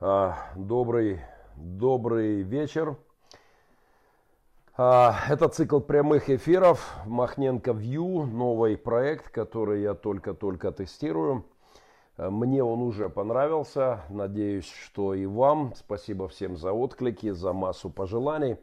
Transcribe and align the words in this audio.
А, 0.00 0.52
добрый, 0.54 1.18
добрый 1.56 2.42
вечер. 2.42 2.96
А, 4.76 5.16
это 5.28 5.48
цикл 5.48 5.80
прямых 5.80 6.30
эфиров 6.30 6.94
Махненко 7.04 7.72
View, 7.72 8.24
новый 8.24 8.76
проект, 8.76 9.28
который 9.28 9.82
я 9.82 9.94
только-только 9.94 10.70
тестирую. 10.70 11.44
А, 12.16 12.30
мне 12.30 12.62
он 12.62 12.82
уже 12.82 13.08
понравился. 13.08 14.04
Надеюсь, 14.08 14.70
что 14.70 15.14
и 15.14 15.26
вам. 15.26 15.72
Спасибо 15.74 16.28
всем 16.28 16.56
за 16.56 16.72
отклики, 16.72 17.32
за 17.32 17.52
массу 17.52 17.90
пожеланий. 17.90 18.56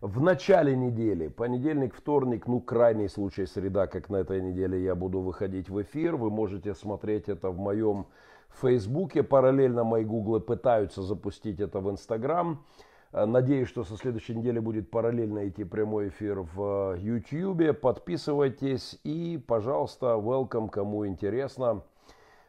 В 0.00 0.22
начале 0.22 0.74
недели, 0.74 1.28
понедельник, 1.28 1.94
вторник, 1.94 2.46
ну 2.46 2.60
крайний 2.60 3.10
случай 3.10 3.44
среда, 3.44 3.88
как 3.88 4.08
на 4.08 4.16
этой 4.16 4.40
неделе 4.40 4.82
я 4.82 4.94
буду 4.94 5.20
выходить 5.20 5.68
в 5.68 5.82
эфир. 5.82 6.16
Вы 6.16 6.30
можете 6.30 6.72
смотреть 6.72 7.28
это 7.28 7.50
в 7.50 7.58
моем 7.58 8.06
Фейсбуке. 8.60 9.22
Параллельно 9.22 9.84
мои 9.84 10.04
гуглы 10.04 10.40
пытаются 10.40 11.02
запустить 11.02 11.60
это 11.60 11.80
в 11.80 11.90
Инстаграм. 11.90 12.64
Э, 13.12 13.24
надеюсь, 13.24 13.68
что 13.68 13.84
со 13.84 13.96
следующей 13.96 14.34
недели 14.34 14.58
будет 14.58 14.90
параллельно 14.90 15.48
идти 15.48 15.64
прямой 15.64 16.08
эфир 16.08 16.40
в 16.40 16.94
YouTube. 16.98 17.78
Подписывайтесь 17.80 18.98
и, 19.04 19.42
пожалуйста, 19.46 20.16
welcome, 20.16 20.68
кому 20.68 21.06
интересно, 21.06 21.82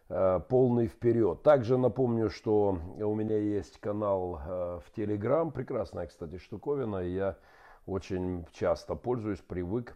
э, 0.09 0.39
полный 0.49 0.87
вперед. 0.87 1.43
Также 1.43 1.77
напомню, 1.77 2.29
что 2.29 2.77
у 2.97 3.15
меня 3.15 3.37
есть 3.37 3.79
канал 3.79 4.41
э, 4.45 4.79
в 4.85 4.97
Telegram, 4.97 5.51
прекрасная, 5.51 6.07
кстати, 6.07 6.37
штуковина, 6.37 6.97
я 6.97 7.37
очень 7.85 8.45
часто 8.53 8.95
пользуюсь, 8.95 9.39
привык. 9.39 9.95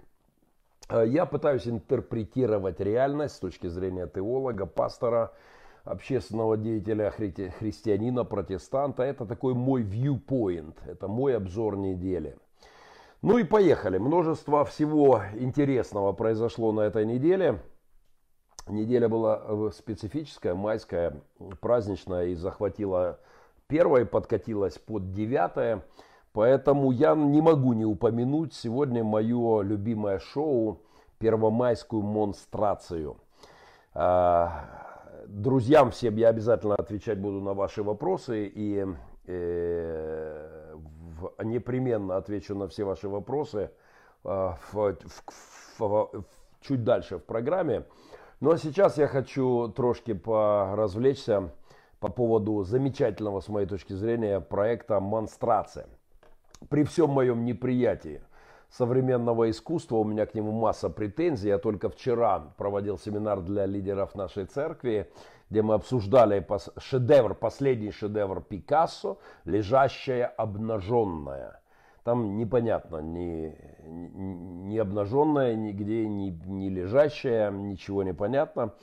Я 0.89 1.25
пытаюсь 1.25 1.65
интерпретировать 1.65 2.81
реальность 2.81 3.35
с 3.35 3.39
точки 3.39 3.67
зрения 3.67 4.05
теолога, 4.05 4.65
пастора, 4.65 5.31
общественного 5.83 6.57
деятеля, 6.57 7.11
хри 7.11 7.31
христианина, 7.31 8.23
протестанта. 8.23 9.03
Это 9.03 9.25
такой 9.25 9.53
мой 9.53 9.83
viewpoint, 9.83 10.75
это 10.85 11.07
мой 11.07 11.35
обзор 11.35 11.77
недели. 11.77 12.37
Ну 13.21 13.37
и 13.37 13.43
поехали. 13.43 13.97
Множество 13.97 14.65
всего 14.65 15.21
интересного 15.35 16.11
произошло 16.11 16.71
на 16.71 16.81
этой 16.81 17.05
неделе. 17.05 17.61
Неделя 18.67 19.09
была 19.09 19.41
э, 19.43 19.69
специфическая, 19.73 20.55
майская, 20.55 21.21
праздничная 21.59 22.27
и 22.27 22.35
захватила 22.35 23.19
первое, 23.67 24.05
подкатилась 24.05 24.77
под 24.77 25.11
девятое. 25.11 25.85
Поэтому 26.31 26.91
я 26.91 27.13
не 27.15 27.41
могу 27.41 27.73
не 27.73 27.85
упомянуть 27.85 28.53
сегодня 28.53 29.03
мое 29.03 29.61
любимое 29.61 30.19
шоу 30.19 30.81
«Первомайскую 31.19 32.01
монстрацию». 32.01 33.17
Друзьям 35.27 35.91
всем 35.91 36.15
я 36.17 36.29
обязательно 36.29 36.75
отвечать 36.75 37.19
буду 37.19 37.39
на 37.39 37.53
ваши 37.53 37.81
вопросы 37.83 38.45
и 38.47 38.85
э, 39.25 40.75
в, 41.19 41.43
непременно 41.43 42.17
отвечу 42.17 42.55
на 42.55 42.67
все 42.67 42.83
ваши 42.83 43.07
вопросы 43.07 43.71
э, 44.23 44.53
в, 44.71 44.97
в, 45.77 45.79
в, 45.79 46.23
чуть 46.61 46.83
дальше 46.83 47.17
в 47.17 47.23
программе. 47.23 47.85
Ну 48.41 48.51
а 48.51 48.57
сейчас 48.57 48.97
я 48.97 49.07
хочу 49.07 49.69
трошки 49.69 50.13
поразвлечься 50.13 51.51
по 51.99 52.09
поводу 52.09 52.63
замечательного, 52.63 53.39
с 53.39 53.47
моей 53.47 53.67
точки 53.67 53.93
зрения, 53.93 54.41
проекта 54.41 54.99
«Монстрация». 54.99 55.87
При 56.69 56.83
всем 56.83 57.09
моем 57.09 57.45
неприятии– 57.45 58.21
современного 58.73 59.51
искусства, 59.51 59.97
у 59.97 60.03
меня 60.03 60.25
к 60.25 60.33
нему 60.33 60.51
масса 60.51 60.89
претензий. 60.89 61.49
Я 61.49 61.59
только 61.59 61.89
вчера 61.89 62.53
проводил 62.57 62.97
семинар 62.97 63.41
для 63.41 63.65
лидеров 63.65 64.15
нашей 64.15 64.45
церкви, 64.45 65.11
где 65.49 65.61
мы 65.61 65.75
обсуждали 65.75 66.45
шедевр, 66.77 67.35
последний 67.35 67.91
шедевр 67.91 68.41
Пикассо, 68.41 69.19
«Лежащая 69.45 70.25
обнаженная». 70.25 71.59
Там 72.03 72.35
непонятно, 72.37 72.97
ни, 72.97 73.55
ни 73.87 74.77
обнаженная, 74.77 75.55
нигде 75.55 76.07
ни, 76.07 76.31
ни 76.47 76.67
лежащая, 76.67 77.49
ничего 77.51 78.03
не 78.03 78.13
понятно. 78.13 78.73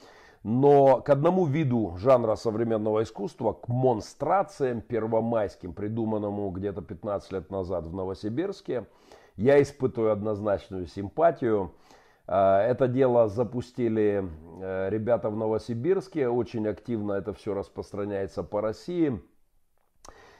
Но 0.42 1.02
к 1.02 1.10
одному 1.10 1.44
виду 1.44 1.96
жанра 1.98 2.36
современного 2.36 3.02
искусства, 3.02 3.52
к 3.52 3.68
монстрациям 3.68 4.80
первомайским, 4.80 5.74
придуманному 5.74 6.48
где-то 6.50 6.80
15 6.80 7.32
лет 7.32 7.50
назад 7.50 7.86
в 7.86 7.94
Новосибирске– 7.94 8.86
я 9.36 9.60
испытываю 9.60 10.12
однозначную 10.12 10.86
симпатию. 10.86 11.72
А, 12.26 12.62
это 12.62 12.88
дело 12.88 13.28
запустили 13.28 14.24
э, 14.60 14.88
ребята 14.90 15.30
в 15.30 15.36
Новосибирске, 15.36 16.28
очень 16.28 16.68
активно 16.68 17.12
это 17.12 17.32
все 17.32 17.54
распространяется 17.54 18.42
по 18.42 18.60
России. 18.60 19.20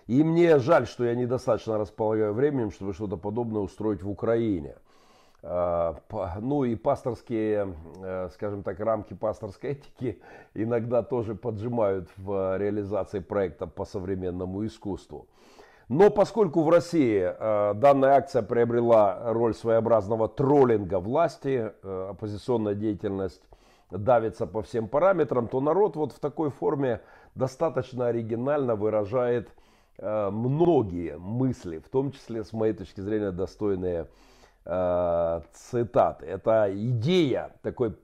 И 0.07 0.23
мне 0.23 0.59
жаль, 0.59 0.87
что 0.87 1.05
я 1.05 1.15
недостаточно 1.15 1.79
располагаю 1.79 2.33
временем, 2.33 2.71
чтобы 2.71 2.95
что-то 2.95 3.17
подобное 3.17 3.63
устроить 3.63 4.03
в 4.03 4.11
Украине. 4.11 4.77
А, 5.43 5.97
ну 6.41 6.65
и 6.65 6.75
пасторские, 6.75 7.75
э, 8.03 8.29
скажем 8.35 8.63
так, 8.63 8.79
рамки 8.79 9.15
пасторской 9.15 9.71
этики 9.71 10.21
иногда 10.55 11.03
тоже 11.03 11.35
поджимают 11.35 12.11
в 12.17 12.59
реализации 12.59 13.21
проекта 13.21 13.67
по 13.67 13.85
современному 13.85 14.67
искусству. 14.67 15.29
Но 15.91 16.09
поскольку 16.09 16.63
в 16.63 16.69
России 16.69 17.21
э, 17.21 17.75
данная 17.75 18.11
акция 18.11 18.43
приобрела 18.43 19.33
роль 19.33 19.55
своеобразного 19.55 20.29
троллинга 20.29 21.01
власти, 21.01 21.73
э, 21.83 22.07
оппозиционная 22.11 22.77
деятельность 22.77 23.43
давится 23.91 24.47
по 24.47 24.63
всем 24.63 24.87
параметрам, 24.87 25.49
то 25.49 25.61
народ 25.61 25.97
вот 25.97 26.13
в 26.13 26.21
такой 26.21 26.51
форме 26.51 27.01
достаточно 27.35 28.07
оригинально 28.07 28.77
выражает 28.77 29.51
э, 29.99 30.31
многие 30.31 31.19
мысли, 31.19 31.79
в 31.79 31.89
том 31.89 32.13
числе, 32.13 32.45
с 32.45 32.53
моей 32.53 32.73
точки 32.73 33.01
зрения, 33.01 33.33
достойные 33.33 34.07
цитаты. 34.63 36.27
Это 36.27 36.71
идея 36.73 37.57
такой 37.63 37.97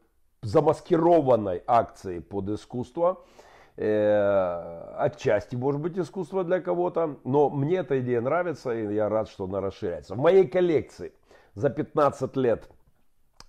замаскированной 0.42 1.62
акции 1.66 2.18
под 2.18 2.48
искусство– 2.48 3.20
э, 3.76 4.94
отчасти, 4.98 5.56
может 5.56 5.80
быть, 5.80 5.98
искусство 5.98 6.44
для 6.44 6.60
кого-то, 6.60 7.18
но 7.24 7.50
мне 7.50 7.78
эта 7.78 8.00
идея 8.00 8.20
нравится, 8.20 8.74
и 8.74 8.94
я 8.94 9.08
рад, 9.08 9.28
что 9.28 9.44
она 9.44 9.60
расширяется. 9.60 10.14
В 10.14 10.18
моей 10.18 10.46
коллекции 10.46 11.12
за 11.54 11.70
15 11.70 12.36
лет 12.36 12.68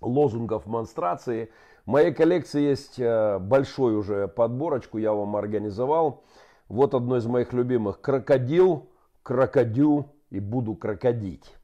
лозунгов 0.00 0.66
монстрации, 0.66 1.50
в 1.84 1.90
моей 1.90 2.12
коллекции 2.12 2.60
есть 2.60 2.98
э, 2.98 3.38
большой 3.38 3.96
уже 3.96 4.28
подборочку, 4.28 4.98
я 4.98 5.12
вам 5.12 5.36
организовал. 5.36 6.24
Вот 6.68 6.94
одно 6.94 7.16
из 7.16 7.26
моих 7.26 7.52
любимых. 7.54 8.00
Крокодил, 8.00 8.90
крокодю 9.22 10.12
и 10.30 10.38
буду 10.38 10.74
крокодить. 10.74 11.54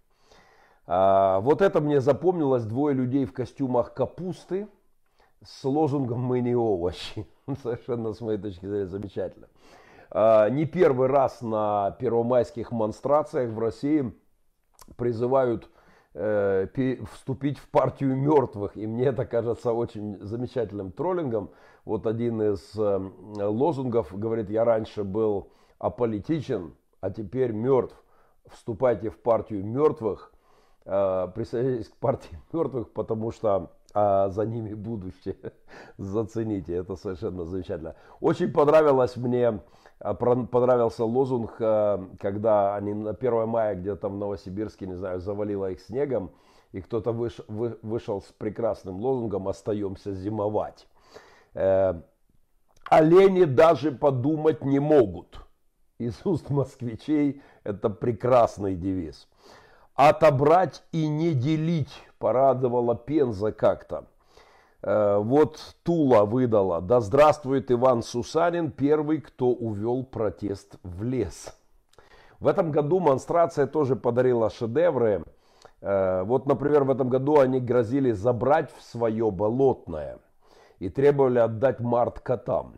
А, 0.87 1.41
вот 1.41 1.61
это 1.61 1.81
мне 1.81 2.01
запомнилось. 2.01 2.65
Двое 2.65 2.95
людей 2.95 3.27
в 3.27 3.33
костюмах 3.33 3.93
капусты 3.95 4.67
с 5.47 5.65
лозунгом 5.65 6.21
«Мы 6.21 6.41
не 6.41 6.55
овощи». 6.55 7.27
Совершенно, 7.63 8.13
с 8.13 8.21
моей 8.21 8.39
точки 8.39 8.67
зрения, 8.67 8.87
замечательно. 8.87 9.49
А, 10.11 10.49
не 10.49 10.65
первый 10.65 11.09
раз 11.09 11.43
на 11.43 11.93
первомайских 11.99 12.71
монстрациях 12.73 13.51
в 13.51 13.59
России 13.59 14.13
призывают 14.97 15.69
э, 16.15 16.67
вступить 17.13 17.59
в 17.59 17.69
партию 17.69 18.17
мертвых. 18.17 18.77
И 18.77 18.87
мне 18.87 19.07
это 19.07 19.27
кажется 19.27 19.73
очень 19.73 20.19
замечательным 20.21 20.93
троллингом. 20.93 21.51
Вот 21.85 22.07
один 22.07 22.41
из 22.41 22.79
э, 22.79 23.11
лозунгов 23.37 24.17
говорит, 24.17 24.51
я 24.51 24.65
раньше 24.65 25.05
был 25.05 25.51
аполитичен, 25.79 26.75
а 27.01 27.11
теперь 27.11 27.53
мертв. 27.53 27.97
Вступайте 28.51 29.11
в 29.11 29.19
партию 29.19 29.65
мертвых, 29.65 30.33
э, 30.85 31.29
присоединяйтесь 31.35 31.89
к 31.89 31.97
партии 31.97 32.39
мертвых, 32.53 32.91
потому 32.93 33.33
что 33.33 33.73
а 33.95 34.29
за 34.29 34.45
ними 34.45 34.75
будущее. 34.75 35.37
Зацените, 35.99 36.75
это 36.75 36.97
совершенно 36.97 37.45
замечательно. 37.45 37.95
Очень 38.21 38.53
понравилось 38.53 39.17
мне, 39.17 39.61
а, 40.01 40.15
понравился 40.15 41.05
лозунг, 41.05 41.55
а, 41.61 42.05
когда 42.21 42.75
они 42.75 42.93
на 42.93 43.15
1 43.15 43.47
мая 43.47 43.77
где-то 43.77 44.09
в 44.09 44.17
Новосибирске, 44.17 44.87
не 44.87 44.97
знаю, 44.97 45.21
завалило 45.21 45.71
их 45.71 45.81
снегом, 45.81 46.33
и 46.73 46.81
кто-то 46.81 47.13
выш, 47.13 47.41
вы, 47.47 47.79
вышел 47.83 48.21
с 48.21 48.33
прекрасным 48.33 49.01
лозунгом 49.01 49.47
«Остаемся 49.47 50.13
зимовать». 50.13 50.89
Э, 51.55 51.95
олени 52.91 53.45
даже 53.45 53.93
подумать 53.93 54.65
не 54.65 54.81
могут. 54.81 55.39
Из 55.99 56.15
уст 56.27 56.51
москвичей 56.51 57.43
это 57.63 57.91
прекрасный 57.91 58.75
девиз. 58.75 59.29
Отобрать 59.95 60.83
и 60.91 61.07
не 61.07 61.35
делить 61.35 62.03
порадовала 62.25 62.97
Пенза 62.97 63.53
как-то. 63.53 64.07
Э, 64.83 65.19
вот 65.19 65.61
Тула 65.83 66.25
выдала. 66.25 66.81
Да 66.81 67.01
здравствует 67.01 67.71
Иван 67.71 68.03
Сусанин, 68.03 68.71
первый, 68.71 69.21
кто 69.21 69.49
увел 69.49 70.05
протест 70.05 70.77
в 70.83 71.03
лес. 71.03 71.55
В 72.41 72.47
этом 72.47 72.71
году 72.73 72.99
монстрация 72.99 73.67
тоже 73.67 73.95
подарила 73.95 74.49
шедевры. 74.49 75.23
Э, 75.83 76.23
вот, 76.23 76.47
например, 76.47 76.85
в 76.85 76.91
этом 76.91 77.11
году 77.11 77.41
они 77.41 77.61
грозили 77.61 78.13
забрать 78.13 78.71
в 78.75 78.81
свое 78.83 79.31
болотное 79.31 80.19
и 80.79 80.89
требовали 80.89 81.41
отдать 81.41 81.81
март 81.81 82.21
котам. 82.21 82.77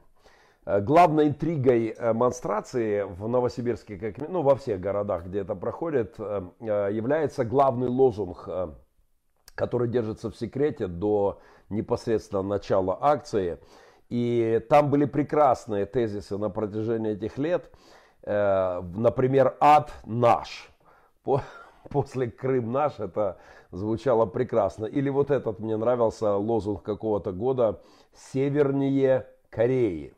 Э, 0.65 0.81
главной 0.81 1.29
интригой 1.29 1.97
монстрации 2.15 3.03
в 3.03 3.29
Новосибирске, 3.29 3.97
как, 3.97 4.29
ну, 4.29 4.43
во 4.43 4.57
всех 4.57 4.81
городах, 4.81 5.27
где 5.27 5.43
это 5.43 5.55
проходит, 5.55 6.19
является 6.19 7.45
главный 7.45 7.87
лозунг, 7.87 8.49
который 9.57 9.89
держится 9.89 10.31
в 10.31 10.37
секрете 10.37 10.87
до 10.87 11.41
непосредственно 11.69 12.43
начала 12.43 12.97
акции. 13.01 13.59
И 14.09 14.65
там 14.69 14.89
были 14.91 15.05
прекрасные 15.05 15.85
тезисы 15.85 16.39
на 16.39 16.49
протяжении 16.49 17.13
этих 17.13 17.39
лет. 17.39 17.73
Например, 18.25 19.57
«Ад 19.59 19.93
наш». 20.05 20.71
После 21.91 22.31
«Крым 22.31 22.71
наш» 22.71 23.01
это 23.01 23.39
звучало 23.73 24.27
прекрасно. 24.27 24.87
Или 24.87 25.09
вот 25.09 25.33
этот 25.33 25.59
мне 25.59 25.77
нравился 25.77 26.37
лозунг 26.37 26.85
какого-то 26.85 27.33
года 27.33 27.81
«Севернее 28.15 29.27
Кореи» 29.51 30.15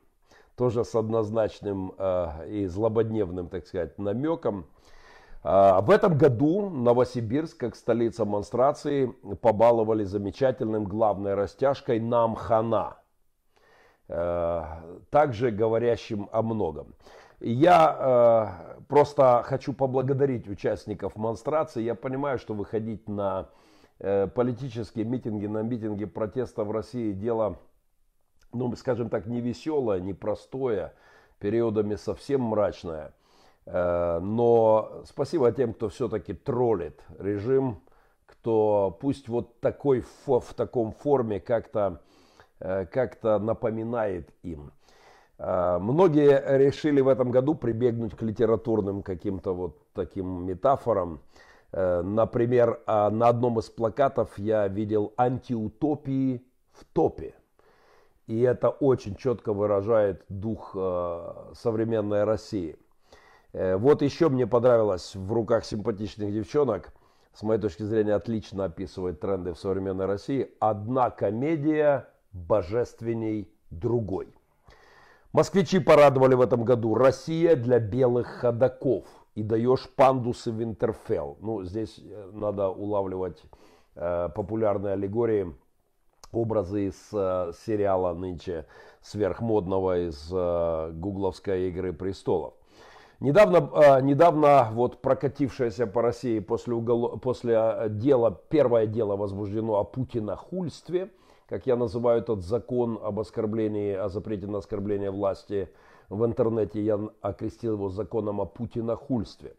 тоже 0.59 0.85
с 0.85 0.95
однозначным 0.95 1.95
э, 1.97 2.49
и 2.51 2.67
злободневным, 2.67 3.49
так 3.49 3.67
сказать, 3.67 3.97
намеком. 3.97 4.67
В 5.49 5.91
этом 5.91 6.19
году 6.19 6.69
Новосибирск, 6.69 7.57
как 7.57 7.75
столица 7.75 8.27
монстрации, 8.27 9.07
побаловали 9.41 10.05
замечательным 10.05 10.85
главной 10.85 11.33
растяжкой 11.33 12.01
«Нам 12.01 12.35
хана», 12.35 12.99
э, 14.09 14.63
также 15.09 15.51
говорящим 15.51 16.29
о 16.33 16.43
многом. 16.43 16.95
Я 17.41 18.77
э, 18.79 18.83
просто 18.89 19.43
хочу 19.47 19.73
поблагодарить 19.73 20.47
участников 20.49 21.17
монстрации. 21.17 21.83
Я 21.83 21.95
понимаю, 21.95 22.39
что 22.39 22.53
выходить 22.53 23.09
на 23.09 23.49
э, 24.01 24.27
политические 24.27 25.07
митинги, 25.07 25.47
на 25.47 25.63
митинги 25.63 26.05
протеста 26.05 26.65
в 26.65 26.73
России 26.73 27.13
дело 27.13 27.57
ну, 28.53 28.75
скажем 28.77 29.09
так, 29.09 29.27
не 29.27 29.41
веселое, 29.41 30.01
не 30.01 30.13
простое, 30.13 30.95
периодами 31.39 31.95
совсем 31.95 32.43
мрачное. 32.43 33.13
Э, 33.71 34.19
но 34.21 35.03
спасибо 35.05 35.53
тем, 35.53 35.75
кто 35.75 35.89
все-таки 35.91 36.33
троллит 36.33 37.03
режим, 37.19 37.83
кто 38.27 38.97
пусть 39.01 39.29
вот 39.29 39.61
такой 39.61 40.05
в 40.27 40.55
таком 40.55 40.93
форме 40.93 41.39
как-то 41.39 42.01
э, 42.61 42.87
как 42.87 43.23
напоминает 43.23 44.31
им. 44.43 44.73
Э, 45.39 45.79
многие 45.79 46.43
решили 46.57 47.03
в 47.03 47.09
этом 47.09 47.31
году 47.31 47.55
прибегнуть 47.55 48.17
к 48.17 48.23
литературным 48.23 49.03
каким-то 49.03 49.55
вот 49.55 49.79
таким 49.93 50.47
метафорам. 50.47 51.21
Например, 51.71 52.81
на 52.87 53.29
одном 53.29 53.59
из 53.59 53.69
плакатов 53.69 54.39
я 54.39 54.67
видел 54.69 55.13
антиутопии 55.19 56.43
в 56.73 56.83
топе. 56.95 57.35
И 58.27 58.41
это 58.41 58.71
очень 58.71 59.17
четко 59.17 59.53
выражает 59.53 60.25
дух 60.31 60.71
современной 60.73 62.25
России. 62.25 62.79
Э, 63.53 63.77
вот 63.77 64.03
еще 64.03 64.29
мне 64.29 64.47
понравилось 64.47 65.15
в 65.15 65.33
руках 65.33 65.65
симпатичных 65.65 66.33
девчонок, 66.33 66.93
с 67.33 67.43
моей 67.43 67.61
точки 67.61 67.83
зрения 67.83 68.15
отлично 68.15 68.65
описывает 68.65 69.21
тренды 69.21 69.53
в 69.55 69.59
современной 69.59 70.07
России, 70.07 70.51
одна 70.61 71.11
комедия 71.11 72.09
божественней 72.33 73.49
другой. 73.71 74.29
Москвичи 75.33 75.79
порадовали 75.79 76.35
в 76.35 76.41
этом 76.41 76.65
году 76.65 76.95
«Россия 76.95 77.55
для 77.55 77.79
белых 77.79 78.27
ходаков» 78.27 79.05
и 79.35 79.43
даешь 79.43 79.89
пандусы 79.95 80.51
Винтерфелл. 80.51 81.37
Ну, 81.41 81.63
здесь 81.65 81.99
э, 81.99 82.31
надо 82.33 82.69
улавливать 82.69 83.43
э, 83.95 84.29
популярные 84.35 84.95
аллегории– 84.95 85.55
образы 86.33 86.89
из 86.89 87.09
э, 87.13 87.53
сериала 87.67 88.15
нынче 88.15 88.67
сверхмодного 89.01 90.09
из 90.09 90.29
э, 90.33 90.91
гугловской 90.93 91.69
«Игры 91.69 91.93
престолов». 91.93 92.55
Недавно, 93.21 93.69
э, 93.75 94.01
недавно 94.03 94.69
вот 94.73 95.03
прокатившееся 95.03 95.89
по 95.89 96.03
России 96.03 96.39
после, 96.39 96.75
угол... 96.75 97.19
после 97.19 97.55
э, 97.55 97.89
дела, 97.89 98.31
первое 98.49 98.87
дело 98.87 99.17
возбуждено 99.17 99.75
о 99.79 99.85
путинохульстве, 99.85 101.11
как 101.49 101.67
я 101.67 101.75
называю 101.75 102.21
этот 102.21 102.45
закон 102.45 102.99
об 103.03 103.19
оскорблении, 103.19 103.93
о 103.93 104.09
запрете 104.09 104.47
на 104.47 104.59
оскорбление 104.59 105.11
власти 105.11 105.69
в 106.09 106.25
интернете, 106.25 106.81
я 106.81 107.01
окрестил 107.21 107.73
его 107.73 107.89
законом 107.89 108.41
о 108.41 108.47
путинохульстве. 108.47 109.57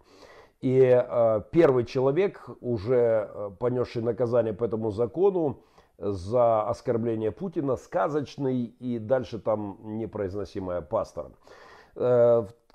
И 0.61 0.79
э, 0.79 1.41
первый 1.51 1.83
человек, 1.83 2.49
уже 2.61 3.29
э, 3.29 3.51
понесший 3.59 4.01
наказание 4.01 4.53
по 4.53 4.63
этому 4.63 4.91
закону, 4.91 5.63
за 5.97 6.61
оскорбление 6.61 7.31
Путина, 7.31 7.75
сказочный 7.75 8.63
и 8.63 8.99
дальше 8.99 9.37
там 9.37 9.79
непроизносимое 9.83 10.79
пастором. 10.79 11.33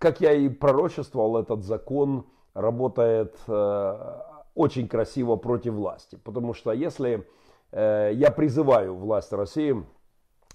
Как 0.05 0.21
я 0.21 0.35
и 0.35 0.51
пророчествовал, 0.51 1.39
этот 1.39 1.65
закон 1.65 2.27
работает 2.53 3.39
э, 3.49 4.21
очень 4.55 4.87
красиво 4.87 5.37
против 5.37 5.73
власти. 5.73 6.19
Потому 6.23 6.53
что 6.53 6.73
если 6.73 7.27
э, 7.73 8.11
я 8.13 8.31
призываю 8.31 8.97
власть 8.97 9.33
России, 9.33 9.83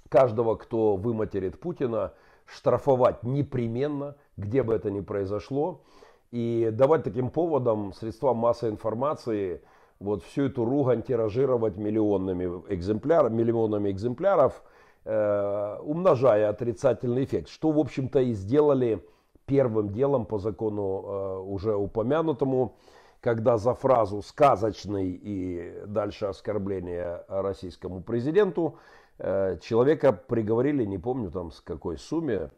каждого, 0.07 0.54
кто 0.54 0.98
выматерит 0.98 1.60
Путина, 1.60 2.13
штрафовать 2.46 3.24
непременно, 3.24 4.18
где 4.38 4.62
бы 4.62 4.75
это 4.75 4.92
ни 4.92 5.00
произошло, 5.00 5.81
и 6.30 6.69
давать 6.72 7.04
таким 7.04 7.31
поводом 7.31 7.92
средства 7.94 8.36
массовой 8.36 8.74
информации– 8.74 9.63
вот 10.00 10.24
всю 10.25 10.44
эту 10.44 10.63
ругань 10.63 11.01
тиражировать 11.01 11.75
миллионными 11.75 12.62
экземпляров, 12.69 13.31
миллионами 13.31 13.90
экземпляров, 13.90 14.62
э, 15.06 15.78
умножая 15.81 16.50
отрицательный 16.50 17.24
эффект. 17.24 17.50
Что, 17.50 17.72
в 17.72 17.80
общем-то, 17.80 18.19
и 18.19 18.34
сделали 18.34 19.04
первым 19.50 19.90
делом 19.90 20.25
по 20.25 20.38
закону 20.38 21.04
э, 21.04 21.38
уже 21.40 21.75
упомянутому, 21.75 22.78
когда 23.19 23.57
за 23.57 23.74
фразу 23.74 24.22
«сказочный» 24.22 25.10
и 25.10 25.74
дальше 25.88 26.28
оскорбление 26.28 27.24
российскому 27.28 28.01
президенту 28.04 28.78
э, 29.18 29.57
человека 29.62 30.13
приговорили, 30.13 30.86
не 30.86 31.00
помню 31.00 31.31
там 31.31 31.51
с 31.51 31.62
какой 31.62 31.98
сумме, 31.98 32.51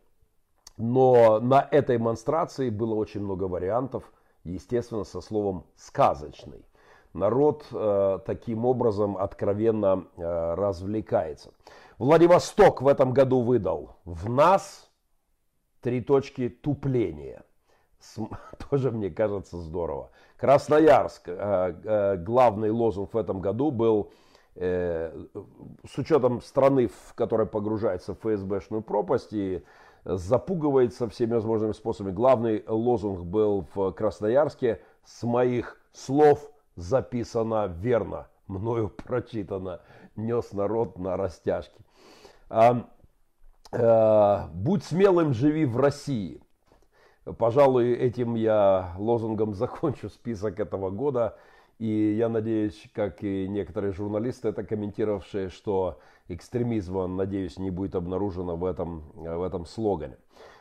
но 0.78 1.40
на 1.40 1.66
этой 1.72 1.98
монстрации 1.98 2.70
было 2.70 2.94
очень 2.96 3.22
много 3.22 3.46
вариантов, 3.46 4.04
естественно, 4.44 5.06
со 5.06 5.22
словом 5.22 5.64
«сказочный» 5.78 6.66
народ 7.14 7.66
э, 7.72 8.20
таким 8.26 8.66
образом 8.66 9.18
откровенно 9.18 10.06
э, 10.18 10.54
развлекается. 10.56 11.52
Владивосток 11.98 12.82
в 12.82 12.88
этом 12.88 13.14
году 13.14 13.42
выдал 13.42 13.98
в 14.06 14.30
нас 14.30 14.91
три 15.82 16.02
точки 16.02 16.50
тупления. 16.50 17.44
С, 18.00 18.20
тоже 18.70 18.92
мне 18.92 19.10
кажется 19.10 19.58
здорово. 19.58 20.12
Красноярск, 20.38 21.24
э, 21.28 21.76
э, 21.84 22.18
главный 22.18 22.72
лозунг 22.72 23.14
в 23.14 23.18
этом 23.18 23.42
году 23.42 23.72
был 23.72 24.12
э, 24.56 25.14
с 25.88 25.98
учетом 25.98 26.42
страны, 26.42 26.88
в 26.88 27.14
которой 27.14 27.46
погружается 27.46 28.14
в 28.14 28.20
ФСБшную 28.20 28.82
пропасть 28.82 29.34
и 29.34 29.64
запугивается 30.04 31.08
всеми 31.10 31.34
возможными 31.34 31.74
способами. 31.74 32.14
Главный 32.14 32.64
лозунг 32.68 33.22
был 33.22 33.68
в 33.76 33.92
Красноярске 33.92 34.82
с 35.04 35.22
моих 35.24 35.80
слов 35.94 36.50
записано 36.76 37.68
верно, 37.68 38.28
мною 38.48 38.90
прочитано, 38.90 39.82
нес 40.16 40.54
народ 40.54 40.98
на 40.98 41.18
растяжке. 41.18 41.78
А, 43.72 44.50
будь 44.54 44.84
смелым, 44.84 45.34
живи 45.34 45.66
в 45.66 45.78
России. 45.78 46.42
Пожалуй, 47.38 47.94
этим 47.94 48.36
я 48.36 48.94
лозунгом 48.98 49.54
закончу 49.56 50.10
список 50.10 50.60
этого 50.60 50.90
года. 50.90 51.38
И 51.80 52.14
я 52.14 52.30
надеюсь, 52.30 52.90
как 52.94 53.24
и 53.24 53.48
некоторые 53.48 53.92
журналисты, 53.92 54.50
это 54.50 54.64
комментировавшие, 54.64 55.50
что 55.50 56.00
экстремизма, 56.28 57.08
надеюсь, 57.08 57.58
не 57.58 57.72
будет 57.72 57.96
обнаружено 57.96 58.56
в 58.56 58.66
этом, 58.66 59.04
в 59.16 59.42
этом 59.42 59.66
слогане. 59.66 60.18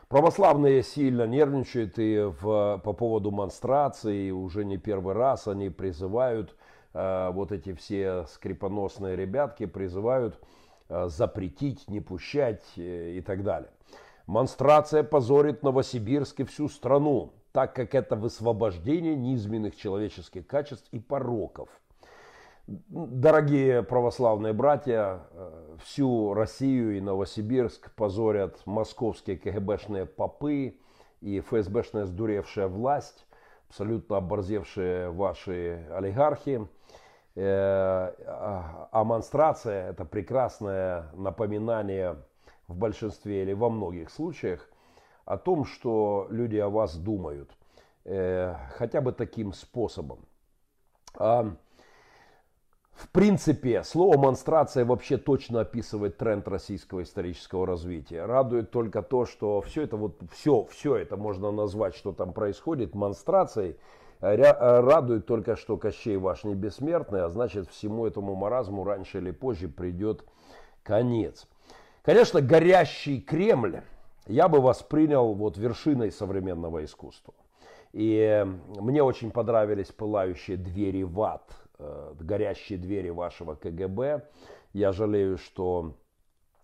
Православные 0.08 0.82
сильно 0.82 1.26
нервничают 1.26 1.98
и 1.98 2.22
в, 2.40 2.80
по 2.82 2.92
поводу 2.94 3.30
монстрации, 3.30 4.30
уже 4.30 4.64
не 4.64 4.78
первый 4.78 5.14
раз 5.14 5.46
они 5.46 5.68
призывают, 5.68 6.56
э, 6.94 7.30
вот 7.32 7.52
эти 7.52 7.74
все 7.74 8.24
скрипоносные 8.26 9.14
ребятки 9.14 9.66
призывают 9.66 10.34
э, 10.34 10.59
запретить, 11.08 11.88
не 11.88 12.00
пущать 12.00 12.64
э, 12.76 13.12
и 13.12 13.20
так 13.20 13.42
далее. 13.42 13.70
Монстрация 14.26 15.02
позорит 15.02 15.62
Новосибирск 15.62 16.40
и 16.40 16.44
всю 16.44 16.68
страну, 16.68 17.32
так 17.52 17.74
как 17.74 17.94
это 17.94 18.16
высвобождение 18.16 19.16
низменных 19.16 19.76
человеческих 19.76 20.46
качеств 20.46 20.86
и 20.92 20.98
пороков– 20.98 21.68
Дорогие 22.88 23.82
православные 23.82 24.52
братья, 24.52 25.22
э, 25.32 25.76
всю 25.82 26.34
Россию 26.34 26.96
и 26.96 27.00
Новосибирск 27.00 27.92
позорят 27.96 28.64
московские 28.64 29.38
КГБшные 29.38 30.06
попы 30.06 30.76
и 31.20 31.40
ФСБшная 31.40 32.06
сдуревшая 32.06 32.68
власть, 32.68 33.26
абсолютно 33.68 34.18
оборзевшие 34.18 35.10
ваши 35.10 35.84
олигархи. 35.90 36.68
Э, 37.36 38.12
а, 38.26 39.04
монстрация– 39.04 39.90
это 39.90 40.04
прекрасное 40.04 41.06
напоминание 41.14 42.16
в 42.66 42.76
большинстве 42.76 43.42
или 43.42 43.52
во 43.52 43.70
многих 43.70 44.10
случаях 44.10 44.68
о 45.24 45.38
том, 45.38 45.64
что 45.64 46.26
люди 46.30 46.56
о 46.56 46.68
вас 46.68 46.96
думают, 46.96 47.50
э, 48.04 48.54
хотя 48.74 49.00
бы 49.00 49.12
таким 49.12 49.52
способом. 49.52 50.24
А, 51.14 51.54
в 52.92 53.08
принципе, 53.10 53.82
слово 53.84 54.18
монстрация 54.18 54.84
вообще 54.84 55.16
точно 55.16 55.60
описывает 55.60 56.18
тренд 56.18 56.46
российского 56.48 57.02
исторического 57.02 57.66
развития. 57.66 58.26
Радует 58.26 58.70
только 58.70 59.02
то, 59.02 59.24
что 59.24 59.62
все 59.62 59.82
это 59.82 59.96
вот 59.96 60.20
все, 60.32 60.64
все 60.64 60.96
это 60.96 61.16
можно 61.16 61.50
назвать, 61.50 61.94
что 61.94 62.12
там 62.12 62.32
происходит, 62.32 62.94
монстрацией. 62.94 63.76
Радует 64.20 65.26
только, 65.26 65.56
что 65.56 65.76
Кощей 65.76 66.16
ваш 66.16 66.44
не 66.44 66.54
бессмертный, 66.54 67.22
а 67.22 67.30
значит 67.30 67.68
всему 67.70 68.06
этому 68.06 68.34
маразму 68.34 68.84
раньше 68.84 69.18
или 69.18 69.30
позже 69.30 69.68
придет 69.68 70.24
конец. 70.82 71.46
Конечно, 72.02 72.40
горящий 72.40 73.20
Кремль 73.20 73.80
я 74.26 74.48
бы 74.48 74.60
воспринял 74.60 75.32
вот 75.34 75.56
вершиной 75.56 76.12
современного 76.12 76.84
искусства. 76.84 77.34
И 77.92 78.46
мне 78.78 79.02
очень 79.02 79.30
понравились 79.30 79.88
пылающие 79.88 80.56
двери 80.56 81.02
в 81.02 81.20
ад, 81.22 81.50
э, 81.78 82.14
горящие 82.20 82.78
двери 82.78 83.10
вашего 83.10 83.54
КГБ. 83.56 84.24
Я 84.72 84.92
жалею, 84.92 85.38
что 85.38 85.96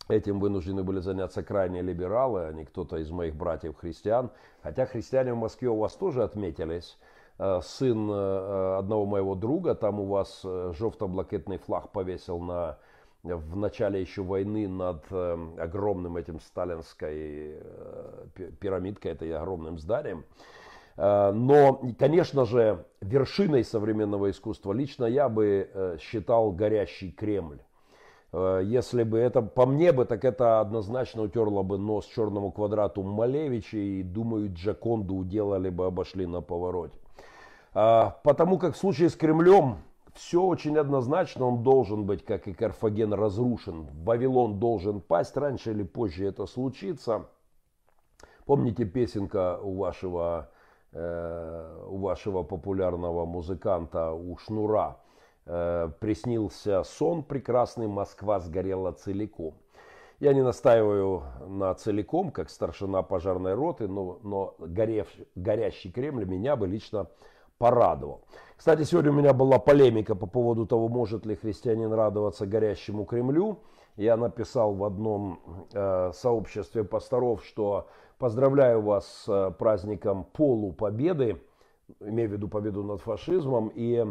этим 0.08 0.38
вынуждены 0.38 0.84
были 0.84 1.00
заняться 1.00 1.42
крайние 1.42 1.82
либералы, 1.82 2.46
а 2.46 2.52
не 2.52 2.64
кто-то 2.64 2.98
из 2.98 3.10
моих 3.10 3.34
братьев-христиан. 3.34 4.30
Хотя 4.62 4.86
христиане 4.86 5.32
в 5.32 5.38
Москве 5.38 5.68
у 5.68 5.78
вас 5.78 5.94
тоже 5.94 6.22
отметились. 6.22 6.96
Э, 7.38 7.60
сын 7.62 8.10
э, 8.10 8.76
одного 8.78 9.06
моего 9.06 9.34
друга, 9.34 9.74
там 9.74 10.00
у 10.00 10.06
вас 10.06 10.42
жовто-блакитный 10.44 11.58
флаг 11.58 11.90
повесил 11.92 12.38
на 12.40 12.78
в 13.22 13.56
начале 13.56 14.00
еще 14.00 14.22
войны 14.22 14.68
над 14.68 15.10
огромным 15.10 16.16
этим 16.16 16.38
сталинской 16.38 17.56
пирамидкой, 18.60 19.10
этой 19.10 19.32
огромным 19.32 19.78
зданием. 19.78 20.24
Э, 20.96 21.30
но, 21.32 21.80
конечно 21.98 22.44
же, 22.44 22.84
вершиной 23.00 23.64
современного 23.64 24.30
искусства 24.30 24.72
лично 24.72 25.04
я 25.04 25.28
бы 25.28 25.68
э, 25.72 25.96
считал 26.00 26.52
горящий 26.52 27.10
Кремль. 27.10 27.60
Э, 28.32 28.62
если 28.64 29.02
бы 29.02 29.18
это, 29.18 29.42
по 29.42 29.66
мне 29.66 29.92
бы, 29.92 30.04
так 30.04 30.24
это 30.24 30.60
однозначно 30.60 31.22
утерло 31.22 31.62
бы 31.62 31.78
нос 31.78 32.06
черному 32.06 32.50
квадрату 32.50 33.02
Малевича 33.02 33.78
и, 33.78 34.02
думаю, 34.02 34.52
Джаконду 34.52 35.16
уделали 35.16 35.68
бы, 35.68 35.86
обошли 35.86 36.26
на 36.26 36.40
повороте. 36.40 36.98
Потому 37.76 38.58
как 38.58 38.74
в 38.74 38.78
случае 38.78 39.10
с 39.10 39.16
Кремлем 39.16 39.78
все 40.14 40.42
очень 40.42 40.78
однозначно, 40.78 41.44
он 41.44 41.62
должен 41.62 42.04
быть, 42.06 42.24
как 42.24 42.48
и 42.48 42.54
Карфаген, 42.54 43.12
разрушен. 43.12 43.88
Вавилон 44.02 44.58
должен 44.58 45.00
пасть, 45.00 45.36
раньше 45.36 45.72
или 45.72 45.82
позже 45.82 46.26
это 46.26 46.46
случится. 46.46 47.26
Помните 48.46 48.84
песенка 48.84 49.58
у 49.58 49.76
вашего 49.76 50.48
Э, 50.98 51.84
у 51.88 51.98
вашего 51.98 52.42
популярного 52.42 53.26
музыканта, 53.26 54.12
у 54.12 54.34
Шнура, 54.38 54.96
э, 55.44 55.90
приснился 56.00 56.84
сон 56.84 57.22
прекрасный, 57.22 57.86
Москва 57.86 58.40
сгорела 58.40 58.92
целиком. 58.92 59.54
Я 60.20 60.32
не 60.32 60.42
настаиваю 60.42 61.22
на 61.46 61.74
целиком, 61.74 62.30
как 62.30 62.48
старшина 62.48 63.02
пожарной 63.02 63.52
роты, 63.52 63.88
но, 63.88 64.18
но 64.22 64.54
горев, 64.58 65.08
горящий 65.34 65.90
Кремль 65.90 66.24
меня 66.24 66.56
бы 66.56 66.66
лично 66.66 67.08
порадовал. 67.58 68.22
Кстати, 68.56 68.84
сегодня 68.84 69.10
у 69.10 69.14
меня 69.14 69.32
была 69.32 69.58
полемика 69.58 70.14
по 70.14 70.26
поводу 70.26 70.66
того, 70.66 70.88
может 70.88 71.26
ли 71.26 71.36
христианин 71.36 71.92
радоваться 71.92 72.46
горящему 72.46 73.04
Кремлю. 73.04 73.58
Я 73.96 74.16
написал 74.16 74.74
в 74.74 74.84
одном 74.84 75.66
э, 75.72 76.10
сообществе 76.12 76.84
пасторов, 76.84 77.44
что 77.44 77.88
Поздравляю 78.18 78.80
вас 78.80 79.06
с 79.06 79.28
э, 79.28 79.50
праздником 79.58 80.24
полупобеды, 80.32 81.38
имею 82.00 82.30
в 82.30 82.32
виду 82.32 82.48
победу 82.48 82.82
над 82.82 83.02
фашизмом, 83.02 83.70
и 83.74 84.06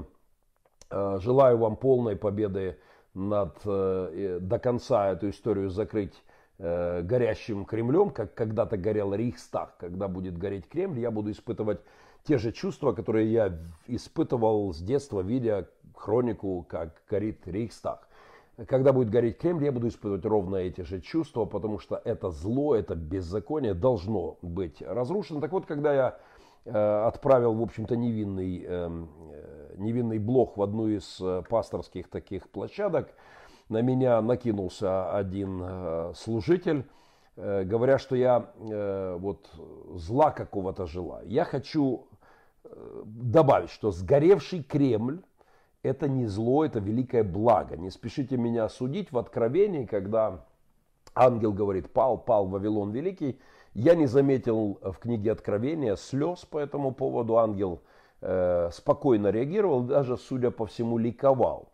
э, 0.91 1.17
желаю 1.19 1.57
вам 1.57 1.75
полной 1.75 2.15
победы 2.15 2.77
над, 3.15 3.57
э, 3.65 4.37
до 4.39 4.59
конца 4.59 5.11
эту 5.11 5.29
историю 5.29 5.69
закрыть 5.69 6.13
горящим 6.57 7.65
Кремлем, 7.65 8.11
как 8.11 8.33
когда-то 8.33 8.77
горел 8.77 9.13
Рейхстаг. 9.13 9.75
Когда 9.77 10.07
будет 10.07 10.37
гореть 10.37 10.69
Кремль, 10.69 11.01
я 11.01 11.11
буду 11.11 11.31
испытывать 11.31 11.81
те 12.25 12.38
же 12.38 12.51
чувства, 12.51 12.94
которые 12.94 13.32
я 13.32 13.58
испытывал 13.88 14.74
с 14.74 14.79
детства, 14.79 15.22
видя 15.22 15.70
хронику, 15.96 16.65
как 16.67 17.01
горит 17.10 17.48
Рейхстаг 17.48 18.08
когда 18.67 18.94
будет 18.94 19.10
гореть 19.10 19.38
Кремль, 19.38 19.65
я 19.65 19.72
буду 19.72 19.89
испытывать 19.89 20.25
ровно 20.25 20.55
эти 20.55 20.82
же 20.82 21.01
чувства, 21.01 21.46
потому 21.46 21.79
что 21.79 22.01
это 22.03 22.29
зло, 22.29 22.75
это 22.75 22.96
беззаконие 22.96 23.74
должно 23.74 24.38
быть 24.41 24.82
разрушено. 24.82 25.41
Так 25.41 25.51
вот, 25.51 25.65
когда 25.65 25.94
я 25.94 26.17
э, 26.63 27.03
отправил, 27.05 27.53
в 27.53 27.62
общем-то, 27.62 27.98
невинный, 27.98 28.63
эм, 28.63 29.10
э, 29.32 29.75
невинный 29.77 30.20
блог 30.20 30.58
в 30.58 30.62
одну 30.62 30.88
из 30.88 31.20
э, 31.20 31.44
пасторских 31.50 32.10
таких 32.10 32.50
площадок, 32.50 33.13
на 33.67 33.82
меня 33.82 34.22
накинулся 34.22 35.13
один 35.13 35.62
э, 35.62 36.13
служитель, 36.15 36.86
э, 37.36 37.63
говоря, 37.65 37.98
что 37.98 38.15
я 38.15 38.51
э, 38.58 39.17
вот 39.20 39.50
зла 39.96 40.32
какого-то 40.32 40.86
желаю. 40.86 41.27
Я 41.27 41.44
хочу 41.44 42.08
добавить, 43.05 43.69
что 43.69 43.91
сгоревший 43.91 44.63
Кремль 44.63 45.22
это 45.86 46.07
не 46.07 46.25
зло, 46.25 46.65
это 46.65 46.79
великое 46.79 47.24
благо. 47.24 47.77
Не 47.77 47.91
спешите 47.91 48.38
меня 48.38 48.67
судить 48.69 49.12
в 49.12 49.17
Откровении, 49.17 49.86
когда 49.86 50.45
ангел 51.13 51.53
говорит, 51.53 51.91
пал, 51.91 52.17
пал 52.17 52.48
Вавилон 52.48 52.91
Великий. 52.91 53.39
Я 53.74 53.95
не 53.95 54.07
заметил 54.07 54.79
в 54.81 54.93
книге 54.93 55.31
Откровения 55.31 55.95
слез 55.95 56.45
по 56.45 56.57
этому 56.57 56.91
поводу. 56.91 57.38
Ангел 57.38 57.81
э, 58.22 58.69
спокойно 58.72 59.27
реагировал, 59.27 59.81
даже, 59.81 60.17
судя 60.17 60.50
по 60.50 60.65
всему, 60.65 60.98
ликовал. 60.98 61.72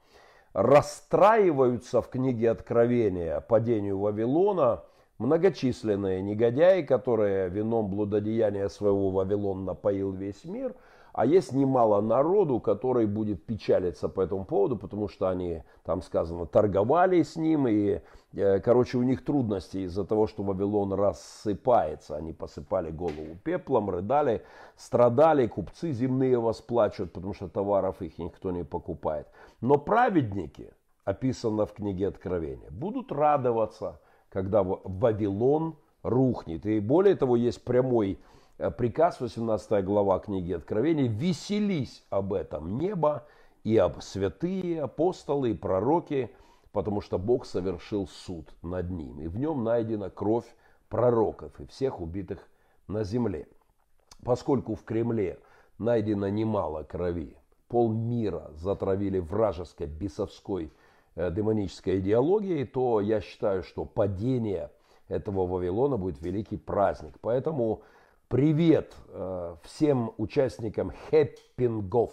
Расстраиваются 0.53 2.01
в 2.01 2.10
книге 2.10 2.51
Откровения 2.51 3.39
падению 3.39 4.00
Вавилона 4.00 4.83
многочисленные 5.21 6.21
негодяи, 6.21 6.81
которые 6.81 7.49
вином 7.49 7.89
блудодеяния 7.89 8.67
своего 8.67 9.11
Вавилон 9.11 9.65
напоил 9.65 10.11
весь 10.11 10.43
мир– 10.45 10.75
а 11.13 11.25
есть 11.25 11.51
немало 11.51 11.99
народу, 12.01 12.59
который 12.59 13.05
будет 13.05 13.45
печалиться 13.45 14.07
по 14.07 14.21
этому 14.21 14.45
поводу, 14.45 14.77
потому 14.77 15.09
что 15.09 15.27
они, 15.27 15.63
там 15.83 16.01
сказано, 16.01 16.45
торговали 16.45 17.21
с 17.21 17.35
ним, 17.35 17.67
и, 17.67 18.01
э, 18.33 18.59
короче, 18.59 18.97
у 18.97 19.03
них 19.03 19.25
трудности 19.25 19.77
из-за 19.79 20.05
того, 20.05 20.27
что 20.27 20.43
Вавилон 20.43 20.93
рассыпается. 20.93 22.15
Они 22.15 22.31
посыпали 22.31 22.91
голову 22.91 23.35
пеплом, 23.43 23.89
рыдали, 23.89 24.43
страдали, 24.77 25.47
купцы 25.47 25.91
земные 25.91 26.39
восплачут, 26.39 27.11
потому 27.11 27.33
что 27.33 27.49
товаров 27.49 28.01
их 28.01 28.17
никто 28.17 28.51
не 28.51 28.63
покупает. 28.63 29.27
Но 29.59 29.77
праведники, 29.77 30.71
описано 31.03 31.65
в 31.65 31.73
книге 31.73 32.07
Откровения, 32.07 32.69
будут 32.71 33.11
радоваться, 33.11 33.99
когда 34.31 34.63
Вавилон 34.63 35.75
рухнет. 36.03 36.65
И 36.65 36.79
более 36.79 37.15
того, 37.15 37.35
есть 37.35 37.63
прямой 37.63 38.17
Э, 38.61 38.69
приказ, 38.69 39.19
18 39.19 39.83
глава 39.83 40.19
книги 40.19 40.53
Откровения, 40.53 41.07
веселись 41.07 42.03
об 42.11 42.31
этом 42.31 42.77
небо 42.77 43.25
и 43.63 43.75
об 43.75 44.01
святые, 44.01 44.83
апостолы 44.83 45.50
и 45.50 45.53
пророки, 45.55 46.29
потому 46.71 47.01
что 47.01 47.17
Бог 47.17 47.47
совершил 47.47 48.07
суд 48.07 48.53
над 48.61 48.91
ним, 48.91 49.19
и 49.19 49.27
в 49.27 49.39
нем 49.39 49.63
найдена 49.63 50.11
кровь 50.11 50.45
пророков 50.89 51.59
и 51.59 51.65
всех 51.65 52.01
убитых 52.01 52.47
на 52.88 53.03
земле. 53.03 53.47
Поскольку 54.23 54.75
в 54.75 54.83
Кремле 54.83 55.39
найдено 55.79 56.29
немало 56.29 56.83
крови, 56.83 57.35
полмира 57.67 58.51
затравили 58.53 59.17
вражеской, 59.17 59.88
бесовской, 59.88 60.71
демонической 61.15 61.99
идеологией, 61.99 62.65
то 62.65 63.01
я 63.01 63.21
считаю, 63.21 63.63
что 63.63 63.85
падение 63.85 64.71
этого 65.07 65.45
Вавилона 65.45 65.97
будет 65.97 66.21
великий 66.21 66.57
праздник. 66.57 67.15
Поэтому 67.21 67.81
привет 68.27 68.95
э, 69.09 69.55
всем 69.63 70.13
участникам 70.17 70.93
хэппингов 71.09 72.11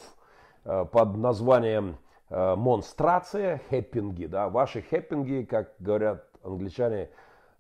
э, 0.64 0.84
под 0.90 1.16
названием 1.16 1.96
э, 2.28 2.56
монстрация, 2.56 3.62
хэппинги. 3.70 4.26
Да? 4.26 4.48
Ваши 4.48 4.82
хэппинги, 4.82 5.46
как 5.48 5.74
говорят 5.78 6.26
англичане, 6.42 7.10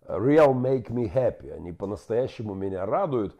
real 0.06 0.54
make 0.54 0.88
me 0.88 1.12
happy. 1.12 1.52
Они 1.52 1.72
по-настоящему 1.72 2.54
меня 2.54 2.84
радуют. 2.84 3.38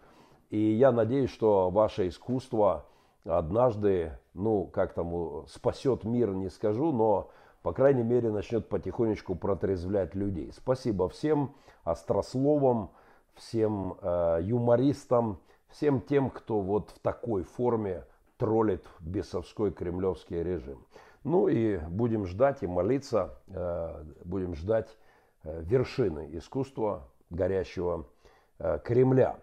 И 0.51 0.59
я 0.59 0.93
надеюсь, 0.93 1.31
что 1.31 1.69
ваше 1.69 2.09
искусство 2.09 2.87
однажды, 3.25 4.13
ну, 4.35 4.65
как 4.67 4.95
там, 4.95 5.47
спасет 5.49 6.05
мир, 6.05 6.33
не 6.33 6.49
скажу, 6.49 6.93
но, 6.93 7.31
по 7.63 7.73
крайней 7.73 8.03
мере, 8.03 8.31
начнет 8.31 8.69
потихонечку 8.69 9.35
протрезвлять 9.35 10.15
людей. 10.15 10.53
Спасибо 10.53 11.09
всем 11.09 11.55
острословам, 11.85 12.91
всем 13.35 13.99
э, 14.01 14.39
юмористам, 14.43 15.41
всем 15.69 16.01
тем, 16.01 16.31
кто 16.31 16.61
вот 16.61 16.91
в 16.91 16.99
такой 17.01 17.43
форме 17.43 18.05
троллит 18.37 18.87
бесовской 19.01 19.73
кремлевский 19.73 20.43
режим. 20.43 20.87
Ну 21.25 21.49
и 21.49 21.79
будем 21.79 22.27
ждать 22.27 22.63
и 22.63 22.67
молиться, 22.67 23.39
э, 23.49 24.05
будем 24.25 24.55
ждать 24.55 24.97
вершины 25.45 26.29
искусства 26.33 27.09
горящего 27.31 28.07
Кремля. 28.85 29.37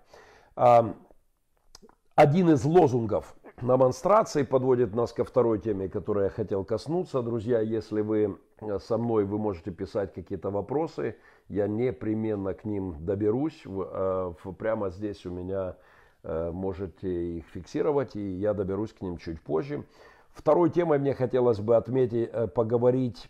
Один 0.56 2.50
из 2.50 2.64
лозунгов 2.66 3.36
на 3.62 3.78
монстрации 3.78 4.44
подводит 4.44 4.94
нас 4.94 5.14
ко 5.14 5.24
второй 5.24 5.60
теме, 5.60 5.88
которой 5.88 6.26
я 6.26 6.30
хотел 6.30 6.66
коснуться. 6.66 7.22
Друзья, 7.22 7.62
если 7.62 8.02
вы 8.02 8.38
э, 8.60 8.80
со 8.80 8.98
мной, 8.98 9.24
вы 9.24 9.38
можете 9.38 9.72
писать 9.72 10.14
какие-то 10.14 10.50
вопросы. 10.50 11.16
Я 11.48 11.68
непременно 11.68 12.54
к 12.54 12.66
ним 12.66 12.98
доберусь. 13.00 13.64
Э, 13.66 14.34
прямо 14.58 14.90
здесь 14.90 15.26
у 15.26 15.32
меня 15.32 15.78
э, 16.24 16.52
можете 16.52 17.38
их 17.38 17.46
фиксировать, 17.46 18.18
и 18.18 18.36
я 18.36 18.54
доберусь 18.54 18.92
к 18.92 19.02
ним 19.02 19.18
чуть 19.18 19.42
позже. 19.42 19.86
Второй 20.34 20.70
темой 20.70 21.00
мне 21.00 21.14
хотелось 21.14 21.60
бы 21.62 21.78
отметить, 21.78 22.30
поговорить, 22.54 23.30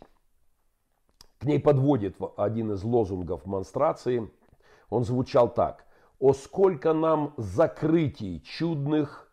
к 1.37 1.45
ней 1.45 1.59
подводит 1.59 2.17
один 2.35 2.71
из 2.71 2.83
лозунгов 2.83 3.45
монстрации. 3.45 4.31
Он 4.89 5.03
звучал 5.03 5.53
так. 5.53 5.85
«О 6.17 6.33
сколько 6.33 6.93
нам 6.93 7.35
закрытий 7.37 8.41
чудных 8.41 9.24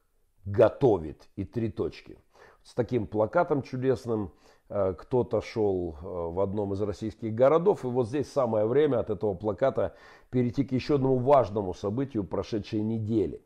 готовит 0.45 1.29
и 1.37 1.45
три 1.45 1.71
точки. 1.71 2.19
С 2.63 2.75
таким 2.75 3.07
плакатом 3.07 3.63
чудесным 3.63 4.33
э, 4.69 4.95
кто-то 4.97 5.41
шел 5.41 5.97
э, 6.01 6.05
в 6.05 6.41
одном 6.41 6.73
из 6.75 6.83
российских 6.83 7.35
городов, 7.35 7.85
и 7.85 7.89
вот 7.89 8.09
здесь 8.09 8.31
самое 8.31 8.67
время 8.67 9.01
от 9.01 9.11
этого 9.11 9.35
плаката 9.35 9.95
перейти 10.31 10.65
к 10.65 10.73
еще 10.73 10.95
одному 10.95 11.19
важному 11.19 11.75
событию 11.75 12.25
прошедшей 12.25 12.81
недели. 12.81 13.43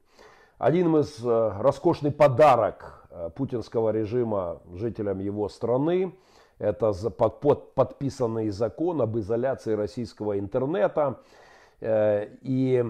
Один 0.59 0.97
из 0.97 1.19
э, 1.25 1.53
роскошный 1.61 2.13
подарок 2.13 3.09
путинского 3.35 3.91
режима 3.91 4.61
жителям 4.75 5.21
его 5.21 5.49
страны, 5.49 6.15
это 6.59 6.93
подписанный 6.93 8.51
закон 8.51 9.01
об 9.01 9.17
изоляции 9.17 9.73
российского 9.73 10.39
интернета. 10.39 11.21
И 11.81 12.85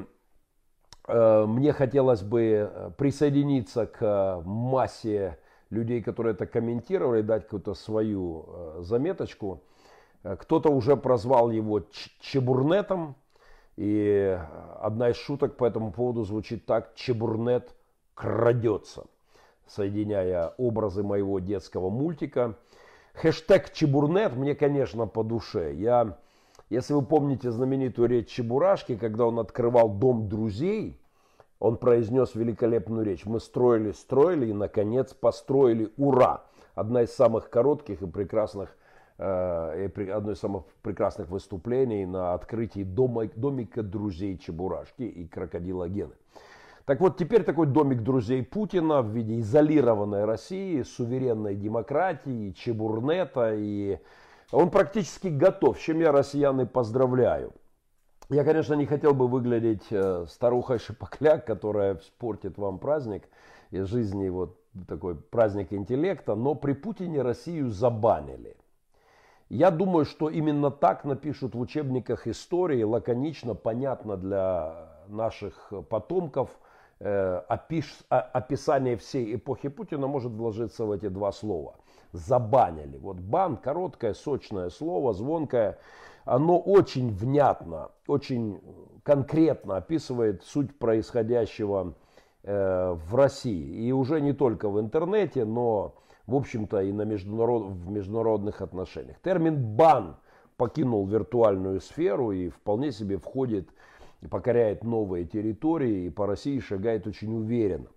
мне 1.08 1.72
хотелось 1.72 2.22
бы 2.22 2.42
э, 2.42 2.90
присоединиться 2.96 3.86
к 3.86 4.42
массе 4.44 5.38
людей, 5.70 6.02
которые 6.02 6.34
это 6.34 6.46
комментировали, 6.46 7.22
дать 7.22 7.44
какую-то 7.44 7.74
свою 7.74 8.46
э, 8.46 8.78
заметочку. 8.82 9.62
Кто-то 10.22 10.70
уже 10.70 10.96
прозвал 10.96 11.50
его 11.52 11.82
Чебурнетом, 12.20 13.14
и 13.76 14.36
одна 14.80 15.10
из 15.10 15.16
шуток 15.16 15.56
по 15.56 15.64
этому 15.64 15.92
поводу 15.92 16.24
звучит 16.24 16.66
так 16.66 16.94
«Чебурнет 16.96 17.76
крадется», 18.14 19.04
соединяя 19.68 20.54
образы 20.56 21.04
моего 21.04 21.38
детского 21.38 21.90
мультика. 21.90 22.56
Хэштег 23.14 23.72
Чебурнет 23.72 24.34
мне, 24.34 24.56
конечно, 24.56 25.06
по 25.06 25.22
душе. 25.22 25.74
Я 25.74 26.18
если 26.68 26.94
вы 26.94 27.02
помните 27.02 27.50
знаменитую 27.50 28.08
речь 28.08 28.28
Чебурашки, 28.28 28.96
когда 28.96 29.26
он 29.26 29.38
открывал 29.38 29.88
дом 29.88 30.28
друзей, 30.28 30.98
он 31.58 31.76
произнес 31.76 32.34
великолепную 32.34 33.04
речь. 33.04 33.24
Мы 33.24 33.40
строили, 33.40 33.92
строили 33.92 34.46
и, 34.46 34.52
наконец, 34.52 35.14
построили. 35.14 35.92
Ура! 35.96 36.44
Одна 36.74 37.02
из 37.02 37.14
самых 37.14 37.48
коротких 37.48 38.02
и 38.02 38.06
прекрасных, 38.06 38.76
э, 39.18 39.88
одно 40.12 40.32
из 40.32 40.38
самых 40.38 40.64
прекрасных 40.82 41.28
выступлений 41.28 42.04
на 42.04 42.34
открытии 42.34 42.82
дома, 42.82 43.26
домика 43.34 43.82
друзей 43.82 44.36
Чебурашки 44.36 45.02
и 45.02 45.26
крокодила 45.26 45.88
Гены. 45.88 46.12
Так 46.84 47.00
вот, 47.00 47.16
теперь 47.16 47.42
такой 47.42 47.66
домик 47.66 48.02
друзей 48.02 48.44
Путина 48.44 49.02
в 49.02 49.08
виде 49.08 49.40
изолированной 49.40 50.24
России, 50.24 50.82
суверенной 50.82 51.56
демократии, 51.56 52.52
Чебурнета 52.52 53.54
и 53.54 53.98
он 54.52 54.70
практически 54.70 55.28
готов, 55.28 55.78
чем 55.78 56.00
я 56.00 56.12
россиян 56.12 56.66
поздравляю. 56.68 57.52
Я, 58.28 58.44
конечно, 58.44 58.74
не 58.74 58.86
хотел 58.86 59.14
бы 59.14 59.28
выглядеть 59.28 59.86
э, 59.90 60.26
старухой 60.28 60.78
шипокляк, 60.78 61.44
которая 61.46 61.96
спортит 61.96 62.58
вам 62.58 62.78
праздник 62.78 63.28
из 63.70 63.86
жизни, 63.86 64.28
вот 64.28 64.58
такой 64.88 65.14
праздник 65.14 65.72
интеллекта, 65.72 66.34
но 66.34 66.54
при 66.54 66.72
Путине 66.72 67.22
Россию 67.22 67.70
забанили. 67.70 68.56
Я 69.48 69.70
думаю, 69.70 70.04
что 70.04 70.28
именно 70.28 70.72
так 70.72 71.04
напишут 71.04 71.54
в 71.54 71.60
учебниках 71.60 72.26
истории, 72.26 72.82
лаконично, 72.82 73.54
понятно 73.54 74.16
для 74.16 74.88
наших 75.06 75.72
потомков. 75.88 76.50
Э, 76.98 77.42
описание 77.48 78.96
всей 78.96 79.36
эпохи 79.36 79.68
Путина 79.68 80.08
может 80.08 80.32
вложиться 80.32 80.84
в 80.84 80.90
эти 80.90 81.08
два 81.08 81.30
слова– 81.30 81.76
забанили. 82.12 82.98
Вот 82.98 83.20
бан, 83.20 83.56
короткое, 83.56 84.14
сочное 84.14 84.70
слово, 84.70 85.12
звонкое, 85.12 85.78
оно 86.24 86.58
очень 86.58 87.10
внятно, 87.12 87.90
очень 88.06 88.60
конкретно 89.02 89.76
описывает 89.76 90.42
суть 90.42 90.76
происходящего 90.78 91.94
э, 92.42 92.96
в 93.08 93.14
России. 93.14 93.86
И 93.86 93.92
уже 93.92 94.20
не 94.20 94.32
только 94.32 94.68
в 94.68 94.80
интернете, 94.80 95.44
но, 95.44 95.94
в 96.26 96.34
общем-то, 96.34 96.80
и 96.80 96.92
на 96.92 97.02
международ, 97.02 97.66
в 97.68 97.90
международных 97.90 98.60
отношениях. 98.62 99.18
Термин 99.22 99.76
«бан» 99.76 100.16
покинул 100.56 101.06
виртуальную 101.06 101.80
сферу 101.80 102.32
и 102.32 102.48
вполне 102.48 102.90
себе 102.90 103.18
входит 103.18 103.68
покоряет 104.30 104.84
новые 104.84 105.24
территории, 105.24 106.06
и 106.06 106.10
по 106.10 106.26
России 106.26 106.58
шагает 106.58 107.06
очень 107.06 107.34
уверенно. 107.34 107.88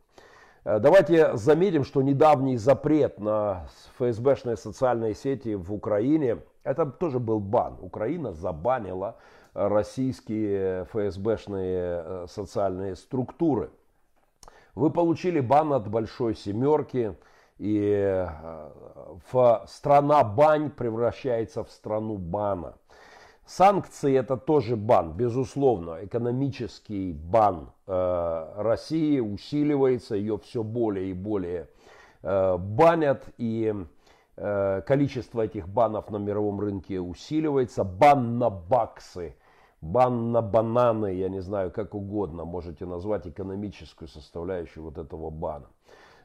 Э, 0.63 0.79
давайте 0.79 1.35
заметим, 1.37 1.83
что 1.83 2.01
недавний 2.01 2.57
запрет 2.57 3.19
на 3.19 3.67
ФСБшные 3.97 4.57
социальные 4.57 5.15
сети 5.15 5.55
в 5.55 5.73
Украине, 5.73 6.39
это 6.63 6.85
тоже 6.85 7.19
был 7.19 7.39
бан. 7.39 7.77
Украина 7.81 8.33
забанила 8.33 9.15
российские 9.53 10.85
ФСБшные 10.85 12.03
э, 12.05 12.25
социальные 12.29 12.95
структуры. 12.95 13.71
Вы 14.75 14.91
получили 14.91 15.39
бан 15.39 15.73
от 15.73 15.87
Большой 15.89 16.35
Семерки, 16.35 17.15
и 17.57 18.25
э, 18.25 19.65
страна 19.67 20.23
бань 20.23 20.69
превращается 20.69 21.63
в 21.63 21.71
страну 21.71 22.17
бана. 22.17 22.75
Санкции 23.49 24.15
это 24.15 24.37
тоже 24.37 24.75
бан, 24.75 25.13
безусловно, 25.13 26.05
экономический 26.05 27.13
бан 27.13 27.71
э, 27.87 28.53
России 28.57 29.19
усиливается, 29.19 30.15
ее 30.15 30.37
все 30.37 30.61
более 30.61 31.09
и 31.09 31.13
более 31.13 31.67
э, 32.21 32.57
банят, 32.57 33.23
и 33.39 33.73
э, 34.37 34.81
количество 34.85 35.41
этих 35.41 35.67
банов 35.67 36.11
на 36.11 36.17
мировом 36.17 36.59
рынке 36.59 36.99
усиливается. 36.99 37.83
Бан 37.83 38.37
на 38.37 38.51
баксы, 38.51 39.35
бан 39.81 40.31
на 40.31 40.43
бананы, 40.43 41.15
я 41.15 41.27
не 41.27 41.41
знаю, 41.41 41.71
как 41.71 41.95
угодно, 41.95 42.45
можете 42.45 42.85
назвать 42.85 43.25
экономическую 43.25 44.09
составляющую 44.09 44.83
вот 44.83 44.99
этого 44.99 45.31
бана. 45.31 45.65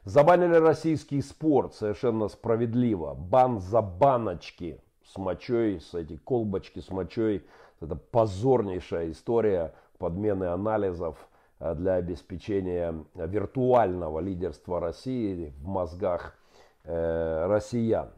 Забанили 0.03 0.57
российский 0.57 1.23
спорт, 1.23 1.73
совершенно 1.73 2.27
справедливо. 2.27 3.15
Бан 3.15 3.59
за 3.61 3.81
баночки– 3.81 4.79
с 5.05 5.17
мочой, 5.17 5.79
с 5.79 5.93
эти 5.93 6.17
колбочки 6.17 6.79
с 6.79 6.89
мочой. 6.89 7.43
Это 7.81 7.95
позорнейшая 7.95 9.11
история 9.11 9.73
подмены 9.97 10.45
анализов 10.45 11.15
э, 11.59 11.75
для 11.75 11.95
обеспечения 11.95 12.95
виртуального 13.13 14.19
лидерства 14.19 14.79
России 14.79 15.53
в 15.59 15.67
мозгах 15.67 16.37
э, 16.83 17.45
россиян. 17.47 18.09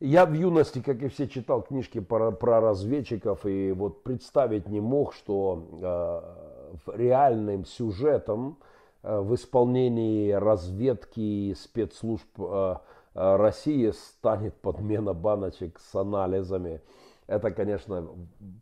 Я 0.00 0.26
в 0.26 0.32
юности, 0.32 0.80
как 0.80 1.02
и 1.02 1.08
все, 1.08 1.28
читал 1.28 1.62
книжки 1.62 2.00
про, 2.00 2.30
про 2.30 2.60
разведчиков 2.60 3.46
и 3.46 3.72
вот 3.72 4.02
представить 4.02 4.68
не 4.68 4.80
мог, 4.80 5.14
что 5.14 6.38
э, 6.86 6.96
реальным 6.96 7.64
сюжетом 7.64 8.58
э, 9.02 9.20
в 9.20 9.34
исполнении 9.34 10.32
разведки 10.32 11.54
спецслужб 11.54 12.28
э, 12.38 12.76
Э, 12.76 12.93
России 13.14 13.90
станет 13.90 14.54
подмена 14.60 15.14
баночек 15.14 15.78
с 15.78 15.94
анализами. 15.94 16.80
Это, 17.26 17.50
конечно, 17.50 18.08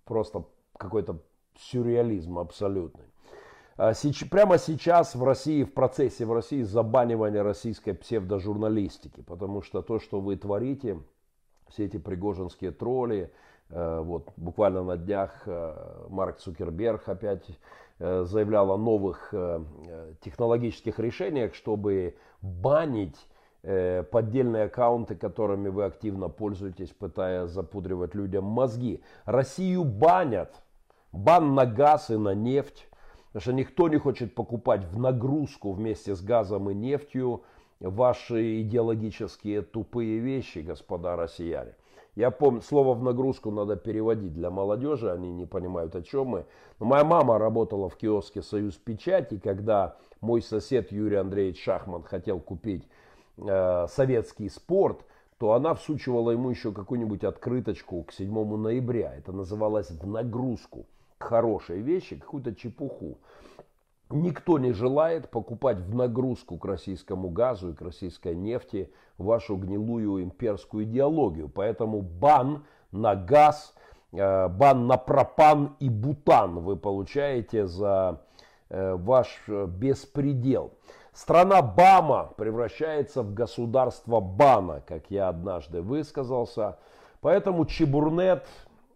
просто 0.04 0.44
какой-то 0.76 1.18
сюрреализм 1.58 2.38
абсолютный. 2.38 3.04
А 3.76 3.92
прямо 4.30 4.58
сейчас 4.58 5.14
в 5.14 5.24
России, 5.24 5.64
в 5.64 5.72
процессе 5.72 6.26
в 6.26 6.32
России 6.32 6.62
забанивания 6.62 7.42
российской 7.42 7.92
псевдожурналистики, 7.92 9.22
потому 9.22 9.62
что 9.62 9.80
то, 9.80 9.98
что 9.98 10.20
вы 10.20 10.36
творите, 10.36 10.98
все 11.68 11.86
эти 11.86 11.96
пригожинские 11.96 12.70
тролли, 12.70 13.32
э, 13.70 14.00
вот 14.00 14.30
буквально 14.36 14.84
на 14.84 14.98
днях 14.98 15.42
э, 15.46 16.06
Марк 16.10 16.38
Цукерберг 16.38 17.08
опять 17.08 17.46
заявлял 17.98 18.72
о 18.72 18.78
новых 18.78 19.32
технологических 20.22 20.98
решениях, 20.98 21.54
чтобы 21.54 22.16
банить 22.40 23.14
Э, 23.14 23.31
поддельные 23.62 24.64
аккаунты, 24.64 25.14
которыми 25.14 25.68
вы 25.68 25.84
активно 25.84 26.28
пользуетесь, 26.28 26.90
пытаясь 26.90 27.50
запудривать 27.50 28.14
людям 28.14 28.44
мозги. 28.44 29.02
Россию 29.24 29.84
банят. 29.84 30.62
Бан 31.12 31.54
на 31.54 31.66
газ 31.66 32.10
и 32.10 32.16
на 32.16 32.34
нефть. 32.34 32.88
Потому 33.32 33.42
что 33.42 33.52
никто 33.52 33.88
не 33.88 33.98
хочет 33.98 34.34
покупать 34.34 34.84
в 34.84 34.98
нагрузку 34.98 35.72
вместе 35.72 36.14
с 36.14 36.22
газом 36.22 36.70
и 36.70 36.74
нефтью 36.74 37.42
ваши 37.80 38.62
идеологические 38.62 39.62
тупые 39.62 40.18
вещи, 40.18 40.58
господа 40.58 41.16
россияне. 41.16 41.74
Я 42.14 42.30
помню, 42.30 42.60
слово 42.60 42.92
в 42.94 43.02
нагрузку 43.02 43.50
надо 43.50 43.76
переводить 43.76 44.34
для 44.34 44.50
молодежи, 44.50 45.10
они 45.10 45.32
не 45.32 45.46
понимают, 45.46 45.96
о 45.96 46.02
чем 46.02 46.26
мы. 46.26 46.44
Но 46.78 46.86
моя 46.86 47.04
мама 47.04 47.38
работала 47.38 47.88
в 47.88 47.96
киоске 47.96 48.42
«Союз 48.42 48.74
Печати», 48.74 49.38
когда 49.38 49.96
мой 50.20 50.42
сосед 50.42 50.92
Юрий 50.92 51.16
Андреевич 51.16 51.62
Шахман 51.62 52.02
хотел 52.02 52.38
купить 52.38 52.86
э, 53.44 53.86
советский 53.88 54.48
спорт, 54.48 55.04
то 55.38 55.54
она 55.54 55.74
всучивала 55.74 56.30
ему 56.30 56.50
еще 56.50 56.72
какую-нибудь 56.72 57.24
открыточку 57.24 58.04
к 58.04 58.12
7 58.12 58.56
ноября. 58.56 59.14
Это 59.16 59.32
называлось 59.32 59.90
«в 59.90 60.06
нагрузку». 60.06 60.86
Хорошие 61.18 61.80
вещи, 61.80 62.16
какую-то 62.16 62.54
чепуху. 62.54 63.18
Никто 64.10 64.58
не 64.58 64.72
желает 64.72 65.30
покупать 65.30 65.78
в 65.78 65.94
нагрузку 65.94 66.58
к 66.58 66.64
российскому 66.64 67.28
газу 67.28 67.70
и 67.70 67.74
к 67.74 67.82
российской 67.82 68.36
нефти 68.36 68.92
вашу 69.18 69.56
гнилую 69.56 70.22
имперскую 70.22 70.84
идеологию. 70.84 71.48
Поэтому 71.48 72.02
бан 72.02 72.64
на 72.92 73.16
газ, 73.16 73.74
э, 74.12 74.48
бан 74.48 74.86
на 74.86 74.96
пропан 74.96 75.76
и 75.80 75.88
бутан 75.88 76.60
вы 76.60 76.76
получаете 76.76 77.66
за 77.66 78.22
э, 78.68 78.94
ваш 78.94 79.42
беспредел. 79.48 80.72
Страна 81.12 81.62
Бама 81.62 82.32
превращается 82.36 83.22
в 83.22 83.34
государство 83.34 84.20
Бана, 84.20 84.82
как 84.86 85.10
я 85.10 85.28
однажды 85.28 85.82
высказался. 85.82 86.78
Поэтому 87.20 87.66
Чебурнет 87.66 88.46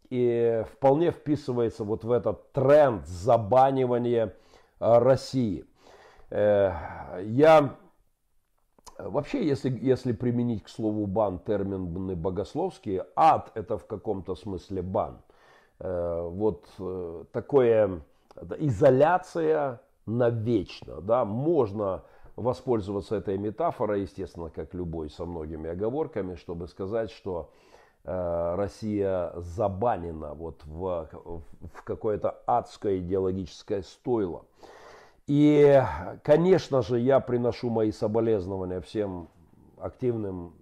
и 0.09 0.65
вполне 0.73 1.11
вписывается 1.11 1.85
вот 1.85 2.05
в 2.05 2.11
этот 2.11 2.53
тренд 2.53 3.07
забанивания 3.07 4.35
Э, 4.79 4.99
России. 4.99 5.65
Э, 6.31 6.73
я 7.25 7.77
вообще, 8.99 9.47
если, 9.47 9.71
если 9.71 10.13
применить 10.13 10.65
к 10.65 10.69
слову 10.69 11.07
бан 11.07 11.39
термины 11.39 12.15
богословские, 12.15 13.07
ад 13.17 13.51
это 13.55 13.79
в 13.79 13.87
каком-то 13.87 14.35
смысле 14.35 14.83
бан. 14.83 15.23
Э, 15.79 16.29
вот 16.29 16.67
такое 17.33 18.03
изоляция 18.59 19.81
навечно, 20.07 21.01
да, 21.01 21.25
можно 21.25 22.03
воспользоваться 22.37 23.17
этой 23.17 23.39
метафорой, 23.39 24.03
естественно, 24.03 24.51
как 24.51 24.75
любой, 24.75 25.11
со 25.11 25.27
многими 25.27 25.71
оговорками, 25.71 26.35
чтобы 26.37 26.69
сказать, 26.69 27.11
что 27.11 27.51
Россия 28.05 29.33
забанена 29.37 30.35
вот 30.35 30.65
в, 30.65 31.09
в 31.75 31.83
какое-то 31.83 32.41
адское 32.47 32.99
идеологическое 32.99 33.83
стойло. 33.83 34.45
И, 35.27 35.83
конечно 36.23 36.83
же, 36.83 37.01
я 37.01 37.19
приношу 37.19 37.69
мои 37.69 37.91
соболезнования 37.91 38.81
всем 38.81 39.29
активным 39.77 40.55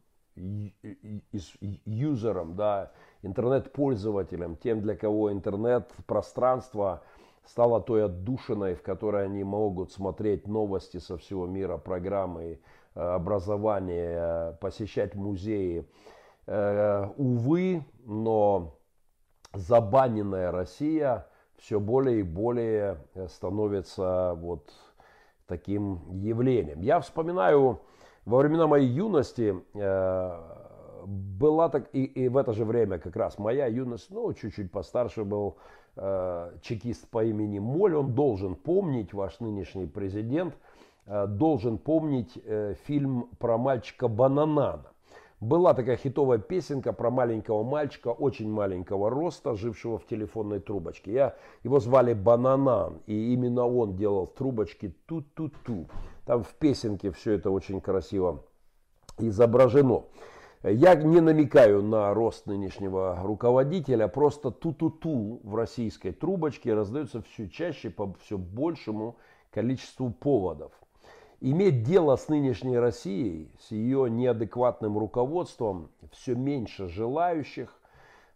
юзерам, 1.85 2.57
да, 2.57 2.93
интернет-пользователям, 3.23 4.57
тем, 4.57 4.81
для 4.81 4.97
кого 4.97 5.31
интернет-пространство 5.31 7.03
стало 7.47 7.81
той 7.81 8.05
отдушиной, 8.05 8.75
в 8.75 8.83
которой 8.83 9.27
они 9.27 9.45
могут 9.45 9.93
смотреть 9.93 10.47
новости 10.47 10.99
со 10.99 11.17
всего 11.17 11.47
мира, 11.47 11.77
программы 11.77 12.61
э, 12.95 13.01
образования, 13.01 14.53
посещать 14.61 15.15
музеи. 15.15 15.87
Э, 16.47 17.09
увы, 17.17 17.85
но 18.05 18.79
забаненная 19.53 20.51
Россия– 20.51 21.27
все 21.57 21.81
более 21.81 22.21
и 22.21 22.23
более 22.23 22.99
э, 23.15 23.27
становится 23.29 24.35
вот 24.37 24.71
таким 25.47 26.21
явлением. 26.21 26.81
Я 26.83 27.01
вспоминаю 27.01 27.81
во 28.25 28.39
времена 28.39 28.67
моей 28.67 28.89
юности 28.89 29.55
была 31.07 31.69
так 31.69 31.89
и, 31.93 32.05
и 32.05 32.29
в 32.29 32.37
это 32.37 32.53
же 32.53 32.65
время 32.65 32.99
как 32.99 33.17
раз 33.17 33.39
моя 33.39 33.67
юность, 33.67 34.11
ну 34.11 34.33
чуть-чуть 34.33 34.71
постарше 34.71 35.25
был 35.25 35.57
э, 35.97 36.53
чекист 36.63 37.09
по 37.09 37.25
имени 37.25 37.59
Моль, 37.59 37.95
он 37.95 38.15
должен 38.15 38.55
помнить 38.55 39.13
ваш 39.13 39.41
нынешний 39.41 39.87
президент, 39.87 40.55
э, 41.07 41.27
должен 41.27 41.79
помнить 41.79 42.39
э, 42.45 42.75
фильм 42.87 43.29
про 43.39 43.59
мальчика 43.59 44.09
Бананана. 44.09 44.87
Была 45.41 45.75
такая 45.75 45.97
хитовая 45.97 46.39
песенка 46.39 46.93
про 46.93 47.11
маленького 47.11 47.65
мальчика, 47.65 48.09
очень 48.09 48.51
маленького 48.51 49.11
роста, 49.11 49.55
жившего 49.57 49.99
в 49.99 50.07
телефонной 50.07 50.61
трубочке. 50.61 51.13
Я, 51.13 51.35
его 51.65 51.81
звали 51.81 52.15
Бананан, 52.15 53.01
и 53.07 53.35
именно 53.35 53.67
он 53.67 53.95
делал 53.95 54.27
в 54.27 54.33
трубочке 54.33 54.95
ту-ту-ту. 55.07 55.89
Там 56.25 56.45
в 56.45 56.55
песенке 56.55 57.11
все 57.11 57.33
это 57.33 57.51
очень 57.51 57.83
красиво 57.83 58.45
изображено. 59.19 60.05
Я 60.67 60.95
не 60.95 61.21
намекаю 61.21 61.83
на 61.83 62.15
рост 62.15 62.47
нынешнего 62.47 63.21
руководителя, 63.23 64.09
просто 64.09 64.51
ту-ту-ту 64.51 65.41
в 65.45 65.55
российской 65.57 66.11
трубочке 66.11 66.73
раздается 66.73 67.21
все 67.21 67.51
чаще 67.51 67.91
по 67.91 68.15
все 68.21 68.39
большему 68.39 69.17
количеству 69.51 70.09
поводов. 70.09 70.73
Иметь 71.43 71.83
дело 71.83 72.17
с 72.17 72.29
нынешней 72.31 72.79
Россией, 72.79 73.51
с 73.61 73.73
ее 73.73 74.09
неадекватным 74.09 74.97
руководством, 74.97 75.91
все 76.13 76.35
меньше 76.35 76.89
желающих. 76.89 77.79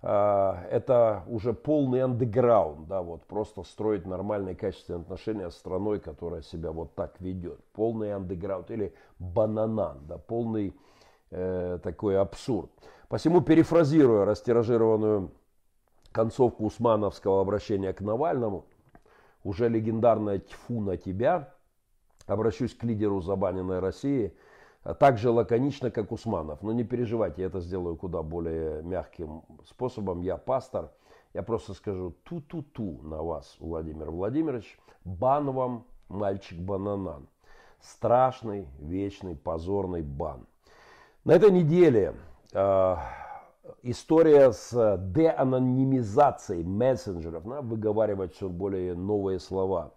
А, 0.02 0.66
это 0.70 1.24
уже 1.28 1.54
полный 1.54 2.02
андеграунд, 2.02 2.88
да, 2.88 3.00
вот 3.00 3.24
просто 3.24 3.62
строить 3.62 4.04
нормальные 4.04 4.54
качественные 4.54 5.00
отношения 5.00 5.50
с 5.50 5.56
страной, 5.56 5.98
которая 5.98 6.42
себя 6.42 6.72
вот 6.72 6.94
так 6.94 7.18
ведет. 7.20 7.58
Полный 7.72 8.12
андеграунд 8.12 8.70
или 8.70 8.92
бананан, 9.18 10.00
да, 10.06 10.18
полный 10.18 10.74
э, 11.30 11.78
такой 11.82 12.18
абсурд. 12.18 12.70
Посему, 13.08 13.40
перефразируя 13.40 14.24
растиражированную 14.24 15.30
концовку 16.12 16.64
усмановского 16.64 17.40
обращения 17.40 17.92
к 17.92 18.00
Навальному, 18.00 18.66
уже 19.44 19.68
легендарная 19.68 20.38
«Тьфу 20.38 20.80
на 20.80 20.96
тебя», 20.96 21.54
Обращусь 22.28 22.74
к 22.74 22.84
лидеру 22.84 23.22
забаненной 23.22 23.78
России 23.78 24.34
а 24.84 24.94
так 24.94 25.18
же 25.18 25.30
лаконично, 25.30 25.90
как 25.90 26.12
Усманов. 26.12 26.62
Но 26.62 26.72
не 26.72 26.84
переживайте, 26.84 27.42
я 27.42 27.48
это 27.48 27.60
сделаю 27.60 27.96
куда 27.96 28.22
более 28.22 28.82
мягким 28.82 29.42
способом. 29.66 30.22
Я 30.22 30.36
пастор. 30.36 30.92
Я 31.34 31.42
просто 31.42 31.74
скажу 31.74 32.14
ту-ту-ту 32.24 33.00
на 33.02 33.22
вас, 33.22 33.56
Владимир 33.58 34.10
Владимирович. 34.10 34.78
Бан 35.04 35.50
вам, 35.50 35.84
мальчик 36.08 36.58
бананан. 36.58 37.28
Страшный, 37.80 38.66
вечный, 38.78 39.36
позорный 39.36 40.02
бан. 40.02 40.46
На 41.28 41.32
этой 41.32 41.50
неделе 41.50 42.14
э, 42.54 42.96
история 43.82 44.50
с 44.50 44.96
деанонимизацией 45.12 46.64
мессенджеров. 46.64 47.44
Надо 47.44 47.60
выговаривать 47.60 48.34
все 48.34 48.48
более 48.48 48.94
новые 48.94 49.38
слова 49.38 49.92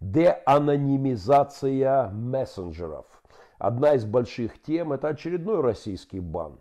деанонимизация 0.00 2.10
мессенджеров. 2.10 3.06
Одна 3.56 3.94
из 3.94 4.04
больших 4.04 4.60
тем– 4.60 4.92
это 4.94 5.08
очередной 5.08 5.62
российский 5.62 6.20
бан. 6.20 6.60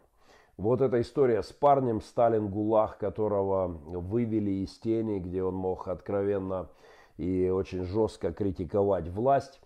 Вот 0.56 0.80
эта 0.80 1.02
история 1.02 1.44
с 1.44 1.52
парнем 1.52 2.00
Сталин 2.00 2.48
Гулах, 2.48 2.98
которого 2.98 3.68
вывели 3.68 4.64
из 4.64 4.80
тени, 4.80 5.20
где 5.20 5.44
он 5.44 5.56
мог 5.56 5.90
откровенно 5.90 6.70
и 7.18 7.50
очень 7.50 7.84
жестко 7.84 8.32
критиковать 8.32 9.10
власть. 9.10 9.60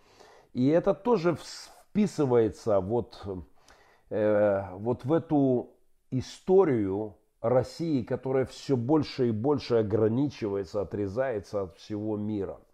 И 0.54 0.70
это 0.70 0.96
тоже 0.96 1.38
вписывается 1.90 2.80
вот, 2.80 3.22
э, 4.10 4.64
вот 4.74 5.06
в 5.06 5.14
эту 5.14 5.72
историю 6.12 7.18
России, 7.42 8.04
которая 8.04 8.46
все 8.46 8.76
больше 8.76 9.30
и 9.30 9.32
больше 9.32 9.76
ограничивается, 9.76 10.82
отрезается 10.82 11.64
от 11.64 11.78
всего 11.78 12.18
мира– 12.18 12.60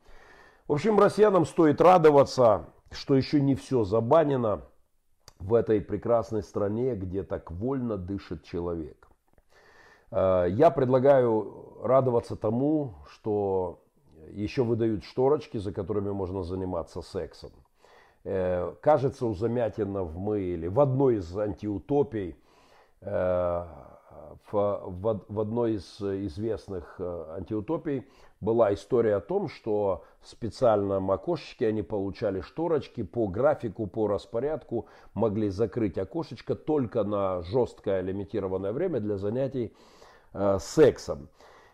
в 0.67 0.74
общем, 0.74 1.00
россиянам 1.00 1.45
стоит 1.45 1.80
радоваться, 1.80 2.65
что 2.89 3.15
еще 3.15 3.39
не 3.39 3.54
все 3.54 3.84
забанено 3.84 4.62
в 5.38 5.54
этой 5.54 5.80
прекрасной 5.80 6.41
стране, 6.41 6.95
где 6.95 7.21
так 7.21 7.52
вольно 7.52 7.98
дышит 7.98 8.43
человек. 8.43 9.08
Э, 10.10 10.48
я 10.50 10.71
предлагаю 10.71 11.78
радоваться 11.84 12.36
тому, 12.36 12.95
что 13.12 13.84
еще 14.32 14.63
выдают 14.63 15.04
шторочки, 15.04 15.58
за 15.58 15.71
которыми 15.71 16.10
можно 16.10 16.41
заниматься 16.41 17.04
сексом. 17.04 17.52
Э, 18.25 18.73
кажется, 18.81 19.27
у 19.27 19.35
Замятинов 19.35 20.15
мы 20.15 20.41
или 20.41 20.67
в 20.67 20.79
одной 20.79 21.17
из 21.17 21.38
антиутопий 21.38 22.35
э, 23.01 23.65
в, 24.51 24.51
в, 24.51 25.21
в 25.27 25.39
одной 25.39 25.75
из 25.75 26.01
известных 26.01 26.95
э, 26.97 27.25
антиутопий 27.38 28.07
была 28.41 28.73
история 28.73 29.17
о 29.17 29.21
том, 29.21 29.47
что 29.47 30.03
в 30.21 30.27
специальном 30.27 31.11
окошечке 31.11 31.67
они 31.67 31.83
получали 31.83 32.41
шторочки 32.41 33.03
по 33.03 33.27
графику, 33.27 33.85
по 33.85 34.07
распорядку, 34.07 34.88
могли 35.13 35.49
закрыть 35.49 35.99
окошечко 35.99 36.55
только 36.55 37.03
на 37.03 37.43
жесткое 37.43 38.01
лимитированное 38.01 38.73
время 38.73 39.01
для 39.01 39.17
занятий 39.17 39.71
э, 40.33 40.57
сексом. 40.59 41.29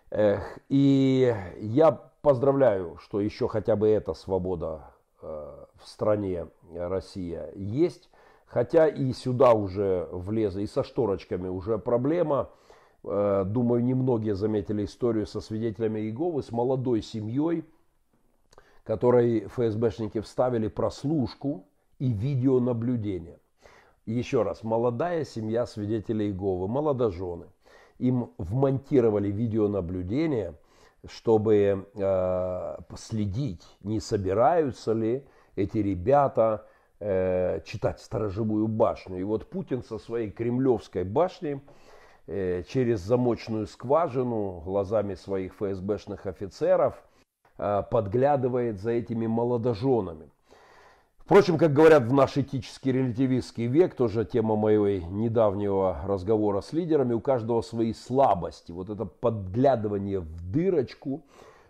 Эх, 0.10 0.60
и 0.68 1.34
я 1.62 1.92
поздравляю, 2.22 2.98
что 2.98 3.22
еще 3.22 3.48
хотя 3.48 3.78
бы 3.78 3.88
эта 3.88 4.14
свобода 4.14 4.91
в 5.22 5.86
стране 5.86 6.48
Россия 6.74 7.52
есть. 7.56 8.10
Хотя 8.52 8.88
и 8.88 9.14
сюда 9.14 9.54
уже 9.54 10.10
влезла, 10.12 10.60
и 10.60 10.68
со 10.68 10.84
шторочками 10.84 11.48
уже 11.48 11.78
проблема. 11.78 12.50
э, 13.04 13.44
думаю, 13.46 13.82
немногие 13.84 14.36
заметили 14.36 14.84
историю 14.84 15.26
со 15.26 15.40
свидетелями 15.40 16.02
Иеговы, 16.02 16.44
с 16.44 16.52
молодой 16.52 17.02
семьей, 17.02 17.64
которой 18.84 19.46
ФСБшники 19.46 20.20
вставили 20.20 20.68
прослушку 20.68 21.66
и 21.98 22.12
видеонаблюдение. 22.12 23.40
Еще 24.06 24.44
раз, 24.44 24.64
молодая 24.64 25.24
семья 25.24 25.66
свидетелей 25.66 26.28
Иеговы, 26.28 26.68
молодожены. 26.68 27.46
Им 28.00 28.32
вмонтировали 28.38 29.32
видеонаблюдение, 29.32 30.56
чтобы 31.08 31.88
э, 31.94 32.78
следить, 32.96 33.66
не 33.82 34.00
собираются 34.00 34.94
ли 34.94 35.26
эти 35.56 35.80
ребята 35.80 36.68
э, 37.00 37.62
читать 37.66 38.00
сторожевую 38.00 38.68
башню. 38.68 39.20
И 39.20 39.24
вот 39.24 39.50
Путин 39.50 39.84
со 39.84 39.98
своей 39.98 40.30
кремлевской 40.30 41.04
башней 41.04 41.62
э, 42.28 42.64
через 42.68 43.02
замочную 43.02 43.68
скважину 43.68 44.62
глазами 44.62 45.16
своих 45.16 45.56
ФСБшных 45.56 46.28
офицеров 46.28 47.02
э, 47.58 47.84
подглядывает 47.90 48.80
за 48.80 48.92
этими 48.92 49.28
молодоженами. 49.28 50.30
Впрочем, 51.32 51.58
как 51.58 51.72
говорят 51.72 52.04
в 52.04 52.14
наш 52.14 52.38
этический 52.38 52.92
релятивистский 52.92 53.68
век, 53.68 53.96
тоже 53.96 54.26
тема 54.26 54.58
моего 54.58 54.90
недавнего 54.90 56.02
разговора 56.04 56.60
с 56.60 56.74
лидерами, 56.74 57.14
у 57.14 57.22
каждого 57.22 57.62
свои 57.62 57.94
слабости. 57.94 58.74
Вот 58.74 58.90
это 58.90 59.06
подглядывание 59.06 60.20
в 60.20 60.52
дырочку, 60.52 61.24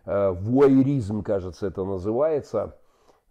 э, 0.06 0.32
вуайеризм, 0.32 1.22
кажется, 1.22 1.68
это 1.68 1.84
называется. 1.84 2.76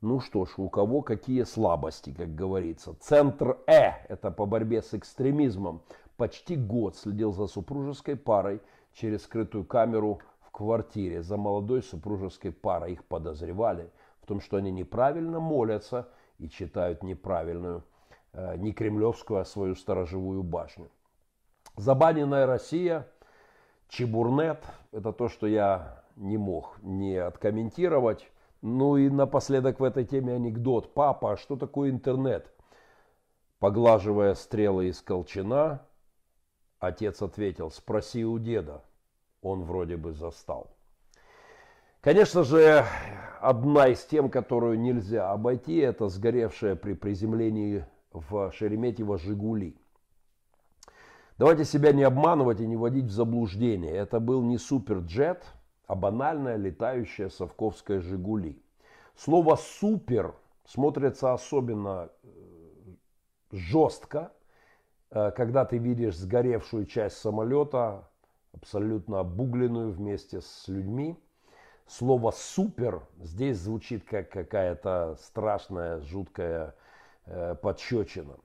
Ну 0.02 0.20
что 0.20 0.44
ж, 0.44 0.50
у 0.58 0.68
кого 0.68 1.02
какие 1.02 1.42
слабости, 1.42 2.14
как 2.16 2.32
говорится. 2.36 2.94
Центр 3.00 3.58
Э, 3.66 3.94
это 4.08 4.30
по 4.30 4.46
борьбе 4.46 4.82
с 4.82 4.94
экстремизмом, 4.94 5.82
почти 6.16 6.54
год 6.54 6.94
следил 6.94 7.32
за 7.32 7.48
супружеской 7.48 8.14
парой 8.14 8.60
через 8.92 9.24
скрытую 9.24 9.64
камеру 9.64 10.20
в 10.42 10.52
квартире. 10.52 11.24
За 11.24 11.36
молодой 11.36 11.82
супружеской 11.82 12.52
парой 12.52 12.92
их 12.92 13.04
подозревали 13.04 13.90
в 14.22 14.26
том, 14.26 14.40
что 14.40 14.58
они 14.58 14.70
неправильно 14.70 15.40
молятся– 15.40 16.06
и 16.40 16.48
читают 16.48 17.02
неправильную, 17.02 17.84
э, 18.32 18.56
не 18.56 18.72
кремлевскую, 18.72 19.40
а 19.40 19.44
свою 19.44 19.74
сторожевую 19.74 20.42
башню. 20.42 20.90
Забаненная 21.76 22.46
Россия, 22.46 23.06
Чебурнет, 23.88 24.64
это 24.92 25.12
то, 25.12 25.28
что 25.28 25.46
я 25.46 26.04
не 26.16 26.38
мог 26.38 26.78
не 26.82 27.16
откомментировать. 27.16 28.30
Ну 28.62 28.96
и 28.96 29.08
напоследок 29.08 29.80
в 29.80 29.84
этой 29.84 30.04
теме 30.04 30.34
анекдот. 30.34 30.94
Папа, 30.94 31.32
а 31.32 31.36
что 31.36 31.56
такое 31.56 31.90
интернет? 31.90 32.52
Поглаживая 33.58 34.34
стрелы 34.34 34.88
из 34.88 35.00
колчана, 35.00 35.86
отец 36.78 37.22
ответил, 37.22 37.70
спроси 37.70 38.24
у 38.24 38.38
деда. 38.38 38.82
Он 39.42 39.62
вроде 39.64 39.96
бы 39.96 40.12
застал. 40.12 40.76
Конечно 42.00 42.44
же, 42.44 42.86
одна 43.42 43.88
из 43.88 44.02
тем, 44.06 44.30
которую 44.30 44.80
нельзя 44.80 45.30
обойти, 45.30 45.76
это 45.76 46.08
сгоревшая 46.08 46.74
при 46.74 46.94
приземлении 46.94 47.84
в 48.10 48.50
Шереметьево 48.52 49.18
«Жигули». 49.18 49.76
Давайте 51.36 51.66
себя 51.66 51.92
не 51.92 52.02
обманывать 52.02 52.60
и 52.60 52.66
не 52.66 52.76
вводить 52.76 53.04
в 53.04 53.10
заблуждение. 53.10 53.92
Это 53.92 54.18
был 54.18 54.42
не 54.42 54.56
суперджет, 54.56 55.44
а 55.86 55.94
банальная 55.94 56.56
летающая 56.56 57.28
совковская 57.28 58.00
«Жигули». 58.00 58.62
Слово 59.14 59.56
«супер» 59.56 60.34
смотрится 60.64 61.34
особенно 61.34 62.08
э, 62.22 62.28
жестко, 63.52 64.32
э, 65.10 65.32
когда 65.32 65.66
ты 65.66 65.76
видишь 65.76 66.16
сгоревшую 66.16 66.86
часть 66.86 67.18
самолета, 67.18 68.08
абсолютно 68.54 69.20
обугленную 69.20 69.92
вместе 69.92 70.40
с 70.40 70.66
людьми– 70.66 71.18
слово 71.90 72.30
«супер» 72.30 73.02
здесь 73.20 73.58
звучит 73.58 74.04
как 74.04 74.30
какая-то 74.30 75.16
страшная, 75.20 76.00
жуткая 76.00 76.74
э, 77.26 77.56
подщечина. 77.60 78.36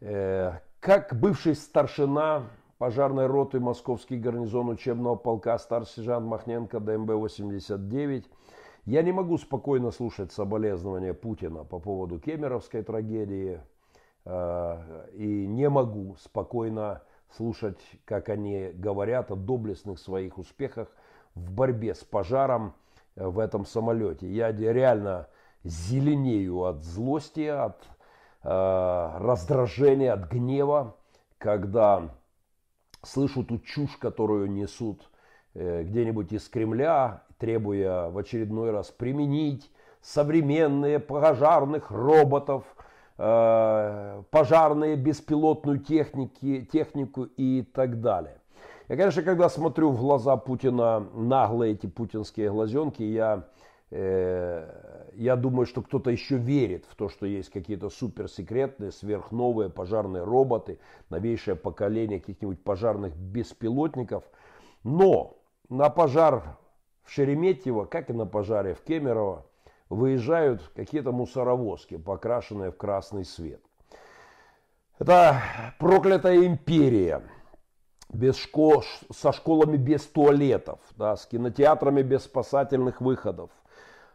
Э, 0.00 0.52
как 0.80 1.14
бывший 1.14 1.54
старшина 1.56 2.44
пожарной 2.78 3.26
роты 3.26 3.60
Московский 3.60 4.16
гарнизон 4.18 4.70
учебного 4.70 5.14
полка 5.14 5.58
старший 5.58 5.96
сержант 5.96 6.26
Махненко 6.26 6.78
ДМБ-89, 6.78 8.24
я 8.86 9.02
не 9.02 9.12
могу 9.12 9.36
спокойно 9.36 9.90
слушать 9.90 10.32
соболезнования 10.32 11.12
Путина 11.12 11.64
по 11.64 11.78
поводу 11.78 12.18
кемеровской 12.18 12.82
трагедии 12.82 13.60
э, 14.24 15.08
и 15.12 15.46
не 15.46 15.68
могу 15.68 16.16
спокойно 16.18 17.02
слушать, 17.36 17.78
как 18.06 18.30
они 18.30 18.70
говорят 18.72 19.30
о 19.30 19.36
доблестных 19.36 19.98
своих 19.98 20.38
успехах 20.38 20.88
в 21.34 21.52
борьбе 21.52 21.94
с 21.94 22.04
пожаром 22.04 22.74
э, 23.16 23.26
в 23.26 23.38
этом 23.38 23.64
самолете. 23.66 24.28
Я 24.30 24.52
реально 24.52 25.28
зеленею 25.64 26.64
от 26.64 26.82
злости, 26.82 27.46
от 27.46 27.82
э, 28.42 29.18
раздражения, 29.18 30.12
от 30.12 30.30
гнева, 30.30 30.96
когда 31.38 32.10
слышу 33.02 33.44
ту 33.44 33.58
чушь, 33.58 33.96
которую 33.96 34.50
несут 34.50 35.10
э, 35.54 35.82
где-нибудь 35.82 36.32
из 36.32 36.48
Кремля, 36.48 37.24
требуя 37.38 38.10
в 38.10 38.18
очередной 38.18 38.70
раз 38.70 38.90
применить 38.90 39.70
современные 40.00 40.98
пожарных 40.98 41.90
роботов, 41.90 42.64
э, 43.18 44.22
пожарные 44.30 44.96
беспилотную 44.96 45.80
техники, 45.80 46.68
технику 46.70 47.24
и 47.24 47.62
так 47.62 48.00
далее. 48.00 48.39
Я, 48.90 48.96
конечно, 48.96 49.22
когда 49.22 49.48
смотрю 49.48 49.90
в 49.92 50.00
глаза 50.00 50.36
Путина, 50.36 51.06
наглые 51.14 51.74
эти 51.74 51.86
путинские 51.86 52.50
глазенки, 52.50 53.04
я, 53.04 53.44
э, 53.92 55.10
я 55.14 55.36
думаю, 55.36 55.66
что 55.66 55.82
кто-то 55.82 56.10
еще 56.10 56.36
верит 56.38 56.86
в 56.90 56.96
то, 56.96 57.08
что 57.08 57.24
есть 57.24 57.50
какие-то 57.50 57.88
суперсекретные, 57.88 58.90
сверхновые 58.90 59.70
пожарные 59.70 60.24
роботы, 60.24 60.80
новейшее 61.08 61.54
поколение 61.54 62.18
каких-нибудь 62.18 62.64
пожарных 62.64 63.14
беспилотников. 63.14 64.24
Но 64.82 65.36
на 65.68 65.88
пожар 65.88 66.56
в 67.04 67.12
Шереметьево, 67.12 67.84
как 67.84 68.10
и 68.10 68.12
на 68.12 68.26
пожаре 68.26 68.74
в 68.74 68.80
Кемерово, 68.80 69.46
выезжают 69.88 70.68
какие-то 70.74 71.12
мусоровозки, 71.12 71.96
покрашенные 71.96 72.72
в 72.72 72.76
красный 72.76 73.24
свет. 73.24 73.62
Это 74.98 75.40
проклятая 75.78 76.44
империя– 76.44 77.22
без 78.12 78.36
школ, 78.36 78.84
со 79.12 79.32
школами 79.32 79.76
без 79.76 80.02
туалетов, 80.06 80.78
да, 80.96 81.16
с 81.16 81.26
кинотеатрами 81.26 82.02
без 82.02 82.24
спасательных 82.24 83.00
выходов, 83.00 83.50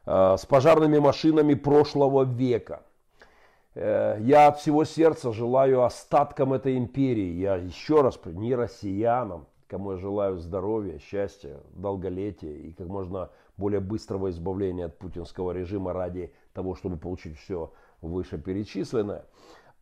э, 0.05 0.35
с 0.37 0.45
пожарными 0.45 0.99
машинами 0.99 1.53
прошлого 1.53 2.23
века. 2.23 2.83
Э, 3.73 4.17
я 4.19 4.47
от 4.47 4.59
всего 4.59 4.83
сердца 4.83 5.31
желаю 5.31 5.83
остаткам 5.83 6.53
этой 6.53 6.77
империи, 6.77 7.33
я 7.39 7.55
еще 7.55 8.01
раз, 8.01 8.19
не 8.25 8.55
россиянам, 8.55 9.47
кому 9.67 9.93
я 9.93 9.97
желаю 9.97 10.37
здоровья, 10.37 10.99
счастья, 10.99 11.57
долголетия 11.73 12.53
и 12.53 12.73
как 12.73 12.87
можно 12.87 13.29
более 13.57 13.79
быстрого 13.79 14.29
избавления 14.29 14.85
от 14.87 14.97
путинского 14.97 15.51
режима 15.51 15.93
ради 15.93 16.33
того, 16.53 16.75
чтобы 16.75 16.97
получить 16.97 17.37
все 17.37 17.71
вышеперечисленное. 18.01 19.25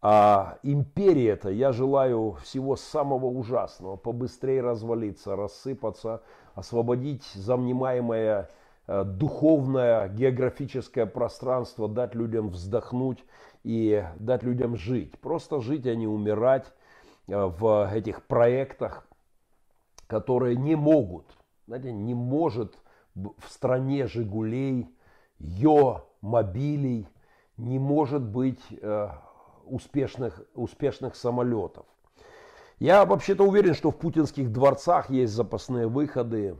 А 0.06 0.58
империи 0.64 1.28
это 1.28 1.50
я 1.50 1.72
желаю 1.72 2.34
всего 2.44 2.76
самого 2.76 3.28
ужасного, 3.28 3.96
побыстрее 3.96 4.62
развалиться, 4.62 5.38
рассыпаться, 5.38 6.22
освободить 6.56 7.24
замнимаемое 7.34 8.50
э, 8.86 9.04
духовное 9.06 10.10
географическое 10.10 11.06
пространство, 11.06 11.88
дать 11.88 12.16
людям 12.16 12.50
вздохнуть 12.50 13.24
и 13.64 14.06
дать 14.20 14.44
людям 14.44 14.76
жить. 14.76 15.18
Просто 15.22 15.62
жить, 15.62 15.88
а 15.88 15.96
не 15.96 16.06
умирать 16.06 16.66
э, 17.30 17.38
в 17.38 17.90
этих 17.90 18.26
проектах, 18.26 19.08
которые 20.08 20.58
не 20.58 20.76
могут, 20.76 21.28
знаете, 21.66 21.94
не 21.94 22.14
может 22.14 22.78
в 23.16 23.48
стране 23.48 24.08
«Жигулей», 24.08 24.94
«Йо», 25.40 26.10
«Мобилей», 26.20 27.08
не 27.56 27.80
может 27.80 28.22
быть 28.22 28.60
э, 28.82 29.10
успешных, 29.74 30.42
успешных 30.54 31.16
самолетов. 31.16 31.86
Я 32.80 33.06
вообще-то 33.06 33.44
уверен, 33.44 33.74
что 33.74 33.92
в 33.92 33.98
путинских 33.98 34.52
дворцах 34.52 35.10
есть 35.10 35.34
запасные 35.34 35.88
выходы. 35.88 36.56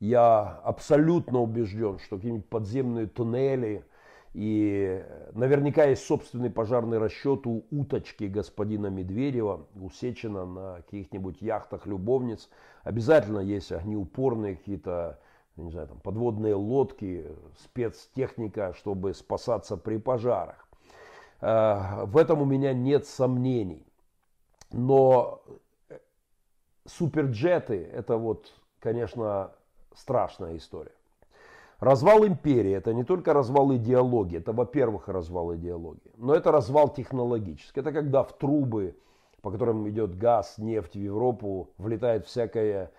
Я 0.00 0.60
абсолютно 0.64 1.40
убежден, 1.40 1.98
что 2.00 2.16
какие-нибудь 2.16 2.48
подземные 2.48 3.06
туннели 3.06 3.84
и 4.34 5.02
наверняка 5.32 5.84
есть 5.84 6.04
собственный 6.04 6.50
пожарный 6.50 6.98
расчет 6.98 7.46
у 7.46 7.64
уточки 7.70 8.24
господина 8.24 8.88
Медведева, 8.88 9.66
у 9.80 9.88
Сечина 9.88 10.44
на 10.44 10.76
каких-нибудь 10.82 11.40
яхтах 11.40 11.86
любовниц. 11.86 12.50
Обязательно 12.82 13.38
есть 13.38 13.72
огнеупорные 13.72 14.56
какие-то 14.56 15.18
не 15.56 15.70
знаю, 15.70 15.88
там, 15.88 16.00
подводные 16.00 16.54
лодки, 16.54 17.26
спецтехника, 17.62 18.74
чтобы 18.76 19.14
спасаться 19.14 19.78
при 19.78 19.96
пожарах. 19.96 20.65
Э, 21.40 22.04
в 22.04 22.16
этом 22.16 22.42
у 22.42 22.44
меня 22.44 22.72
нет 22.72 23.06
сомнений. 23.06 23.86
Но 24.72 25.42
суперджеты– 26.86 27.88
это 27.92 28.16
вот, 28.16 28.52
конечно, 28.80 29.52
страшная 29.94 30.56
история. 30.56 30.92
Развал 31.80 32.26
империи– 32.26 32.72
это 32.76 32.94
не 32.94 33.04
только 33.04 33.34
развал 33.34 33.74
идеологии, 33.74 34.38
это, 34.38 34.52
во-первых, 34.52 35.08
развал 35.08 35.54
идеологии, 35.54 36.12
но 36.16 36.34
это 36.34 36.50
развал 36.50 36.88
технологический. 36.88 37.80
Это 37.80 37.92
когда 37.92 38.22
в 38.22 38.32
трубы, 38.32 38.96
по 39.42 39.50
которым 39.50 39.88
идет 39.88 40.16
газ, 40.16 40.56
нефть 40.56 40.94
в 40.94 40.98
Европу, 40.98 41.70
влетает 41.76 42.26
всякая 42.26 42.92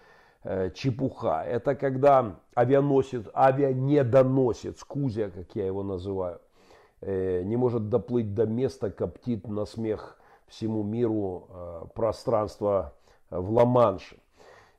э, 0.43 0.69
чепуха. 0.76 1.43
Это 1.43 1.73
когда 1.73 2.39
авианосец, 2.54 3.26
авианедоносец, 3.34 4.84
Кузя, 4.84 5.32
как 5.32 5.56
я 5.56 5.65
его 5.65 5.82
называю, 5.82 6.36
э, 6.36 6.47
не 7.02 7.56
может 7.56 7.90
доплыть 7.90 8.34
до 8.34 8.46
места, 8.46 8.90
коптит 8.90 9.48
на 9.48 9.66
смех 9.66 10.18
всему 10.48 10.84
миру 10.84 11.48
э, 11.50 11.86
пространство 11.94 12.94
в 13.30 13.52
Ла-Манше. 13.52 14.18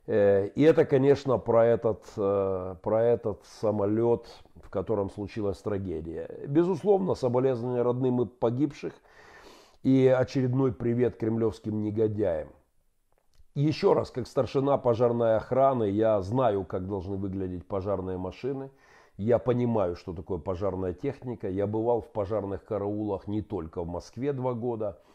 Э, 0.07 0.47
и 0.47 0.63
это, 0.63 0.85
конечно, 0.85 1.37
про 1.37 1.65
этот, 1.65 2.03
э, 2.17 2.75
про 2.81 3.03
этот 3.03 3.45
самолет, 3.61 4.25
в 4.55 4.69
котором 4.69 5.09
случилась 5.09 5.59
трагедия. 5.59 6.29
Безусловно, 6.47 7.13
соболезнования 7.15 7.83
родным 7.83 8.21
и 8.21 8.25
погибших 8.25 8.93
и 9.83 10.07
очередной 10.07 10.73
привет 10.73 11.17
кремлевским 11.17 11.83
негодяям. 11.83 12.49
Еще 13.55 13.93
раз, 13.93 14.11
как 14.11 14.27
старшина 14.27 14.77
пожарной 14.77 15.37
охраны, 15.37 15.89
я 15.89 16.21
знаю, 16.21 16.63
как 16.65 16.87
должны 16.87 17.17
выглядеть 17.17 17.65
пожарные 17.65 18.17
машины. 18.17 18.69
Я 19.19 19.37
понимаю, 19.37 19.95
что 19.95 20.13
такое 20.13 20.39
пожарная 20.39 20.93
техника. 20.93 21.47
Я 21.47 21.67
бывал 21.67 22.01
в 22.01 22.11
пожарных 22.11 22.65
караулах 22.65 23.27
не 23.27 23.41
только 23.41 23.83
в 23.83 23.87
Москве 23.87 24.33
два 24.33 24.53
года– 24.53 24.99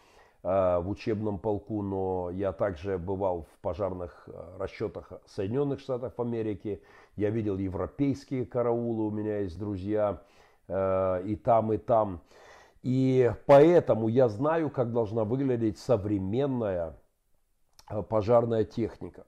Э, 0.44 0.78
в 0.78 0.90
учебном 0.90 1.38
полку, 1.38 1.80
но 1.80 2.28
я 2.30 2.52
также 2.52 2.98
бывал 2.98 3.46
в 3.50 3.58
пожарных 3.62 4.24
э, 4.26 4.56
расчетах 4.58 5.10
Соединенных 5.24 5.80
Штатов 5.80 6.20
Америки. 6.20 6.82
Я 7.16 7.30
видел 7.30 7.56
европейские 7.56 8.44
караулы, 8.44 9.06
у 9.06 9.10
меня 9.10 9.38
есть 9.38 9.58
друзья 9.58 10.22
э, 10.68 11.22
и 11.24 11.36
там, 11.36 11.72
и 11.72 11.78
там. 11.78 12.20
И 12.82 13.32
поэтому 13.46 14.08
я 14.08 14.28
знаю, 14.28 14.68
как 14.68 14.92
должна 14.92 15.24
выглядеть 15.24 15.78
современная 15.78 16.98
пожарная 18.10 18.64
техника. 18.64 19.24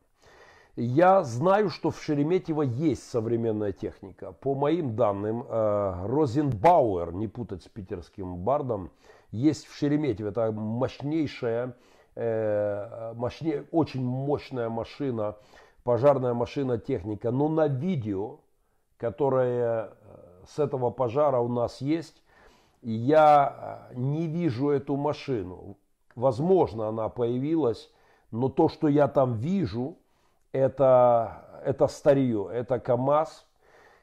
Я 0.79 1.23
знаю, 1.23 1.71
что 1.71 1.91
в 1.91 2.03
Шереметьево 2.03 2.61
есть 2.61 3.09
современная 3.09 3.73
техника. 3.73 4.33
По 4.33 4.55
моим 4.55 4.95
данным, 4.95 5.47
Розенбауэр, 5.49 7.15
не 7.15 7.29
путать 7.29 7.62
с 7.62 7.69
питерским 7.69 8.37
бардом, 8.37 8.91
есть 9.31 9.67
в 9.67 9.75
Шереметьево. 9.75 10.29
Это 10.29 10.53
мощнейшая, 10.53 11.75
э, 12.15 13.12
мощнее, 13.15 13.65
очень 13.71 14.05
мощная 14.05 14.69
машина, 14.69 15.37
пожарная 15.83 16.35
машина, 16.35 16.77
техника. 16.77 17.31
Но 17.31 17.49
на 17.49 17.69
видео, 17.69 18.41
которое 18.99 19.87
э, 19.87 19.95
с 20.47 20.59
этого 20.59 20.91
пожара 20.91 21.39
у 21.39 21.49
нас 21.49 21.81
есть, 21.81 22.23
я 22.83 23.89
э, 23.91 23.95
не 23.95 24.27
вижу 24.27 24.69
эту 24.69 24.97
машину. 24.97 25.79
Возможно, 26.15 26.89
она 26.89 27.09
появилась, 27.09 27.91
но 28.31 28.51
то, 28.51 28.69
что 28.69 28.89
я 28.89 29.09
там 29.09 29.39
вижу, 29.39 29.97
это, 30.57 31.61
это 31.64 31.87
старье, 31.87 32.49
это 32.53 32.79
КАМАЗ, 32.79 33.47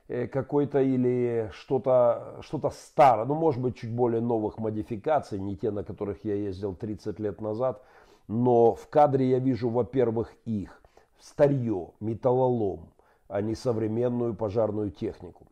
Э, 0.09 0.27
какой-то 0.27 0.81
или 0.81 1.49
что-то 1.53 2.37
что 2.41 2.69
старое, 2.69 3.25
ну, 3.25 3.35
может 3.35 3.61
быть, 3.61 3.77
чуть 3.77 3.91
более 3.91 4.19
новых 4.19 4.57
модификаций, 4.57 5.39
не 5.39 5.55
те, 5.55 5.71
на 5.71 5.83
которых 5.83 6.25
я 6.25 6.35
ездил 6.35 6.75
30 6.75 7.19
лет 7.19 7.39
назад, 7.39 7.81
но 8.27 8.75
в 8.75 8.89
кадре 8.89 9.29
я 9.29 9.39
вижу, 9.39 9.69
во-первых, 9.69 10.33
их, 10.43 10.81
старье, 11.19 11.91
металлолом, 12.01 12.93
а 13.29 13.41
не 13.41 13.55
современную 13.55 14.35
пожарную 14.35 14.91
технику. 14.91 15.47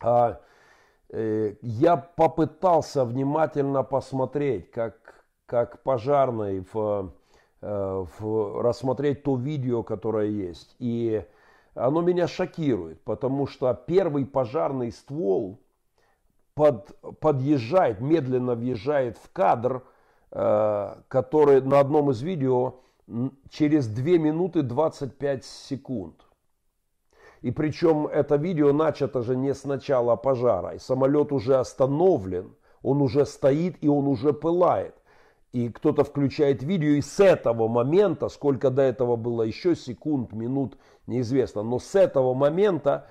А, 0.00 0.40
э, 1.10 1.56
я 1.60 1.96
попытался 1.96 3.04
внимательно 3.04 3.82
посмотреть, 3.82 4.70
как, 4.70 5.24
как 5.44 5.82
пожарный, 5.82 6.64
в, 6.72 7.12
в, 7.60 8.62
рассмотреть 8.62 9.22
то 9.22 9.36
видео, 9.36 9.82
которое 9.82 10.28
есть. 10.28 10.76
И 10.78 11.24
оно 11.74 12.00
меня 12.00 12.26
шокирует, 12.26 13.00
потому 13.02 13.46
что 13.46 13.72
первый 13.74 14.24
пожарный 14.24 14.92
ствол 14.92 15.60
под, 16.54 16.96
подъезжает, 17.20 18.00
медленно 18.00 18.54
въезжает 18.54 19.18
в 19.18 19.30
кадр, 19.32 19.84
э, 20.30 20.94
который 21.08 21.60
на 21.60 21.80
одном 21.80 22.10
из 22.10 22.22
видео 22.22 22.80
через 23.50 23.86
2 23.86 24.04
минуты 24.18 24.62
25 24.62 25.44
секунд. 25.44 26.14
И 27.42 27.50
причем 27.50 28.06
это 28.06 28.36
видео 28.36 28.72
начато 28.72 29.22
же 29.22 29.36
не 29.36 29.54
с 29.54 29.64
начала 29.64 30.16
пожара. 30.16 30.70
И 30.70 30.78
самолет 30.78 31.30
уже 31.30 31.56
остановлен, 31.56 32.54
он 32.82 33.02
уже 33.02 33.26
стоит 33.26 33.76
и 33.82 33.88
он 33.88 34.06
уже 34.06 34.32
пылает 34.32 34.94
и 35.52 35.68
кто-то 35.68 36.04
включает 36.04 36.62
видео, 36.62 36.90
и 36.90 37.00
с 37.00 37.20
этого 37.20 37.68
момента, 37.68 38.28
сколько 38.28 38.70
до 38.70 38.82
этого 38.82 39.16
было 39.16 39.42
еще 39.42 39.74
секунд, 39.74 40.32
минут, 40.32 40.76
неизвестно, 41.06 41.62
но 41.62 41.78
с 41.78 41.94
этого 41.94 42.34
момента 42.34 43.08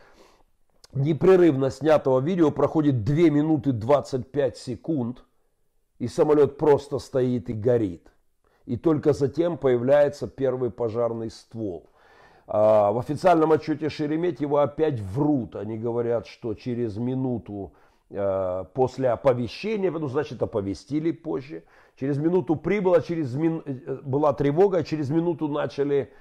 непрерывно 0.94 1.70
снятого 1.72 2.20
видео 2.20 2.52
проходит 2.52 3.04
2 3.04 3.16
минуты 3.30 3.72
25 3.72 4.58
секунд, 4.58 5.24
и 6.00 6.08
самолет 6.08 6.58
просто 6.58 7.00
стоит 7.00 7.50
и 7.50 7.54
горит. 7.54 8.12
И 8.66 8.78
только 8.78 9.14
затем 9.14 9.58
появляется 9.58 10.28
первый 10.28 10.72
пожарный 10.72 11.30
ствол. 11.30 11.90
А, 12.48 12.92
в 12.92 13.00
официальном 13.00 13.52
отчете 13.52 13.90
Шереметьево 13.90 14.64
опять 14.64 15.00
врут. 15.00 15.56
Они 15.56 15.78
говорят, 15.78 16.28
что 16.28 16.54
через 16.54 16.98
минуту 16.98 17.74
э, 18.10 18.66
после 18.74 19.10
оповещения, 19.10 19.92
ну, 19.92 20.08
значит, 20.08 20.42
оповестили 20.42 21.12
позже, 21.12 21.64
Через 21.96 22.18
минуту 22.18 22.56
прибыла, 22.56 23.02
через 23.02 23.34
мин... 23.36 23.64
Э, 23.66 24.00
была 24.04 24.34
тревога, 24.34 24.84
через 24.84 25.10
минуту 25.10 25.48
начали 25.48 26.12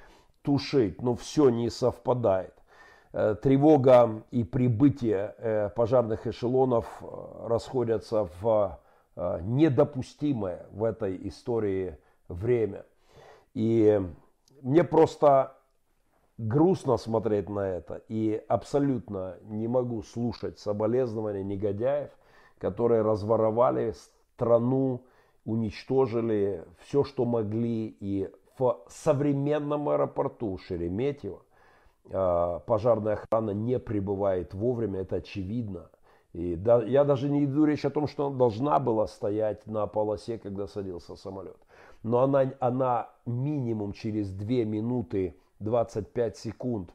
тушить. 0.43 1.03
Но 1.03 1.15
все 1.15 1.51
не 1.51 1.71
совпадает. 1.71 2.55
Э, 3.13 3.35
тревога 3.41 4.23
и 4.31 4.45
прибытие 4.45 5.35
э, 5.39 5.71
пожарных 5.71 6.27
эшелонов 6.27 7.03
расходятся 7.47 8.29
в 8.41 8.79
недопустимое 9.43 10.67
в 10.73 10.83
этой 10.83 11.29
истории 11.29 11.97
время. 12.27 12.85
И 13.55 14.03
мне 14.61 14.83
просто 14.83 15.57
грустно 16.37 16.97
смотреть 16.97 17.49
на 17.49 17.61
это 17.61 18.03
и 18.09 18.43
абсолютно 18.49 19.37
не 19.43 19.69
могу 19.69 20.03
слушать 20.03 20.59
соболезнования 20.59 21.45
негодяев, 21.45 22.11
которые 22.59 23.03
разворовали 23.03 23.93
страну 23.93 25.05
уничтожили 25.44 26.64
все, 26.80 27.04
что 27.04 27.24
могли. 27.24 27.96
И 28.00 28.30
в 28.59 28.85
современном 28.88 29.88
аэропорту 29.88 30.59
Шереметьево 30.59 31.42
а, 32.11 32.61
пожарная 32.61 33.14
охрана 33.14 33.50
не 33.50 33.78
прибывает 33.78 34.54
вовремя, 34.54 35.00
это 35.00 35.16
очевидно. 35.16 35.90
И 36.33 36.57
да, 36.57 36.83
я 36.83 37.04
даже 37.04 37.28
не 37.28 37.44
иду 37.44 37.64
речь 37.64 37.85
о 37.85 37.90
том, 37.90 38.09
что 38.09 38.26
она 38.26 38.37
должна 38.37 38.78
была 38.80 39.07
стоять 39.07 39.66
на 39.66 39.87
полосе, 39.87 40.38
когда 40.38 40.66
садился 40.66 41.14
самолет. 41.14 41.57
Но 42.02 42.20
она, 42.20 42.52
она 42.59 43.11
минимум 43.24 43.92
через 43.92 44.30
2 44.33 44.46
минуты 44.64 45.37
25 45.61 46.37
секунд, 46.37 46.90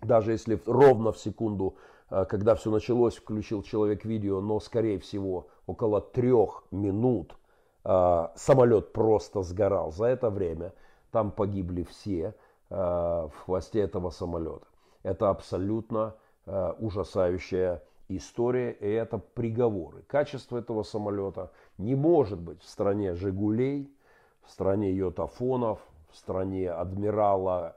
даже 0.00 0.32
если 0.32 0.60
ровно 0.66 1.12
в 1.12 1.18
секунду, 1.18 1.76
а, 2.08 2.24
когда 2.24 2.54
все 2.54 2.70
началось, 2.70 3.16
включил 3.16 3.62
человек 3.62 4.04
видео, 4.04 4.40
но 4.40 4.58
скорее 4.58 4.98
всего 4.98 5.48
около 5.66 6.00
трех 6.00 6.64
минут– 6.70 7.36
самолет 7.84 8.92
просто 8.92 9.42
сгорал. 9.42 9.92
За 9.92 10.06
это 10.06 10.30
время 10.30 10.72
там 11.10 11.30
погибли 11.30 11.84
все 11.84 12.34
а, 12.70 13.28
в 13.28 13.44
хвосте 13.44 13.80
этого 13.80 14.10
самолета. 14.10 14.66
Это 15.02 15.30
абсолютно 15.30 16.14
а, 16.46 16.74
ужасающая 16.78 17.82
история, 18.08 18.72
и 18.72 18.88
это 18.88 19.18
приговоры. 19.18 20.02
Качество 20.08 20.58
этого 20.58 20.82
самолета 20.82 21.52
не 21.78 21.94
может 21.94 22.40
быть 22.40 22.62
в 22.62 22.68
стране 22.68 23.14
«Жигулей», 23.14 23.94
в 24.42 24.50
стране 24.50 24.92
«Йотафонов», 24.92 25.78
в 26.10 26.16
стране 26.16 26.70
адмирала 26.70 27.76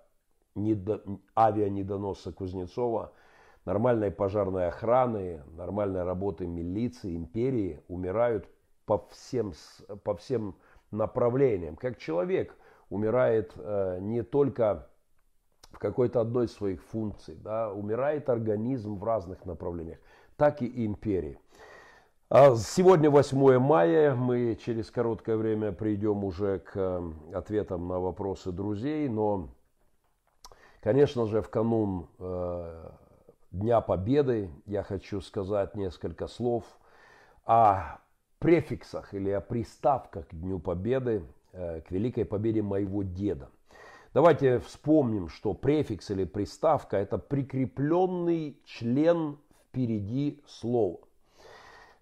недо... 0.56 1.02
авианедоноса 1.36 2.32
Кузнецова, 2.32 3.12
нормальной 3.66 4.12
пожарной 4.12 4.68
охраны, 4.68 5.44
нормальной 5.56 6.04
работы 6.04 6.48
милиции, 6.48 7.16
империи 7.16 7.82
умирают 7.88 8.48
по 8.88 9.06
всем, 9.12 9.54
по 10.04 10.16
всем 10.16 10.56
направлениям. 10.92 11.76
Как 11.76 12.00
человек 12.00 12.56
умирает 12.90 13.52
э, 13.58 14.00
не 14.02 14.24
только 14.24 14.88
в 15.72 15.78
какой-то 15.78 16.22
одной 16.22 16.46
из 16.46 16.54
своих 16.54 16.82
функций, 16.82 17.36
да, 17.36 17.72
умирает 17.72 18.30
организм 18.30 18.96
в 18.96 19.04
разных 19.04 19.46
направлениях, 19.46 20.00
так 20.38 20.62
и 20.62 20.86
империи. 20.86 21.38
А 22.30 22.56
сегодня 22.56 23.10
8 23.10 23.60
мая, 23.60 24.16
мы 24.16 24.56
через 24.56 24.90
короткое 24.90 25.36
время 25.36 25.74
придем 25.74 26.24
уже 26.24 26.60
к 26.60 26.72
э, 26.76 27.12
ответам 27.34 27.90
на 27.90 28.00
вопросы 28.00 28.54
друзей, 28.54 29.10
но, 29.10 29.50
конечно 30.82 31.26
же, 31.26 31.42
в 31.42 31.50
канун 31.50 32.08
э, 32.20 32.90
Дня 33.52 33.82
Победы 33.82 34.50
я 34.66 34.84
хочу 34.84 35.20
сказать 35.20 35.76
несколько 35.76 36.28
слов 36.28 36.64
о 37.46 38.00
префиксах 38.40 39.14
или 39.14 39.30
о 39.30 39.42
приставках 39.42 40.28
к 40.28 40.34
Дню 40.34 40.60
Победы, 40.60 41.24
э, 41.54 41.82
к 41.82 41.92
Великой 41.92 42.26
Победе 42.26 42.62
моего 42.62 43.04
деда. 43.04 43.50
Давайте 44.14 44.60
вспомним, 44.60 45.30
что 45.30 45.54
префикс 45.54 46.10
или 46.12 46.24
приставка– 46.24 46.98
это 46.98 47.18
прикрепленный 47.18 48.58
член 48.66 49.38
впереди 49.70 50.42
слова 50.48 51.00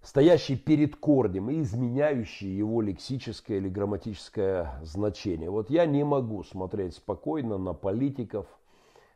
стоящий 0.06 0.56
перед 0.56 0.96
корнем 0.96 1.50
и 1.50 1.62
изменяющий 1.62 2.50
его 2.50 2.82
лексическое 2.82 3.58
или 3.58 3.70
грамматическое 3.70 4.80
значение. 4.84 5.50
Вот 5.50 5.70
я 5.70 5.86
не 5.86 6.04
могу 6.04 6.44
смотреть 6.44 6.96
спокойно 6.96 7.58
на 7.58 7.74
политиков, 7.74 8.46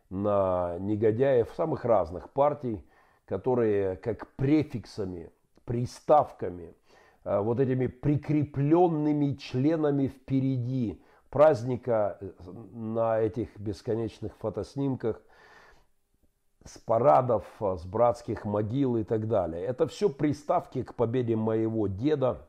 на 0.09 0.77
негодяев 0.79 1.49
самых 1.55 1.85
разных 1.85 2.31
партий, 2.31 2.83
которые 3.25 3.97
как 3.97 4.27
префиксами, 4.35 5.29
приставками, 5.65 6.73
вот 7.23 7.59
этими 7.59 7.87
прикрепленными 7.87 9.33
членами 9.33 10.07
впереди 10.07 11.01
праздника 11.29 12.17
э, 12.19 12.31
на 12.73 13.19
этих 13.19 13.57
бесконечных 13.57 14.35
фотоснимках 14.37 15.21
с 16.65 16.77
парадов, 16.77 17.45
а, 17.59 17.77
с 17.77 17.85
братских 17.85 18.45
могил 18.45 18.97
и 18.97 19.03
так 19.03 19.27
далее. 19.27 19.63
Это 19.63 19.87
все 19.87 20.09
приставки 20.09 20.83
к 20.83 20.95
победе 20.95 21.35
моего 21.35 21.87
деда, 21.87 22.47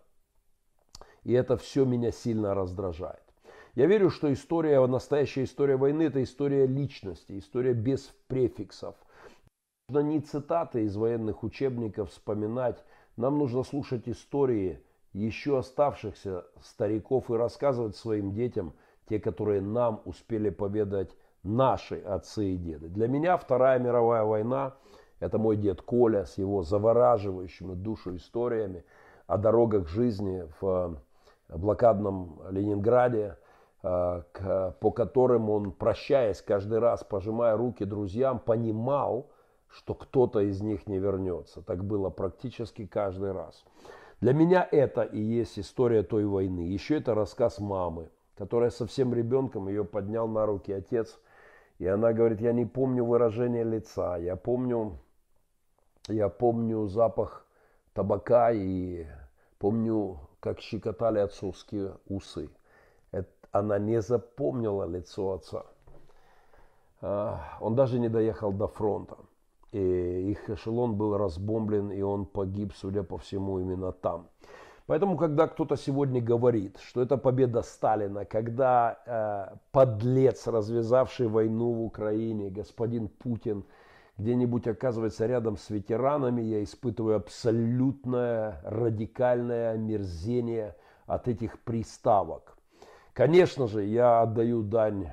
и 1.25 1.33
это 1.33 1.57
все 1.57 1.85
меня 1.85 2.11
сильно 2.11 2.55
раздражает. 2.55 3.23
Я 3.75 3.87
верю, 3.87 4.11
что 4.11 4.33
история, 4.33 4.85
настоящая 4.87 5.45
история 5.45 5.77
войны– 5.77 6.03
это 6.05 6.23
история 6.23 6.67
личности, 6.67 7.39
история 7.39 7.73
без 7.73 8.13
префиксов. 8.27 8.97
Нужно 9.89 10.09
не 10.09 10.21
цитаты 10.21 10.85
из 10.85 10.97
военных 10.97 11.45
учебников 11.45 12.11
вспоминать, 12.11 12.85
нам 13.21 13.39
нужно 13.39 13.63
слушать 13.63 14.09
истории 14.09 14.81
еще 15.13 15.59
оставшихся 15.59 16.45
стариков 16.63 17.31
и 17.31 17.35
рассказывать 17.35 17.97
своим 17.97 18.33
детям, 18.33 18.73
те, 19.09 19.19
которые 19.21 19.61
нам 19.61 20.01
успели 20.05 20.51
поведать 20.51 21.17
наши 21.43 22.01
отцы 22.01 22.55
и 22.55 22.57
деды. 22.57 22.89
Для 22.89 23.09
меня 23.09 23.37
Вторая 23.37 23.79
мировая 23.79 24.25
война– 24.25 24.75
это 25.21 25.39
мой 25.39 25.57
дед 25.57 25.83
Коля 25.83 26.25
с 26.25 26.39
его 26.39 26.63
завораживающими 26.63 27.75
душу 27.75 28.17
историями 28.17 28.85
о 29.27 29.37
дорогах 29.37 29.89
жизни 29.89 30.45
в 30.61 30.99
э, 31.49 31.57
блокадном 31.57 32.41
Ленинграде, 32.51 33.37
э, 33.83 34.23
по 34.81 34.91
которым 34.91 35.51
он, 35.51 35.73
прощаясь 35.73 36.41
каждый 36.41 36.79
раз, 36.79 37.05
пожимая 37.05 37.57
руки 37.57 37.85
друзьям, 37.85 38.39
понимал, 38.39 39.31
что 39.71 39.95
кто-то 39.95 40.41
из 40.41 40.61
них 40.61 40.87
не 40.87 40.99
вернется. 40.99 41.63
Так 41.63 41.85
было 41.85 42.11
практически 42.11 42.87
каждый 42.87 43.33
раз. 43.33 43.65
Для 44.21 44.33
меня 44.33 44.67
это 44.71 45.03
и 45.03 45.19
есть 45.19 45.59
история 45.59 46.03
той 46.03 46.27
войны. 46.27 46.61
Еще 46.61 46.99
это 46.99 47.15
рассказ 47.15 47.59
мамы, 47.59 48.11
которая 48.37 48.71
совсем 48.71 49.15
ребенком 49.15 49.69
ее 49.69 49.85
поднял 49.85 50.29
на 50.29 50.47
руки 50.47 50.73
отец– 50.73 51.19
и 51.81 51.87
она 51.87 52.13
говорит, 52.13 52.43
я 52.43 52.53
не 52.53 52.67
помню 52.67 53.07
выражение 53.07 53.65
лица, 53.65 54.19
я 54.19 54.37
помню, 54.37 54.99
я 56.09 56.29
помню 56.29 56.87
запах 56.89 57.47
табака 57.95 58.53
и 58.53 59.07
помню, 59.59 60.21
как 60.41 60.61
щекотали 60.61 61.21
отцовские 61.21 61.97
усы. 62.07 62.51
Это, 63.13 63.31
она 63.51 63.79
не 63.79 64.03
запомнила 64.03 64.85
лицо 64.85 65.33
отца. 65.33 65.65
А, 67.01 67.57
он 67.63 67.77
даже 67.77 67.99
не 67.99 68.11
доехал 68.11 68.53
до 68.53 68.69
фронта. 68.69 69.17
И 69.73 70.31
их 70.31 70.51
эшелон 70.51 70.97
был 70.97 71.17
разбомблен, 71.17 71.91
и 71.93 72.03
он 72.03 72.27
погиб, 72.27 72.73
судя 72.75 73.03
по 73.03 73.19
всему, 73.19 73.61
именно 73.61 73.93
там. 73.93 74.29
Поэтому, 74.87 75.17
когда 75.17 75.47
кто-то 75.47 75.77
сегодня 75.77 76.21
говорит, 76.21 76.77
что 76.81 77.01
это 77.01 77.17
победа 77.17 77.63
Сталина, 77.63 78.25
когда 78.25 78.99
э, 79.07 79.57
подлец, 79.71 80.49
развязавший 80.49 81.29
войну 81.29 81.73
в 81.73 81.85
Украине, 81.85 82.51
господин 82.51 83.07
Путин, 83.07 83.65
где-нибудь 84.19 84.67
оказывается 84.67 85.27
рядом 85.27 85.57
с 85.57 85.71
ветеранами, 85.71 86.43
я 86.43 86.65
испытываю 86.65 87.17
абсолютное 87.17 88.61
радикальное 88.65 89.71
омерзение 89.75 90.75
от 91.07 91.29
этих 91.29 91.61
приставок. 91.61 92.57
Конечно 93.13 93.69
же, 93.69 93.85
я 93.85 94.23
отдаю 94.23 94.63
дань 94.63 95.09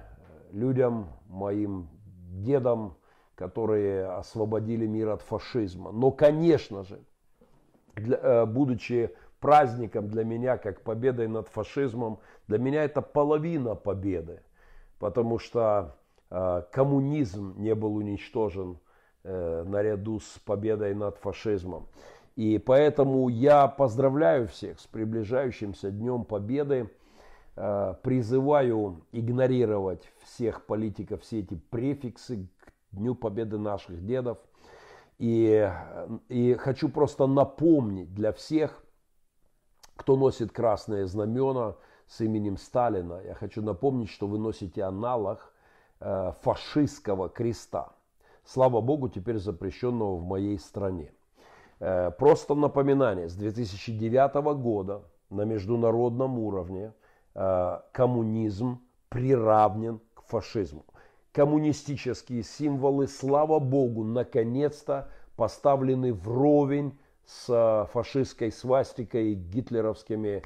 людям, 0.51 1.10
моим 1.28 1.88
дедам, 2.32 2.97
которые 3.38 4.07
освободили 4.07 4.88
мир 4.88 5.09
от 5.09 5.21
фашизма. 5.21 5.91
Но, 5.91 6.11
конечно 6.11 6.83
же, 6.83 6.99
для, 7.95 8.17
э, 8.17 8.45
будучи 8.45 9.11
праздником 9.39 10.09
для 10.09 10.25
меня, 10.25 10.57
как 10.57 10.81
победой 10.81 11.27
над 11.27 11.47
фашизмом, 11.47 12.19
для 12.47 12.57
меня 12.57 12.83
это 12.83 13.03
половина 13.03 13.75
победы, 13.75 14.41
потому 14.97 15.38
что 15.38 15.95
э, 16.31 16.63
коммунизм 16.71 17.53
не 17.57 17.75
был 17.75 17.95
уничтожен 17.95 18.79
э, 19.23 19.63
наряду 19.67 20.19
с 20.19 20.39
победой 20.43 20.95
над 20.95 21.17
фашизмом. 21.17 21.88
И 22.35 22.57
поэтому 22.57 23.29
я 23.29 23.67
поздравляю 23.67 24.47
всех 24.47 24.79
с 24.79 24.88
приближающимся 24.88 25.91
Днем 25.91 26.23
Победы, 26.23 26.89
э, 27.55 27.93
призываю 28.01 29.05
игнорировать 29.11 30.11
всех 30.23 30.65
политиков, 30.65 31.21
все 31.21 31.41
эти 31.41 31.53
префиксы 31.53 32.47
Дню 32.91 33.15
Победы 33.15 33.57
наших 33.57 34.05
дедов. 34.05 34.38
И, 35.17 35.71
и 36.29 36.53
хочу 36.55 36.89
просто 36.89 37.27
напомнить 37.27 38.13
для 38.13 38.31
всех, 38.31 38.83
кто 39.95 40.15
носит 40.15 40.51
красные 40.51 41.07
знамена 41.07 41.75
с 42.05 42.21
именем 42.21 42.57
Сталина, 42.57 43.19
я 43.25 43.33
хочу 43.33 43.61
напомнить, 43.61 44.09
что 44.09 44.27
вы 44.27 44.38
носите 44.38 44.83
аналог 44.83 45.53
э, 45.99 46.31
фашистского 46.41 47.29
креста. 47.29 47.93
Слава 48.45 48.79
Богу, 48.79 49.09
теперь 49.09 49.38
запрещенного 49.38 50.15
в 50.15 50.23
моей 50.23 50.57
стране. 50.59 51.11
Э, 51.79 52.11
просто 52.11 52.55
напоминание, 52.55 53.27
с 53.27 53.35
2009 53.35 54.35
года 54.61 55.03
на 55.29 55.41
международном 55.41 56.39
уровне 56.39 56.93
э, 57.35 57.79
коммунизм 57.91 58.79
приравнен 59.09 59.99
к 60.13 60.21
фашизму. 60.21 60.85
Коммунистические 61.38 62.41
символы, 62.41 63.07
слава 63.07 63.59
Богу, 63.59 64.03
наконец-то 64.03 65.07
поставлены 65.35 66.11
вровень 66.11 66.97
с 67.27 67.45
э, 67.47 67.85
фашистской 67.93 68.51
свастикой 68.51 69.33
и 69.33 69.35
гитлеровскими 69.35 70.41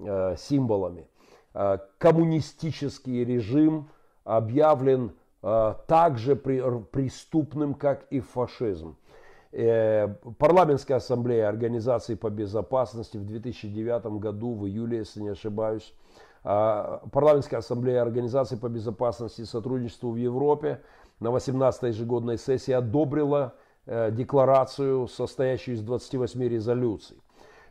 э, 0.00 0.36
символами. 0.36 1.06
Э, 1.54 1.78
коммунистический 1.96 3.24
режим 3.24 3.88
объявлен 4.24 5.12
также 5.40 6.36
преступным, 6.36 7.72
как 7.74 8.06
и 8.10 8.20
фашизм. 8.20 8.96
Парламентская 9.50 10.96
ассамблея 10.96 11.48
Организации 11.48 12.14
по 12.16 12.28
безопасности 12.28 13.18
в 13.18 13.26
2009 13.26 14.06
году, 14.18 14.54
в 14.54 14.66
июле, 14.66 14.98
если 14.98 15.20
не 15.20 15.28
ошибаюсь, 15.28 15.94
Парламентская 16.44 17.58
ассамблея 17.58 18.02
Организации 18.02 18.56
по 18.56 18.68
безопасности 18.68 19.40
и 19.40 19.46
сотрудничеству 19.46 20.10
в 20.10 20.16
Европе 20.16 20.82
на 21.18 21.28
18-й 21.28 21.88
ежегодной 21.88 22.38
сессии 22.38 22.72
одобрила 22.72 23.54
Э, 23.86 24.10
декларацию, 24.10 25.06
состоящую 25.08 25.74
из 25.74 25.82
28 25.82 26.42
резолюций. 26.48 27.18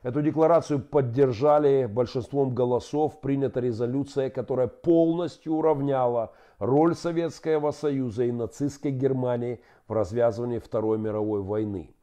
Эту 0.04 0.22
декларацию 0.22 0.80
поддержали 0.80 1.88
большинством 1.88 2.54
голосов. 2.54 3.20
Принята 3.20 3.62
резолюция, 3.62 4.30
которая 4.30 4.68
полностью 4.68 5.54
уравняла 5.54 6.34
роль 6.60 6.94
Советского 6.94 7.72
Союза 7.72 8.26
и 8.26 8.32
нацистской 8.32 8.92
Германии 8.92 9.62
в 9.88 9.94
развязывании 9.94 10.60
Второй 10.60 11.00
мировой 11.00 11.42
войны. 11.42 11.96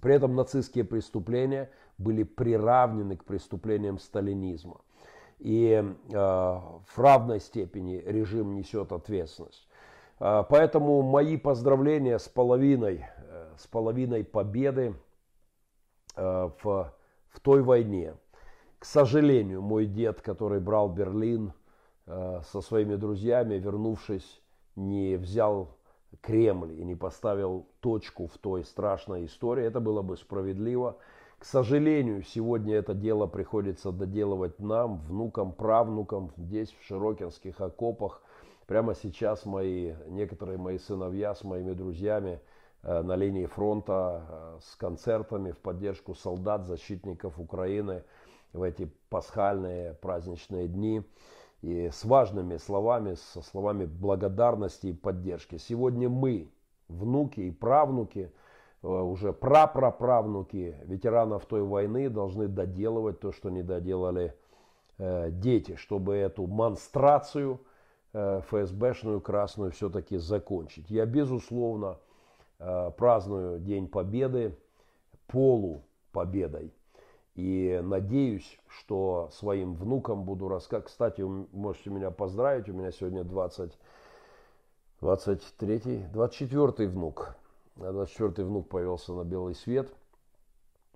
При 0.00 0.14
этом 0.14 0.36
нацистские 0.36 0.84
преступления 0.84 1.70
были 1.98 2.22
приравнены 2.22 3.16
к 3.16 3.24
преступлениям 3.24 3.98
сталинизма. 3.98 4.80
И 5.38 5.72
э, 5.72 6.12
в 6.12 6.98
равной 6.98 7.40
степени 7.40 8.02
режим 8.04 8.54
несет 8.54 8.92
ответственность. 8.92 9.68
Э, 10.20 10.44
поэтому 10.48 11.02
мои 11.02 11.36
поздравления 11.36 12.18
с 12.18 12.28
половиной 12.28 13.04
с 13.58 13.66
половиной 13.66 14.24
победы 14.24 14.94
э, 16.16 16.50
в, 16.62 16.94
в 17.28 17.40
той 17.40 17.62
войне. 17.62 18.14
К 18.78 18.84
сожалению, 18.84 19.62
мой 19.62 19.86
дед, 19.86 20.20
который 20.20 20.60
брал 20.60 20.88
Берлин 20.88 21.52
э, 22.06 22.40
со 22.44 22.60
своими 22.60 22.96
друзьями, 22.96 23.54
вернувшись, 23.54 24.42
не 24.76 25.16
взял 25.16 25.76
Кремль 26.20 26.72
и 26.78 26.84
не 26.84 26.94
поставил 26.94 27.66
точку 27.80 28.26
в 28.26 28.38
той 28.38 28.64
страшной 28.64 29.26
истории. 29.26 29.64
Это 29.64 29.80
было 29.80 30.02
бы 30.02 30.16
справедливо. 30.16 30.98
К 31.44 31.46
сожалению, 31.46 32.22
сегодня 32.22 32.76
это 32.76 32.94
дело 32.94 33.26
приходится 33.26 33.92
доделывать 33.92 34.58
нам, 34.60 34.96
внукам, 35.00 35.52
правнукам, 35.52 36.32
здесь 36.38 36.70
в 36.70 36.82
Широкинских 36.86 37.60
окопах. 37.60 38.22
Прямо 38.66 38.94
сейчас 38.94 39.44
мои, 39.44 39.92
некоторые 40.08 40.56
мои 40.56 40.78
сыновья 40.78 41.34
с 41.34 41.44
моими 41.44 41.74
друзьями 41.74 42.40
э, 42.82 43.02
на 43.02 43.14
линии 43.14 43.44
фронта 43.44 44.22
э, 44.26 44.58
с 44.62 44.74
концертами 44.76 45.50
в 45.50 45.58
поддержку 45.58 46.14
солдат, 46.14 46.64
защитников 46.64 47.38
Украины 47.38 48.04
в 48.54 48.62
эти 48.62 48.90
пасхальные 49.10 49.92
праздничные 50.00 50.66
дни 50.66 51.02
и 51.60 51.90
с 51.92 52.06
важными 52.06 52.56
словами, 52.56 53.16
со 53.16 53.42
словами 53.42 53.84
благодарности 53.84 54.86
и 54.86 54.92
поддержки. 54.94 55.58
Сегодня 55.58 56.08
мы, 56.08 56.48
внуки 56.88 57.40
и 57.40 57.50
правнуки– 57.50 58.32
уже 58.88 59.32
прапраправнуки 59.32 60.76
ветеранов 60.84 61.46
той 61.46 61.62
войны 61.62 62.08
должны 62.08 62.48
доделывать 62.48 63.20
то, 63.20 63.32
что 63.32 63.50
не 63.50 63.62
доделали 63.62 64.34
э, 64.98 65.30
дети, 65.30 65.76
чтобы 65.76 66.14
эту 66.16 66.46
монстрацию 66.46 67.60
э, 68.12 68.40
ФСБшную 68.48 69.20
красную 69.20 69.70
все-таки 69.72 70.18
закончить. 70.18 70.90
Я, 70.90 71.06
безусловно, 71.06 71.98
праздную 72.96 73.58
День 73.58 73.88
Победы 73.88 74.56
полупобедой. 75.26 76.72
И 77.34 77.80
надеюсь, 77.82 78.58
что 78.68 79.28
своим 79.32 79.74
внукам 79.74 80.22
буду 80.22 80.48
рассказывать. 80.48 80.86
Кстати, 80.86 81.20
можете 81.20 81.90
меня 81.90 82.10
поздравить, 82.12 82.68
у 82.68 82.72
меня 82.72 82.92
сегодня 82.92 83.24
20, 83.24 83.76
23, 85.00 86.06
24 86.12 86.88
внук. 86.88 87.36
24-й 87.76 88.44
внук 88.44 88.68
повелся 88.68 89.12
на 89.12 89.24
белый 89.24 89.54
свет. 89.54 89.92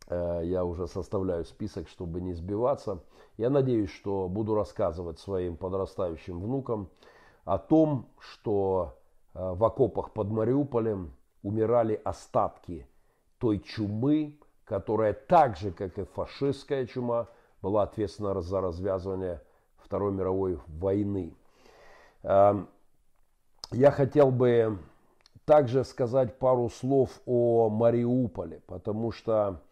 Э, 0.09 0.41
я 0.45 0.64
уже 0.64 0.87
составляю 0.87 1.45
список, 1.45 1.89
чтобы 1.89 2.20
не 2.20 2.35
сбиваться. 2.35 3.01
Я 3.37 3.51
надеюсь, 3.51 3.91
что 3.91 4.29
буду 4.29 4.55
рассказывать 4.55 5.18
своим 5.18 5.57
подрастающим 5.57 6.41
внукам 6.41 6.89
о 7.45 7.59
том, 7.59 8.09
что 8.18 8.99
э, 9.35 9.55
в 9.55 9.64
окопах 9.64 10.12
под 10.12 10.31
Мариуполем 10.31 11.12
умирали 11.43 12.01
остатки 12.05 12.87
той 13.39 13.61
чумы, 13.61 14.39
которая 14.64 15.12
так 15.12 15.57
же, 15.57 15.70
как 15.70 15.99
и 15.99 16.05
фашистская 16.05 16.87
чума, 16.87 17.29
была 17.62 17.85
ответственна 17.85 18.41
за 18.41 18.61
развязывание 18.61 19.43
Второй 19.79 20.12
мировой 20.12 20.61
войны. 20.66 21.35
Эм, 22.22 22.68
я 23.70 23.91
хотел 23.91 24.31
бы 24.31 24.79
также 25.49 25.82
сказать 25.82 26.38
пару 26.38 26.68
слов 26.68 27.22
о 27.24 27.70
Мариуполе, 27.70 28.61
потому 28.66 29.12
что 29.12 29.62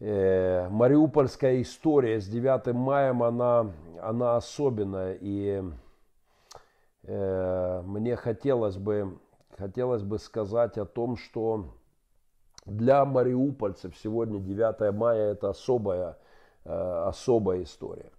э, 0.00 0.68
мариупольская 0.68 1.62
история 1.62 2.20
с 2.20 2.26
9 2.26 2.74
мая, 2.74 3.12
она, 3.12 3.70
она 4.02 4.36
особенная. 4.36 5.16
И 5.20 5.62
э, 7.04 7.82
мне 7.86 8.16
хотелось 8.16 8.78
бы, 8.78 9.16
хотелось 9.56 10.02
бы 10.02 10.18
сказать 10.18 10.76
о 10.76 10.84
том, 10.84 11.16
что 11.16 11.66
для 12.66 13.04
мариупольцев 13.04 13.96
сегодня 13.96 14.40
9 14.40 14.92
мая 14.92 15.34
это 15.34 15.50
особая, 15.50 16.18
э, 16.64 17.04
особая 17.06 17.62
история. 17.62 18.10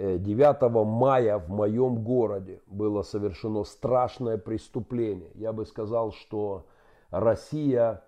9 0.00 0.62
э, 0.62 0.84
мая 0.84 1.38
в 1.38 1.50
моем 1.50 2.02
городе 2.02 2.60
было 2.66 3.02
совершено 3.02 3.64
страшное 3.64 4.38
преступление. 4.38 5.30
Я 5.34 5.52
бы 5.52 5.66
сказал, 5.66 6.12
что 6.12 6.66
Россия 7.10 8.02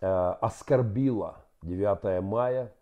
э, 0.00 0.06
оскорбила 0.06 1.44
9 1.62 2.22
мая 2.22 2.72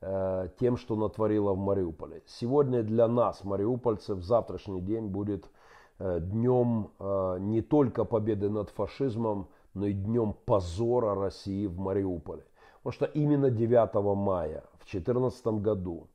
э, 0.00 0.48
тем, 0.58 0.76
что 0.76 0.96
натворила 0.96 1.52
в 1.52 1.58
Мариуполе. 1.58 2.22
Сегодня 2.26 2.82
для 2.82 3.06
нас, 3.06 3.44
мариупольцев, 3.44 4.22
завтрашний 4.22 4.80
день 4.80 5.08
будет 5.08 5.50
днем 5.98 6.92
не 7.40 7.60
только 7.60 8.06
победы 8.06 8.48
над 8.48 8.70
фашизмом, 8.70 9.50
но 9.74 9.84
и 9.84 9.92
днем 9.92 10.34
позора 10.46 11.14
России 11.14 11.66
в 11.66 11.78
Мариуполе. 11.78 12.46
Потому 12.82 12.92
что 12.94 13.04
именно 13.04 13.50
9 13.50 13.94
мая 14.16 14.64
в 14.78 14.90
2014 14.90 15.46
году 15.60 16.08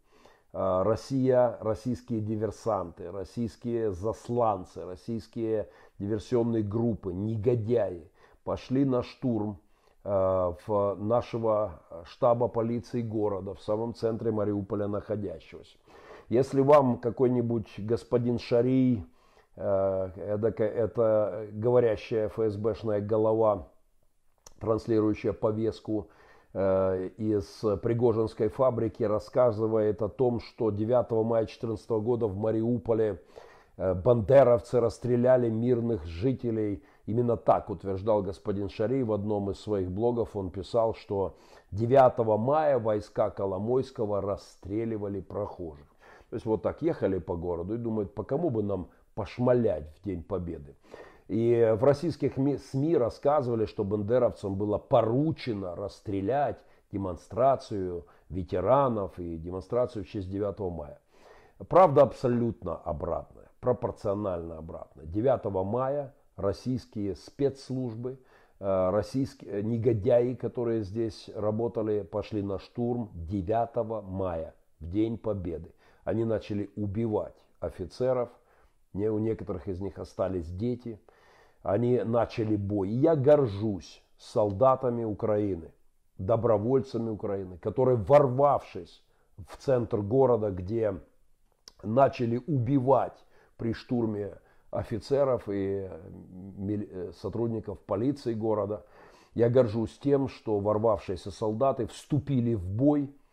Россия, 0.57 1.57
российские 1.59 2.21
диверсанты, 2.21 3.11
российские 3.11 3.91
засланцы, 3.91 4.85
российские 4.85 5.67
диверсионные 5.99 6.63
группы, 6.63 7.11
негодяи 7.11 8.09
пошли 8.45 8.85
на 8.85 9.03
штурм 9.03 9.59
а, 10.05 10.55
в 10.65 10.95
нашего 10.95 11.81
штаба 12.05 12.47
полиции 12.47 13.01
города, 13.01 13.53
в 13.53 13.61
самом 13.61 13.93
центре 13.93 14.31
Мариуполя 14.31 14.87
находящегося. 14.87 15.77
Если 16.29 16.61
вам 16.61 16.99
какой-нибудь 16.99 17.73
господин 17.79 18.39
Шарий, 18.39 19.03
а, 19.57 20.11
это, 20.15 20.63
это 20.63 21.47
говорящая 21.51 22.29
ФСБшная 22.29 23.01
голова, 23.01 23.67
транслирующая 24.61 25.33
повестку 25.33 26.07
из 26.55 27.79
Пригожинской 27.81 28.47
фабрики 28.47 29.03
рассказывает 29.03 30.01
о 30.01 30.07
том, 30.07 30.39
что 30.39 30.71
9 30.71 31.11
мая 31.25 31.41
2014 31.43 31.89
года 31.89 32.27
в 32.27 32.37
Мариуполе 32.37 33.21
э, 33.75 33.93
бандеровцы 33.93 34.79
расстреляли 34.79 35.49
мирных 35.49 36.05
жителей. 36.05 36.81
Именно 37.07 37.35
так 37.35 37.69
утверждал 37.69 38.23
господин 38.23 38.69
Шарий 38.69 39.03
в 39.03 39.11
одном 39.11 39.51
из 39.51 39.59
своих 39.59 39.91
блогов. 39.91 40.37
Он 40.37 40.49
писал, 40.49 40.95
что 40.95 41.35
9 41.71 42.25
мая 42.39 42.79
войска 42.79 43.31
Коломойского 43.31 44.21
расстреливали 44.21 45.19
прохожих. 45.19 45.87
То 46.29 46.35
есть 46.37 46.45
вот 46.45 46.61
так 46.61 46.81
ехали 46.81 47.19
по 47.19 47.35
городу 47.35 47.75
и 47.75 47.77
думают, 47.77 48.15
по 48.15 48.23
кому 48.23 48.49
бы 48.49 48.63
нам 48.63 48.87
пошмалять 49.13 49.89
в 49.97 50.05
День 50.05 50.23
Победы. 50.23 50.75
И 51.27 51.75
в 51.79 51.83
российских 51.83 52.33
СМИ 52.35 52.97
рассказывали, 52.97 53.65
что 53.65 53.83
бандеровцам 53.83 54.55
было 54.55 54.77
поручено 54.77 55.75
расстрелять 55.75 56.59
демонстрацию 56.91 58.05
ветеранов 58.29 59.17
и 59.17 59.37
демонстрацию 59.37 60.05
в 60.05 60.07
честь 60.07 60.29
9 60.29 60.59
мая. 60.71 60.99
Правда 61.67 62.03
абсолютно 62.03 62.75
обратная, 62.75 63.49
пропорционально 63.59 64.59
обратная. 64.59 65.05
9 65.05 65.45
мая 65.65 66.13
российские 66.35 67.15
спецслужбы, 67.15 68.19
э, 68.59 68.89
российские 68.91 69.63
негодяи, 69.63 70.35
которые 70.35 70.83
здесь 70.83 71.29
работали, 71.33 72.03
пошли 72.03 72.43
на 72.43 72.59
штурм 72.59 73.09
9 73.15 74.03
мая, 74.03 74.53
в 74.79 74.91
День 74.91 75.17
Победы. 75.17 75.73
Они 76.03 76.23
начали 76.23 76.69
убивать 76.75 77.35
офицеров, 77.59 78.29
у 78.93 79.17
некоторых 79.17 79.67
из 79.67 79.81
них 79.81 79.97
остались 79.97 80.47
дети– 80.51 80.99
они 81.65 82.03
начали 82.03 82.55
бой. 82.55 82.89
я 82.89 83.15
горжусь 83.15 84.03
солдатами 84.19 85.03
Украины, 85.03 85.71
добровольцами 86.19 87.09
Украины, 87.09 87.57
которые, 87.57 87.97
ворвавшись 87.97 89.03
в 89.49 89.57
центр 89.57 90.01
города, 90.01 90.51
где 90.51 90.93
начали 91.81 92.39
убивать 92.45 93.17
при 93.57 93.73
штурме 93.73 94.37
офицеров 94.69 95.49
и 95.49 95.89
э, 95.89 97.11
сотрудников 97.19 97.79
полиции 97.79 98.35
города, 98.35 98.85
я 99.33 99.49
горжусь 99.49 99.97
тем, 99.97 100.29
что 100.29 100.59
ворвавшиеся 100.59 101.31
солдаты 101.31 101.87
вступили 101.87 102.53
в 102.53 102.69
бой– 102.69 103.11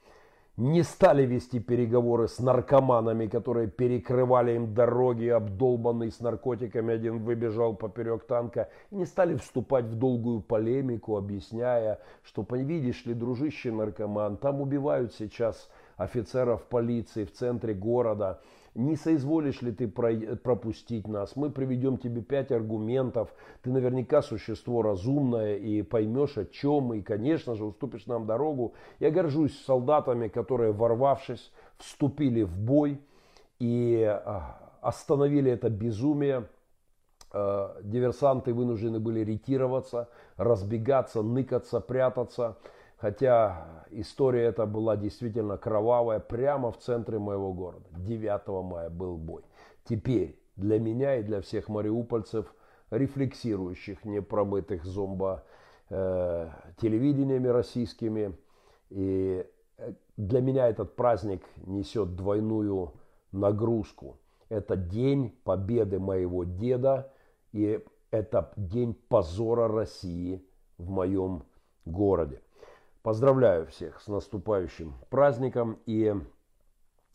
не 0.56 0.82
стали 0.82 1.24
вести 1.24 1.60
переговоры 1.60 2.28
с 2.28 2.38
наркоманами, 2.38 3.26
которые 3.26 3.68
перекрывали 3.68 4.56
им 4.56 4.74
дороги, 4.74 5.26
обдолбанные 5.26 6.10
с 6.10 6.20
наркотиками, 6.20 6.94
один 6.94 7.24
выбежал 7.24 7.74
поперек 7.74 8.26
танка, 8.26 8.68
не 8.90 9.06
стали 9.06 9.36
вступать 9.36 9.86
в 9.86 9.94
долгую 9.94 10.40
полемику, 10.42 11.16
объясняя, 11.16 12.00
что, 12.22 12.46
видишь 12.50 13.06
ли, 13.06 13.14
дружище 13.14 13.72
наркоман, 13.72 14.36
там 14.36 14.60
убивают 14.60 15.14
сейчас 15.14 15.70
офицеров 15.96 16.64
полиции 16.64 17.24
в 17.24 17.32
центре 17.32 17.72
города, 17.72 18.40
не 18.74 18.96
соизволишь 18.96 19.60
ли 19.60 19.70
ты 19.70 19.86
пропустить 19.86 21.06
нас? 21.06 21.36
Мы 21.36 21.50
приведем 21.50 21.98
тебе 21.98 22.22
пять 22.22 22.50
аргументов. 22.50 23.34
Ты 23.62 23.70
наверняка 23.70 24.22
существо 24.22 24.82
разумное 24.82 25.56
и 25.56 25.82
поймешь, 25.82 26.38
о 26.38 26.46
чем 26.46 26.84
мы. 26.84 26.98
И, 26.98 27.02
конечно 27.02 27.54
же, 27.54 27.66
уступишь 27.66 28.06
нам 28.06 28.26
дорогу. 28.26 28.72
Я 28.98 29.10
горжусь 29.10 29.58
солдатами, 29.64 30.28
которые, 30.28 30.72
ворвавшись, 30.72 31.52
вступили 31.76 32.42
в 32.44 32.58
бой 32.58 32.98
и 33.58 34.02
а, 34.04 34.78
остановили 34.80 35.50
это 35.50 35.68
безумие. 35.68 36.48
А, 37.30 37.76
диверсанты 37.82 38.54
вынуждены 38.54 39.00
были 39.00 39.20
ретироваться, 39.20 40.08
разбегаться, 40.36 41.20
ныкаться, 41.22 41.80
прятаться. 41.80 42.56
Хотя 43.02 43.84
история 43.90 44.44
эта 44.44 44.64
была 44.64 44.96
действительно 44.96 45.58
кровавая 45.58 46.20
прямо 46.20 46.70
в 46.70 46.78
центре 46.78 47.18
моего 47.18 47.52
города. 47.52 47.84
9 47.96 48.64
мая 48.64 48.90
был 48.90 49.16
бой. 49.16 49.42
Теперь 49.82 50.38
для 50.54 50.78
меня 50.78 51.16
и 51.16 51.24
для 51.24 51.40
всех 51.40 51.68
мариупольцев, 51.68 52.54
рефлексирующих 52.90 54.04
непробытых 54.04 54.84
зомбо 54.84 55.42
э, 55.90 56.48
телевидениями 56.80 57.48
российскими 57.48 58.38
и 58.90 59.44
для 60.16 60.40
меня 60.40 60.68
этот 60.68 60.94
праздник 60.94 61.42
несет 61.66 62.14
двойную 62.14 62.92
нагрузку. 63.32 64.20
Это 64.48 64.76
день 64.76 65.36
победы 65.42 65.98
моего 65.98 66.44
деда, 66.44 67.12
и 67.50 67.84
это 68.12 68.52
день 68.56 68.94
позора 68.94 69.66
России 69.66 70.46
в 70.78 70.88
моем 70.88 71.42
городе. 71.84 72.40
Поздравляю 73.02 73.66
всех 73.66 74.00
с 74.00 74.06
наступающим 74.06 74.94
праздником 75.10 75.80
и 75.86 76.14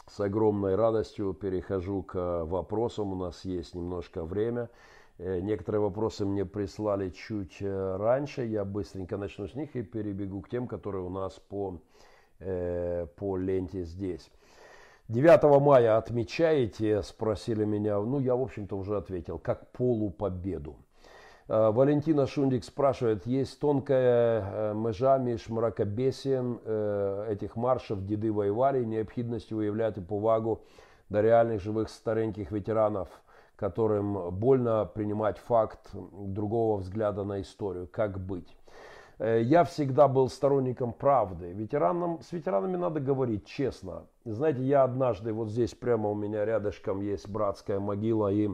с 0.05 0.19
огромной 0.19 0.75
радостью 0.75 1.33
перехожу 1.33 2.03
к 2.03 2.43
вопросам. 2.43 3.13
У 3.13 3.15
нас 3.15 3.45
есть 3.45 3.73
немножко 3.73 4.25
время. 4.25 4.69
Э, 5.17 5.39
некоторые 5.39 5.79
вопросы 5.79 6.25
мне 6.25 6.43
прислали 6.43 7.09
чуть 7.09 7.61
э, 7.61 7.95
раньше. 7.95 8.43
Я 8.43 8.65
быстренько 8.65 9.15
начну 9.15 9.47
с 9.47 9.55
них 9.55 9.77
и 9.77 9.81
перебегу 9.81 10.41
к 10.41 10.49
тем, 10.49 10.67
которые 10.67 11.05
у 11.05 11.09
нас 11.09 11.39
по, 11.39 11.79
э, 12.39 13.07
по 13.15 13.37
ленте 13.37 13.85
здесь. 13.85 14.29
9 15.07 15.61
мая 15.61 15.95
отмечаете, 15.95 17.01
спросили 17.01 17.63
меня. 17.63 17.97
Ну, 18.01 18.19
я, 18.19 18.35
в 18.35 18.41
общем-то, 18.41 18.75
уже 18.77 18.97
ответил. 18.97 19.39
Как 19.39 19.71
полупобеду. 19.71 20.75
Валентина 21.47 22.27
Шундик 22.27 22.63
спрашивает, 22.63 23.25
есть 23.25 23.59
тонкая 23.59 24.73
межа 24.73 25.17
меж 25.17 25.47
мракобесием 25.47 26.59
этих 27.29 27.55
маршев 27.55 28.05
«Деды 28.05 28.33
воевали» 28.33 28.83
и 28.83 28.85
необходимостью 28.85 29.57
выявлять 29.57 29.95
повагу 30.05 30.63
до 31.07 31.21
реальных 31.21 31.61
живых 31.61 31.89
стареньких 31.89 32.51
ветеранов– 32.51 33.07
которым 33.57 34.31
больно 34.31 34.85
принимать 34.85 35.39
факт 35.39 35.89
другого 35.93 36.77
взгляда 36.77 37.23
на 37.23 37.41
историю. 37.41 37.89
Как 37.91 38.19
быть? 38.19 38.55
Э, 39.17 39.41
я 39.41 39.63
всегда 39.63 40.07
был 40.07 40.29
сторонником 40.29 40.93
правды. 40.93 41.51
Ветеранам, 41.51 42.21
с 42.21 42.31
ветеранами 42.31 42.77
надо 42.77 42.99
говорить 42.99 43.45
честно. 43.45 44.05
Знаете, 44.23 44.63
я 44.63 44.83
однажды, 44.83 45.33
вот 45.33 45.49
здесь 45.49 45.73
прямо 45.73 46.09
у 46.09 46.15
меня 46.15 46.45
рядышком 46.45 47.01
есть 47.01 47.27
братская 47.27 47.79
могила 47.79 48.31
и 48.31 48.49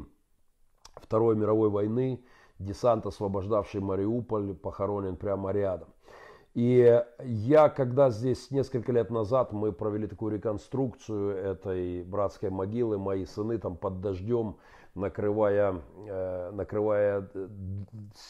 Второй 0.96 1.36
мировой 1.36 1.70
войны, 1.70 2.24
десант, 2.64 3.06
освобождавший 3.06 3.82
Мариуполь, 3.82 4.54
похоронен 4.56 5.16
прямо 5.16 5.52
рядом. 5.52 5.90
И 6.54 7.02
я, 7.24 7.70
когда 7.70 8.12
здесь 8.12 8.52
несколько 8.52 8.92
лет 8.92 9.10
назад 9.10 9.54
мы 9.54 9.72
провели 9.72 10.06
такую 10.08 10.36
реконструкцию 10.36 11.36
этой 11.36 12.04
братской 12.04 12.52
могилы, 12.52 13.00
мои 13.00 13.26
сыны 13.26 13.58
там 13.58 13.76
под 13.76 14.02
дождем 14.02 14.58
накрывая, 14.96 15.82
э, 16.08 16.52
накрывая 16.52 17.28
э, 17.34 17.48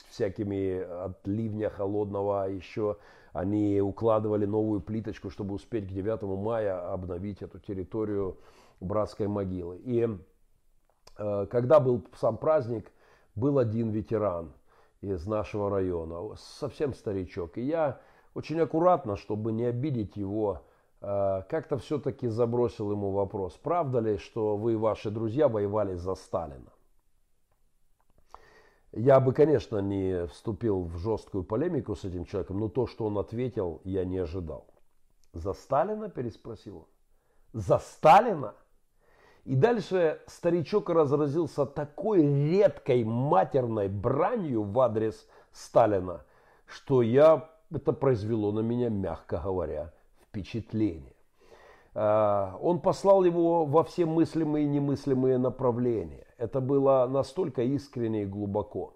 всякими 0.10 0.82
от 0.82 1.28
ливня 1.28 1.70
холодного, 1.70 2.44
а 2.44 2.48
еще 2.48 2.98
они 3.34 3.82
укладывали 3.82 4.46
новую 4.46 4.80
плиточку, 4.80 5.30
чтобы 5.30 5.56
успеть 5.56 5.88
к 5.88 5.92
9 5.92 6.22
мая 6.22 6.94
обновить 6.94 7.42
эту 7.42 7.60
территорию 7.60 8.38
братской 8.80 9.28
могилы. 9.28 9.78
И 9.78 10.08
э, 11.18 11.48
когда 11.50 11.80
был 11.80 12.06
сам 12.16 12.38
праздник, 12.38 12.92
был 13.36 13.58
один 13.58 13.90
ветеран 13.90 14.54
из 15.02 15.26
нашего 15.28 15.70
района, 15.70 16.36
совсем 16.38 16.94
старичок. 16.94 17.58
И 17.58 17.62
я 17.62 18.00
очень 18.34 18.60
аккуратно, 18.60 19.18
чтобы 19.18 19.52
не 19.52 19.66
обидеть 19.66 20.16
его, 20.18 20.62
Э, 21.04 21.44
как-то 21.50 21.78
все-таки 21.78 22.30
забросил 22.30 22.92
ему 22.92 23.12
вопрос, 23.12 23.60
правда 23.62 24.00
ли, 24.00 24.18
что 24.18 24.56
вы 24.56 24.74
и 24.74 24.78
ваши 24.78 25.12
друзья 25.12 25.50
воевали 25.50 25.96
за 25.96 26.16
Сталина? 26.16 26.72
Я 28.94 29.20
бы, 29.20 29.34
конечно, 29.34 29.80
не 29.80 30.28
вступил 30.28 30.84
в 30.84 30.98
жесткую 30.98 31.44
полемику 31.44 31.96
с 31.96 32.06
этим 32.06 32.26
человеком, 32.26 32.60
но 32.60 32.70
то, 32.70 32.88
что 32.88 33.06
он 33.06 33.18
ответил, 33.18 33.82
я 33.84 34.06
не 34.06 34.20
ожидал. 34.20 34.68
За 35.34 35.54
Сталина, 35.54 36.10
переспросил 36.10 36.78
он. 36.78 36.88
За 37.52 37.80
Сталина? 37.80 38.54
И 39.46 39.56
дальше 39.56 40.22
старичок 40.26 40.90
разразился 40.90 41.66
такой 41.66 42.22
редкой 42.22 43.04
матерной 43.04 43.90
бранью 43.90 44.64
в 44.64 44.80
адрес 44.80 45.28
Сталина, 45.52 46.24
что 46.66 47.02
я, 47.02 47.50
это 47.70 47.92
произвело 47.92 48.54
на 48.54 48.62
меня, 48.62 48.88
мягко 48.90 49.42
говоря, 49.44 49.92
впечатление. 50.22 51.14
А, 51.94 52.58
он 52.62 52.80
послал 52.80 53.26
его 53.26 53.66
во 53.66 53.84
все 53.84 54.06
мыслимые 54.06 54.66
и 54.66 54.70
немыслимые 54.70 55.38
направления. 55.38 56.26
Это 56.38 56.62
было 56.62 57.06
настолько 57.10 57.64
искренне 57.64 58.24
и 58.24 58.26
глубоко. 58.26 58.96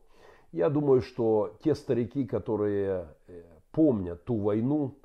Я 0.54 0.70
думаю, 0.70 1.02
что 1.02 1.58
те 1.62 1.76
старики, 1.76 2.26
которые 2.26 3.10
э, 3.28 3.44
помнят 3.72 4.24
ту 4.24 4.38
войну, 4.38 4.96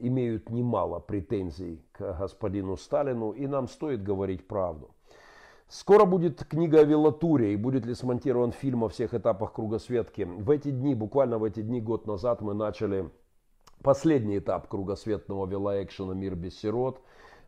имеют 0.00 0.50
немало 0.50 0.98
претензий 0.98 1.84
к 1.92 2.18
господину 2.18 2.76
Сталину, 2.76 3.32
и 3.32 3.46
нам 3.46 3.68
стоит 3.68 4.02
говорить 4.02 4.46
правду. 4.46 4.90
Скоро 5.68 6.04
будет 6.04 6.44
книга 6.44 6.80
о 6.80 6.84
велатуре 6.84 7.52
и 7.52 7.56
будет 7.56 7.86
ли 7.86 7.94
смонтирован 7.94 8.52
фильм 8.52 8.84
о 8.84 8.88
всех 8.88 9.14
этапах 9.14 9.52
кругосветки. 9.52 10.22
В 10.22 10.50
эти 10.50 10.70
дни, 10.70 10.94
буквально 10.94 11.38
в 11.38 11.44
эти 11.44 11.60
дни, 11.60 11.80
год 11.80 12.06
назад 12.06 12.40
мы 12.40 12.54
начали 12.54 13.10
Последний 13.82 14.38
этап 14.38 14.68
кругосветного 14.68 15.46
велоэкшена 15.46 16.14
«Мир 16.14 16.36
без 16.36 16.56
сирот». 16.58 17.00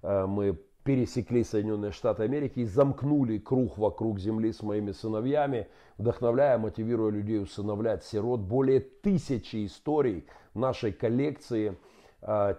Э, 0.02 0.26
мы 0.26 0.58
пересекли 0.82 1.44
Соединенные 1.44 1.92
Штаты 1.92 2.24
Америки 2.24 2.60
и 2.60 2.64
замкнули 2.64 3.38
круг 3.38 3.78
вокруг 3.78 4.18
Земли 4.18 4.52
с 4.52 4.60
моими 4.62 4.90
сыновьями, 4.90 5.68
вдохновляя, 5.96 6.58
мотивируя 6.58 7.10
людей 7.10 7.40
усыновлять 7.40 8.04
сирот. 8.04 8.40
Более 8.40 8.80
тысячи 8.80 9.64
историй 9.64 10.26
нашей 10.54 10.92
коллекции 10.92 11.70
э, 11.70 11.74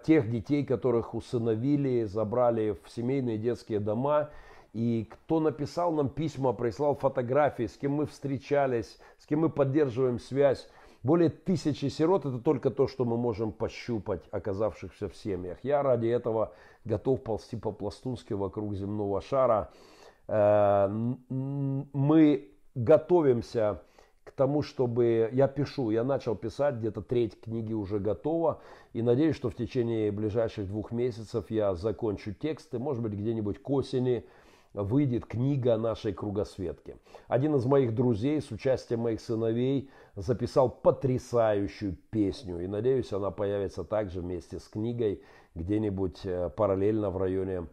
тех 0.04 0.30
детей, 0.30 0.64
которых 0.64 1.14
усыновили, 1.14 2.04
забрали 2.04 2.76
в 2.84 2.90
семейные 2.90 3.38
детские 3.38 3.80
дома. 3.80 4.30
И 4.72 5.08
кто 5.10 5.40
написал 5.40 5.90
нам 5.92 6.08
письма, 6.08 6.52
прислал 6.52 6.94
фотографии, 6.94 7.66
с 7.66 7.76
кем 7.76 7.92
мы 7.92 8.06
встречались, 8.06 8.98
с 9.18 9.26
кем 9.26 9.40
мы 9.40 9.48
поддерживаем 9.48 10.20
связь. 10.20 10.68
Более 11.02 11.30
тысячи 11.30 11.86
сирот– 11.86 12.24
это 12.26 12.38
только 12.38 12.70
то, 12.70 12.86
что 12.86 13.04
мы 13.04 13.16
можем 13.16 13.52
пощупать, 13.52 14.22
оказавшихся 14.32 15.08
в 15.08 15.16
семьях. 15.16 15.58
Я 15.62 15.82
ради 15.82 16.08
этого 16.08 16.52
готов 16.84 17.22
ползти 17.22 17.56
по-пластунски 17.56 18.32
вокруг 18.34 18.74
земного 18.74 19.20
шара. 19.20 19.70
Э, 20.28 20.88
мы 21.28 22.50
готовимся 22.74 23.82
тому, 24.36 24.62
чтобы... 24.62 25.28
Я 25.32 25.48
пишу, 25.48 25.90
я 25.90 26.04
начал 26.04 26.36
писать, 26.36 26.76
где-то 26.76 27.02
треть 27.02 27.40
книги 27.40 27.72
уже 27.72 27.98
готова. 27.98 28.60
И 28.92 29.02
надеюсь, 29.02 29.34
что 29.34 29.50
в 29.50 29.54
течение 29.54 30.12
ближайших 30.12 30.68
двух 30.68 30.92
месяцев 30.92 31.50
я 31.50 31.74
закончу 31.74 32.32
тексты. 32.32 32.78
Может 32.78 33.02
быть, 33.02 33.14
где-нибудь 33.14 33.62
к 33.62 33.70
осени 33.70 34.24
выйдет 34.82 35.24
книга 35.24 35.76
нашей 35.78 36.12
кругосветки. 36.12 36.96
Один 37.28 37.54
из 37.56 37.64
моих 37.64 37.94
друзей 37.94 38.42
с 38.42 38.50
участием 38.50 39.00
моих 39.00 39.20
сыновей 39.20 39.90
записал 40.14 40.68
потрясающую 40.68 41.96
песню. 42.10 42.60
И 42.60 42.66
надеюсь, 42.66 43.12
она 43.12 43.30
появится 43.30 43.84
также 43.84 44.20
вместе 44.20 44.58
с 44.58 44.68
книгой 44.68 45.22
где-нибудь 45.54 46.20
э, 46.24 46.50
параллельно 46.50 47.10
в 47.10 47.16
районе, 47.16 47.66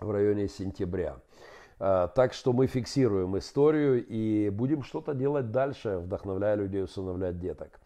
в 0.00 0.10
районе 0.10 0.48
сентября. 0.48 1.16
Э, 1.78 2.08
так 2.14 2.32
что 2.32 2.52
мы 2.52 2.66
фиксируем 2.66 3.36
историю 3.38 4.04
и 4.06 4.50
будем 4.50 4.82
что-то 4.82 5.14
делать 5.14 5.50
дальше, 5.50 5.98
вдохновляя 5.98 6.54
людей 6.54 6.84
усыновлять 6.84 7.38
деток. 7.38 7.80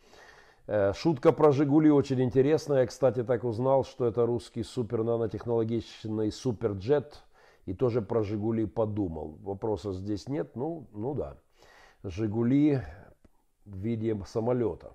Э, 0.66 0.92
шутка 0.94 1.32
про 1.32 1.52
Жигули 1.52 1.90
очень 1.90 2.22
интересная. 2.22 2.80
Я, 2.80 2.86
кстати, 2.86 3.24
так 3.24 3.44
узнал, 3.44 3.84
что 3.84 4.06
это 4.06 4.26
русский 4.26 4.62
супер 4.62 5.02
нанотехнологичный 5.02 6.32
суперджет– 6.32 7.22
и 7.66 7.74
тоже 7.74 8.02
про 8.02 8.22
«Жигули» 8.22 8.66
подумал. 8.66 9.38
Вопроса 9.42 9.92
здесь 9.92 10.28
нет, 10.28 10.56
ну, 10.56 10.88
ну 10.92 11.14
да. 11.14 11.36
«Жигули» 12.02 12.80
в 13.64 13.76
виде 13.76 14.18
самолета. 14.26 14.92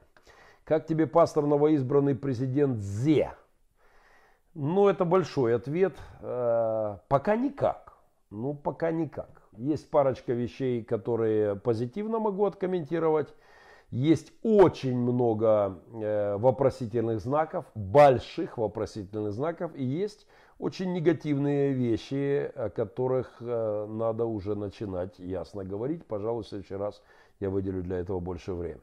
Как 0.64 0.88
тебе 0.88 1.08
пастор 1.08 1.46
новоизбранный 1.46 2.16
президент 2.16 2.80
Зе? 2.80 3.34
Ну, 4.56 4.88
это 4.88 5.06
большой 5.06 5.56
ответ. 5.56 5.94
Э, 6.22 6.98
пока 7.08 7.36
никак. 7.36 7.85
Ну, 8.36 8.54
пока 8.54 8.92
никак. 8.92 9.42
Есть 9.58 9.90
парочка 9.90 10.34
вещей, 10.34 10.84
которые 10.84 11.56
позитивно 11.56 12.20
могу 12.20 12.46
откомментировать. 12.46 13.34
Есть 13.92 14.34
очень 14.44 14.98
много 14.98 15.80
э, 15.94 16.36
вопросительных 16.38 17.22
знаков, 17.22 17.66
больших 17.76 18.58
вопросительных 18.58 19.32
знаков. 19.32 19.72
И 19.76 19.86
есть 19.86 20.28
очень 20.60 20.92
негативные 20.92 21.72
вещи, 21.72 22.52
о 22.56 22.70
которых 22.70 23.38
э, 23.40 23.86
надо 23.90 24.26
уже 24.26 24.56
начинать 24.56 25.18
ясно 25.18 25.64
говорить. 25.64 26.06
Пожалуй, 26.06 26.44
в 26.44 26.48
следующий 26.48 26.76
раз 26.76 27.02
я 27.40 27.50
выделю 27.50 27.84
для 27.84 28.00
этого 28.00 28.20
больше 28.20 28.54
времени. 28.54 28.82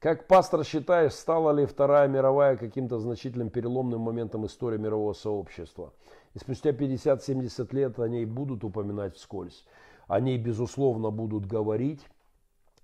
Как 0.00 0.28
пастор 0.28 0.64
считаешь, 0.64 1.12
стала 1.12 1.50
ли 1.50 1.66
Вторая 1.66 2.06
мировая 2.06 2.56
каким-то 2.56 3.00
значительным 3.00 3.50
переломным 3.50 4.00
моментом 4.00 4.46
истории 4.46 4.78
мирового 4.78 5.12
сообщества? 5.12 5.92
И 6.38 6.40
спустя 6.40 6.70
50-70 6.70 7.74
лет 7.74 7.98
о 7.98 8.08
ней 8.08 8.24
будут 8.24 8.62
упоминать 8.62 9.16
вскользь. 9.16 9.64
О 10.06 10.20
ней, 10.20 10.38
безусловно, 10.38 11.10
будут 11.10 11.46
говорить. 11.46 12.00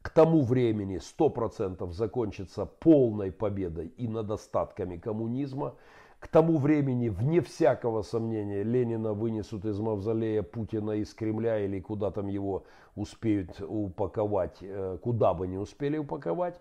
К 0.03 0.11
тому 0.11 0.43
времени 0.43 0.99
100% 0.99 1.91
закончится 1.93 2.67
полной 2.67 3.31
победой 3.31 3.87
и 3.97 4.09
над 4.09 4.31
остатками 4.31 4.97
коммунизма– 4.97 5.75
К 6.25 6.29
тому 6.29 6.57
времени, 6.57 7.11
вне 7.11 7.43
всякого 7.43 8.01
сомнения, 8.01 8.63
Ленина 8.63 9.13
вынесут 9.13 9.67
из 9.67 9.79
мавзолея 9.79 10.43
Путина 10.43 10.93
из 10.93 11.13
Кремля 11.13 11.59
или 11.59 11.81
куда 11.81 12.11
там 12.11 12.29
его 12.29 12.65
успеют 12.97 13.61
упаковать, 13.61 14.57
э, 14.63 14.97
куда 15.03 15.35
бы 15.35 15.47
не 15.47 15.59
успели 15.59 15.99
упаковать. 15.99 16.59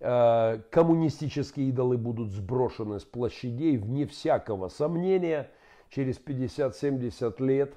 Э, 0.00 0.60
коммунистические 0.70 1.68
идолы 1.68 1.98
будут 1.98 2.30
сброшены 2.30 3.00
с 3.00 3.04
площадей, 3.04 3.76
вне 3.76 4.06
всякого 4.06 4.68
сомнения, 4.68 5.50
через 5.94 6.18
50-70 6.18 7.40
лет, 7.42 7.74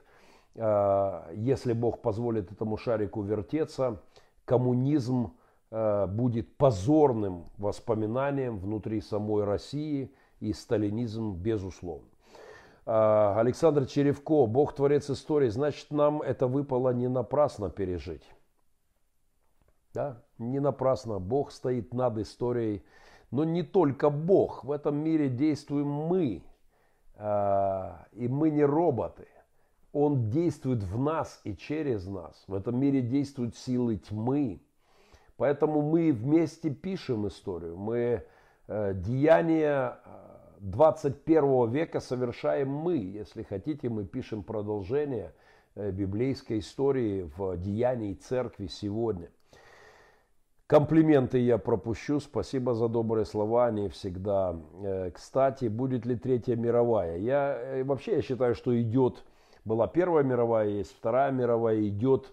э, 0.55 1.34
если 1.36 1.74
Бог 1.74 2.01
позволит 2.01 2.51
этому 2.51 2.78
шарику 2.78 3.22
вертеться, 3.22 4.01
коммунизм 4.45 5.34
будет 5.72 6.55
позорным 6.55 7.45
воспоминанием 7.57 8.59
внутри 8.59 9.01
самой 9.01 9.43
России– 9.43 10.13
и 10.39 10.53
сталинизм 10.53 11.34
безусловно. 11.34 12.07
А, 12.86 13.39
Александр 13.39 13.86
Черевко, 13.86 14.45
Бог 14.45 14.76
творец 14.76 15.09
истории, 15.09 15.49
значит 15.49 15.91
нам 15.91 16.22
это 16.22 16.47
выпало 16.47 16.91
не 16.91 17.07
напрасно 17.07 17.70
пережить. 17.70 18.24
Да? 19.93 20.22
Не 20.38 20.59
напрасно. 20.59 21.20
Бог 21.20 21.51
стоит 21.51 21.93
над 21.93 22.18
историей. 22.18 22.84
Но 23.32 23.43
не 23.43 23.63
только 23.63 24.09
Бог. 24.09 24.63
В 24.63 24.72
этом 24.72 24.97
мире 24.97 25.30
действуем 25.30 25.88
мы. 25.88 26.43
А, 27.18 28.05
и 28.13 28.28
мы 28.28 28.49
не 28.49 28.63
роботы. 28.63 29.28
Он 29.93 30.30
действует 30.30 30.84
в 30.84 30.99
нас 30.99 31.39
и 31.43 31.55
через 31.55 32.05
нас. 32.05 32.43
В 32.47 32.53
этом 32.53 32.78
мире 32.78 33.01
действуют 33.01 33.55
силы 33.55 33.97
тьмы. 33.97 34.59
Поэтому 35.38 35.82
мы 35.82 36.11
вместе 36.11 36.70
пишем 36.70 37.28
историю. 37.28 37.78
Мы 37.78 38.24
э, 38.68 38.93
деяния 38.93 39.99
21 40.59 41.70
века 41.72 41.99
совершаем 41.99 42.70
мы. 42.70 42.97
Если 42.97 43.43
хотите, 43.43 43.89
мы 43.89 44.05
пишем 44.05 44.43
продолжение 44.43 45.34
э, 45.76 45.91
библейской 45.91 46.59
истории 46.59 47.30
в 47.38 47.57
деянии 47.57 48.13
церкви 48.13 48.68
сегодня. 48.68 49.30
Комплименты 50.68 51.38
я 51.39 51.57
пропущу. 51.57 52.20
Спасибо 52.20 52.74
за 52.74 52.88
добрые 52.88 53.26
слова. 53.26 53.68
Они 53.68 53.89
всегда 53.89 54.55
э, 54.84 55.11
кстати. 55.11 55.66
Будет 55.66 56.05
ли 56.05 56.16
Третья 56.16 56.55
мировая? 56.55 57.18
Я 57.18 57.57
э, 57.59 57.84
вообще 57.84 58.16
я 58.16 58.22
считаю, 58.22 58.55
что 58.55 58.80
идет. 58.82 59.24
Была 59.63 59.88
Первая 59.88 60.24
мировая, 60.24 60.68
есть 60.70 60.95
Вторая 60.95 61.32
мировая. 61.32 61.82
Идет 61.88 62.32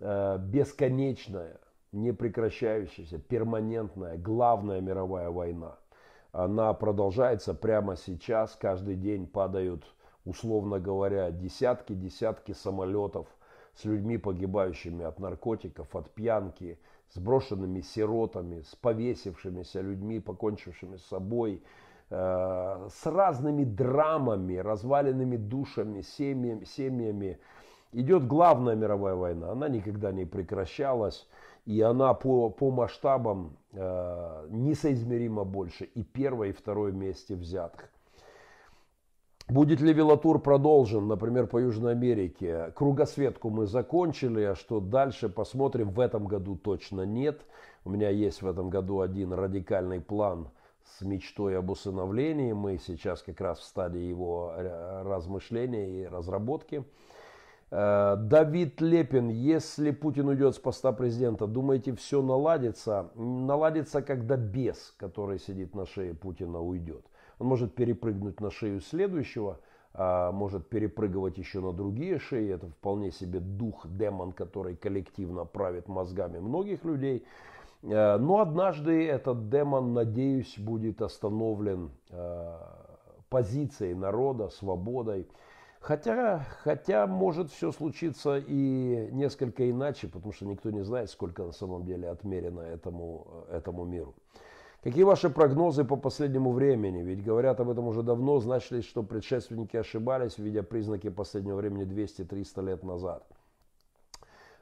бесконечная, 0.00 1.60
непрекращающаяся, 1.92 3.18
перманентная, 3.18 4.18
главная 4.18 4.80
мировая 4.80 5.30
война 5.30 5.76
она 6.34 6.74
продолжается 6.74 7.54
прямо 7.54 7.96
сейчас. 7.96 8.56
Каждый 8.60 8.96
день 8.96 9.26
падают, 9.28 9.84
условно 10.24 10.80
говоря, 10.80 11.30
десятки, 11.30 11.92
десятки 11.94 12.50
самолетов 12.50 13.28
с 13.74 13.84
людьми, 13.84 14.18
погибающими 14.18 15.04
от 15.04 15.20
наркотиков, 15.20 15.94
от 15.94 16.10
пьянки, 16.10 16.80
с 17.08 17.18
брошенными 17.18 17.80
сиротами, 17.80 18.62
с 18.62 18.74
повесившимися 18.74 19.82
людьми, 19.82 20.20
покончившими 20.20 20.96
с 20.96 21.04
собой, 21.04 21.62
э, 22.10 22.88
с 22.90 23.06
разными 23.06 23.64
драмами, 23.64 24.56
разваленными 24.56 25.36
душами, 25.36 26.02
семьями, 26.02 26.64
семьями. 26.64 27.38
Идет 27.92 28.26
главная 28.26 28.74
мировая 28.74 29.14
война, 29.14 29.52
она 29.52 29.68
никогда 29.68 30.12
не 30.12 30.24
прекращалась. 30.24 31.28
И 31.66 31.80
она 31.80 32.12
по, 32.12 32.50
по 32.50 32.70
масштабам 32.70 33.56
э, 33.72 34.46
несоизмеримо 34.50 35.44
больше 35.44 35.84
и 35.84 36.02
первое, 36.02 36.48
и 36.48 36.52
второе 36.52 36.92
месте 36.92 37.34
взятых. 37.34 37.93
Будет 39.48 39.80
ли 39.82 39.92
велотур 39.92 40.40
продолжен, 40.40 41.06
например, 41.06 41.46
по 41.46 41.58
Южной 41.58 41.92
Америке? 41.92 42.72
Кругосветку 42.74 43.50
мы 43.50 43.66
закончили, 43.66 44.42
а 44.42 44.54
что 44.54 44.80
дальше 44.80 45.28
посмотрим. 45.28 45.90
В 45.90 46.00
этом 46.00 46.26
году 46.26 46.56
точно 46.56 47.02
нет. 47.02 47.42
У 47.84 47.90
меня 47.90 48.08
есть 48.08 48.40
в 48.40 48.46
этом 48.46 48.70
году 48.70 49.00
один 49.00 49.34
радикальный 49.34 50.00
план 50.00 50.48
с 50.96 51.02
мечтой 51.02 51.58
об 51.58 51.70
усыновлении. 51.70 52.54
Мы 52.54 52.78
сейчас 52.78 53.22
как 53.22 53.38
раз 53.42 53.58
в 53.58 53.64
стадии 53.64 54.00
его 54.00 54.54
э, 54.56 55.02
размышления 55.02 56.04
и 56.04 56.06
разработки. 56.06 56.82
Э, 57.70 58.16
Давид 58.18 58.80
Лепин, 58.80 59.28
если 59.28 59.90
Путин 59.90 60.28
уйдет 60.28 60.54
с 60.54 60.58
поста 60.58 60.92
президента, 60.92 61.46
думаете, 61.46 61.94
все 61.94 62.22
наладится? 62.22 63.10
Наладится, 63.14 64.00
когда 64.00 64.38
бес, 64.38 64.94
который 64.96 65.38
сидит 65.38 65.74
на 65.74 65.84
шее 65.84 66.14
Путина, 66.14 66.62
уйдет. 66.62 67.04
Он 67.38 67.46
может 67.48 67.74
перепрыгнуть 67.74 68.40
на 68.40 68.50
шею 68.50 68.80
следующего, 68.80 69.60
а 69.92 70.32
может 70.32 70.68
перепрыгивать 70.68 71.38
еще 71.38 71.60
на 71.60 71.72
другие 71.72 72.18
шеи. 72.18 72.52
Это 72.52 72.68
вполне 72.68 73.10
себе 73.10 73.40
дух, 73.40 73.86
демон, 73.86 74.32
который 74.32 74.76
коллективно 74.76 75.44
правит 75.44 75.88
мозгами 75.88 76.38
многих 76.38 76.84
людей. 76.84 77.24
Э, 77.82 78.16
но 78.16 78.40
однажды 78.40 79.06
этот 79.06 79.48
демон, 79.48 79.94
надеюсь, 79.94 80.58
будет 80.58 81.02
остановлен 81.02 81.90
э, 82.10 82.58
позицией 83.28 83.94
народа, 83.94 84.48
свободой. 84.48 85.28
Хотя, 85.80 86.46
хотя 86.62 87.06
может 87.06 87.50
все 87.50 87.70
случиться 87.70 88.38
и 88.38 89.10
несколько 89.12 89.70
иначе, 89.70 90.08
потому 90.08 90.32
что 90.32 90.46
никто 90.46 90.70
не 90.70 90.82
знает, 90.82 91.10
сколько 91.10 91.42
на 91.42 91.52
самом 91.52 91.84
деле 91.84 92.08
отмерено 92.08 92.60
этому, 92.60 93.44
этому 93.50 93.84
миру. 93.84 94.14
Какие 94.84 95.04
ваши 95.04 95.30
прогнозы 95.30 95.82
по 95.82 95.96
последнему 95.96 96.52
времени? 96.52 97.00
Ведь 97.02 97.24
говорят 97.24 97.58
об 97.58 97.70
этом 97.70 97.88
уже 97.88 98.02
давно, 98.02 98.38
значит 98.40 98.84
что 98.84 99.02
предшественники 99.02 99.78
ошибались, 99.78 100.36
видя 100.36 100.62
признаки 100.62 101.08
последнего 101.08 101.56
времени 101.56 101.86
200-300 101.86 102.66
лет 102.66 102.82
назад. 102.82 103.26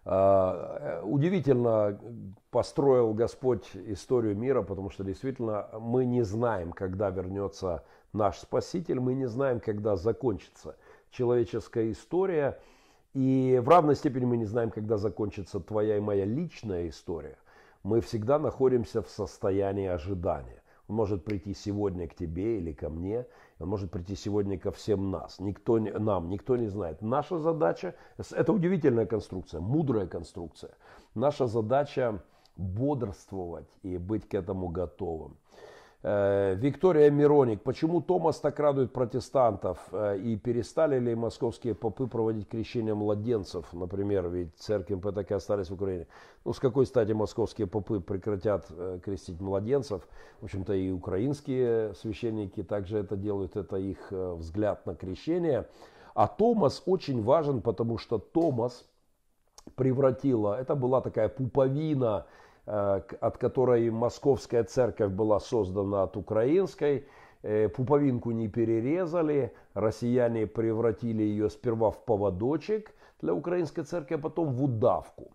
А, 0.05 1.03
удивительно 1.03 1.99
построил 2.53 3.15
Господь 3.15 3.69
историю 3.75 4.37
мира, 4.37 4.63
потому 4.63 4.91
что 4.91 5.03
действительно 5.03 5.67
мы 5.81 6.05
не 6.05 6.23
знаем, 6.23 6.73
когда 6.73 7.11
вернется 7.11 7.83
наш 8.13 8.39
Спаситель, 8.39 9.01
мы 9.01 9.15
не 9.15 9.27
знаем, 9.27 9.59
когда 9.59 9.97
закончится 9.97 10.77
человеческая 11.11 11.91
история. 11.91 12.61
И 13.13 13.61
в 13.61 13.69
равной 13.69 13.97
степени 13.97 14.25
мы 14.25 14.37
не 14.37 14.47
знаем, 14.47 14.71
когда 14.71 14.99
закончится 14.99 15.59
твоя 15.59 15.97
и 15.97 16.01
моя 16.01 16.25
личная 16.25 16.89
история. 16.89 17.39
Мы 17.83 18.01
всегда 18.01 18.39
находимся 18.39 19.03
в 19.03 19.09
состоянии 19.09 19.89
ожидания. 19.89 20.63
Он 20.89 20.97
может 20.97 21.25
прийти 21.25 21.55
сегодня 21.55 22.07
к 22.07 22.15
тебе 22.15 22.59
или 22.59 22.73
ко 22.73 22.91
мне, 22.91 23.27
он 23.59 23.69
может 23.69 23.91
прийти 23.91 24.15
сегодня 24.15 24.59
ко 24.59 24.71
всем 24.71 25.11
нас. 25.11 25.39
Никто, 25.41 25.79
нам 25.79 26.29
никто 26.29 26.57
не 26.57 26.69
знает. 26.69 27.03
Наша 27.03 27.39
задача, 27.39 27.95
это 28.31 28.53
удивительная 28.53 29.07
конструкция, 29.07 29.61
мудрая 29.61 30.07
конструкция. 30.07 30.73
Наша 31.15 31.47
задача 31.47 32.23
бодрствовать 32.57 33.69
и 33.83 33.97
быть 33.99 34.29
к 34.29 34.35
этому 34.35 34.69
готовым. 34.69 35.37
Э, 36.05 36.57
Виктория 36.57 37.11
Мироник. 37.11 37.63
Почему 37.63 38.01
Томас 38.01 38.41
так 38.41 38.59
радует 38.59 38.93
протестантов? 38.93 39.79
Э, 39.93 40.19
и 40.19 40.37
перестали 40.37 40.99
ли 40.99 41.15
московские 41.15 41.77
попы 41.77 42.09
проводить 42.09 42.49
крещение 42.49 42.95
младенцев? 42.95 43.73
Например, 43.73 44.29
ведь 44.29 44.57
церкви 44.57 44.97
МП 44.97 45.07
остались 45.31 45.71
в 45.71 45.75
Украине. 45.75 46.09
Ну, 46.45 46.53
с 46.53 46.59
какой 46.59 46.87
стати 46.87 47.13
московские 47.13 47.69
попы 47.69 48.01
прекратят 48.01 48.67
э, 48.71 48.99
крестить 49.05 49.41
младенцев? 49.41 50.09
В 50.41 50.45
общем-то, 50.45 50.75
и 50.75 50.91
украинские 50.91 51.95
священники 51.95 52.65
также 52.65 52.99
это 52.99 53.17
делают. 53.17 53.57
Это 53.57 53.77
их 53.77 54.11
взгляд 54.11 54.85
на 54.87 54.97
крещение. 54.97 55.69
А 56.15 56.27
Томас 56.27 56.83
очень 56.85 57.23
важен, 57.23 57.63
потому 57.63 57.99
что 57.99 58.19
Томас 58.19 58.85
превратила, 59.77 60.61
это 60.61 60.75
была 60.75 61.01
такая 61.01 61.29
пуповина, 61.29 62.27
от 62.65 63.39
которой 63.39 63.91
московская 63.91 64.65
церковь 64.65 65.11
была 65.11 65.41
создана 65.41 66.05
от 66.05 66.17
украинской. 66.17 67.07
Э, 67.43 67.69
пуповинку 67.69 68.31
не 68.31 68.49
перерезали, 68.49 69.53
россияне 69.75 70.47
превратили 70.47 71.25
ее 71.25 71.51
сперва 71.51 71.91
в 71.91 72.05
поводочек 72.05 72.95
для 73.21 73.35
украинской 73.35 73.83
церкви, 73.83 74.15
а 74.15 74.19
потом 74.19 74.53
в 74.53 74.63
удавку. 74.63 75.33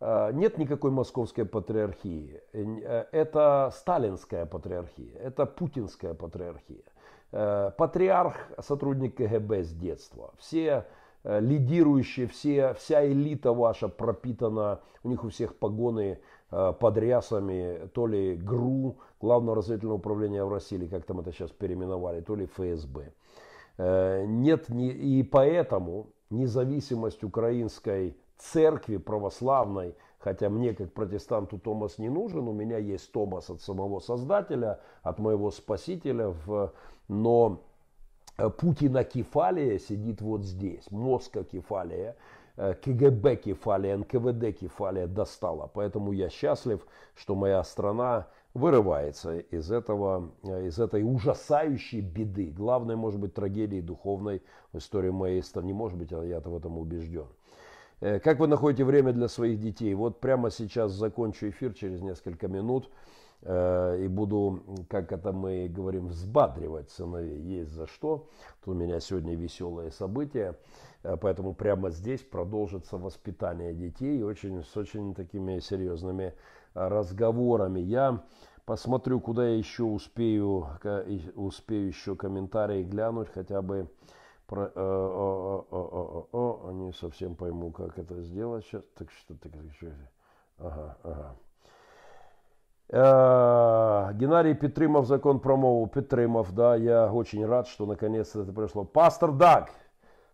Э, 0.00 0.32
нет 0.34 0.58
никакой 0.58 0.90
московской 0.90 1.46
патриархии. 1.46 2.42
Это 2.52 3.72
сталинская 3.74 4.44
патриархия, 4.44 5.16
это 5.18 5.46
путинская 5.46 6.14
патриархия. 6.14 6.84
Патриарх– 7.30 8.36
сотрудник 8.60 9.16
КГБ 9.16 9.64
с 9.64 9.72
детства. 9.72 10.32
Все 10.38 10.84
лидирующие, 11.24 12.28
все, 12.28 12.72
вся 12.74 13.04
элита 13.04 13.52
ваша 13.52 13.88
пропитана, 13.88 14.80
у 15.02 15.08
них 15.08 15.24
у 15.24 15.28
всех 15.28 15.56
погоны 15.56 16.18
Э, 16.18 16.35
под 16.50 16.96
рясами 16.98 17.88
то 17.92 18.06
ли 18.06 18.36
ГРУ, 18.36 18.96
Главного 19.20 19.56
разведывательного 19.56 19.98
управления 19.98 20.44
в 20.44 20.52
России, 20.52 20.76
или 20.76 20.86
как 20.86 21.04
там 21.04 21.20
это 21.20 21.32
сейчас 21.32 21.50
переименовали, 21.50 22.20
то 22.20 22.36
ли 22.36 22.46
ФСБ. 22.46 23.12
Э, 23.78 24.24
нет, 24.26 24.68
и 24.70 25.22
поэтому 25.22 26.08
независимость 26.30 27.24
украинской 27.24 28.16
церкви 28.38 28.96
православной, 28.98 29.94
хотя 30.18 30.48
мне 30.48 30.74
как 30.74 30.92
протестанту 30.92 31.58
Томас 31.58 31.98
не 31.98 32.08
нужен, 32.08 32.48
у 32.48 32.52
меня 32.52 32.78
есть 32.78 33.10
Томас 33.12 33.50
от 33.50 33.60
самого 33.62 34.00
Создателя, 34.00 34.80
от 35.02 35.18
моего 35.18 35.50
Спасителя, 35.50 36.34
но 37.08 37.62
Путина 38.58 39.04
кефалия 39.04 39.78
сидит 39.78 40.20
вот 40.20 40.44
здесь, 40.44 40.90
Москва 40.90 41.42
кефалия, 41.44 42.16
КГБ 42.56 43.36
кефалия, 43.36 43.96
НКВД 43.96 44.58
кефалия 44.58 45.06
достала. 45.06 45.70
Поэтому 45.72 46.12
я 46.12 46.30
счастлив, 46.30 46.86
что 47.14 47.34
моя 47.34 47.62
страна 47.64 48.26
вырывается 48.54 49.38
из, 49.38 49.70
этого, 49.70 50.30
из 50.42 50.78
этой 50.78 51.02
ужасающей 51.02 52.00
беды. 52.00 52.50
Главной, 52.50 52.96
может 52.96 53.20
быть, 53.20 53.34
трагедии 53.34 53.80
духовной 53.80 54.42
в 54.72 54.78
истории 54.78 55.10
моей 55.10 55.42
страны. 55.42 55.66
Не 55.66 55.72
может 55.74 55.98
быть, 55.98 56.10
я 56.10 56.40
в 56.40 56.56
этом 56.56 56.78
убежден. 56.78 57.26
Э, 58.00 58.18
как 58.18 58.38
вы 58.38 58.46
находите 58.46 58.84
время 58.84 59.12
для 59.12 59.28
своих 59.28 59.60
детей? 59.60 59.94
Вот 59.94 60.20
прямо 60.20 60.50
сейчас 60.50 60.92
закончу 60.92 61.48
эфир 61.50 61.74
через 61.74 62.00
несколько 62.00 62.48
минут 62.48 62.88
э, 62.88 62.90
и 63.48 64.08
буду, 64.08 64.62
как 64.88 65.12
это 65.12 65.32
мы 65.32 65.68
говорим, 65.68 66.08
взбадривать 66.08 66.90
сыновей. 66.90 67.40
Есть 67.40 67.70
за 67.70 67.86
что. 67.86 68.28
Тут 68.64 68.74
у 68.74 68.78
меня 68.78 68.98
сегодня 69.00 69.36
веселое 69.36 69.90
событие, 69.90 70.58
э, 71.02 71.16
поэтому 71.16 71.54
прямо 71.54 71.90
здесь 71.90 72.22
продолжится 72.22 72.98
воспитание 72.98 73.72
детей 73.72 74.22
очень, 74.22 74.64
с 74.64 74.76
очень 74.76 75.14
такими 75.14 75.60
серьезными 75.60 76.34
разговорами. 76.74 77.80
Я 77.80 78.24
посмотрю, 78.64 79.20
куда 79.20 79.48
я 79.48 79.56
еще 79.56 79.84
успею, 79.84 80.66
успею 81.36 81.86
еще 81.86 82.16
комментарии 82.16 82.82
глянуть, 82.82 83.28
хотя 83.28 83.62
бы 83.62 83.88
про, 84.46 84.66
э, 84.66 84.70
о, 84.76 85.66
о, 85.70 85.76
о, 85.76 86.28
о, 86.32 86.68
о, 86.68 86.72
не 86.72 86.92
совсем 86.92 87.34
пойму, 87.36 87.70
как 87.70 87.98
это 87.98 88.20
сделать 88.22 88.64
сейчас. 88.64 88.82
Так 88.96 89.10
что 89.10 89.34
так 89.34 89.54
еще. 89.54 89.92
Ага, 90.58 90.96
ага. 91.02 91.36
Э, 92.88 94.12
Геннадий 94.14 94.54
Петрымов, 94.54 95.06
закон 95.06 95.40
про 95.40 95.56
мову. 95.56 95.86
Петрымов, 95.86 96.52
да, 96.54 96.76
я 96.76 97.12
очень 97.12 97.44
рад, 97.44 97.66
что 97.66 97.86
наконец-то 97.86 98.42
это 98.42 98.52
пришло. 98.52 98.84
Пастор 98.84 99.32
Даг, 99.32 99.70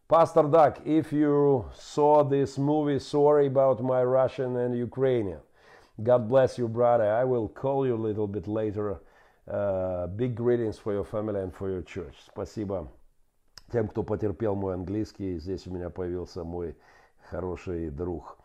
Pastor 0.08 0.50
Даг, 0.50 0.80
if 0.84 1.10
you 1.10 1.64
saw 1.74 2.22
this 2.22 2.58
movie, 2.58 2.98
sorry 2.98 3.46
about 3.46 3.80
my 3.80 4.04
Russian 4.04 4.56
and 4.56 4.76
Ukrainian. 4.76 5.40
God 5.96 6.28
bless 6.28 6.58
you, 6.58 6.68
brother. 6.68 7.04
I 7.04 7.24
will 7.24 7.48
call 7.48 7.86
you 7.86 7.94
a 7.94 8.02
little 8.08 8.26
bit 8.26 8.46
later. 8.46 9.00
Uh, 9.48 10.06
big 10.08 10.34
greetings 10.34 10.78
for 10.78 10.92
your 10.92 11.04
family 11.04 11.40
and 11.40 11.54
for 11.54 11.70
your 11.70 11.82
church. 11.82 12.14
Спасибо 12.26 12.88
тем, 13.72 13.88
кто 13.88 14.02
потерпел 14.02 14.54
мой 14.54 14.74
английский. 14.74 15.38
Здесь 15.38 15.66
у 15.66 15.70
меня 15.70 15.88
появился 15.88 16.44
мой 16.44 16.76
хороший 17.30 17.88
друг. 17.88 18.36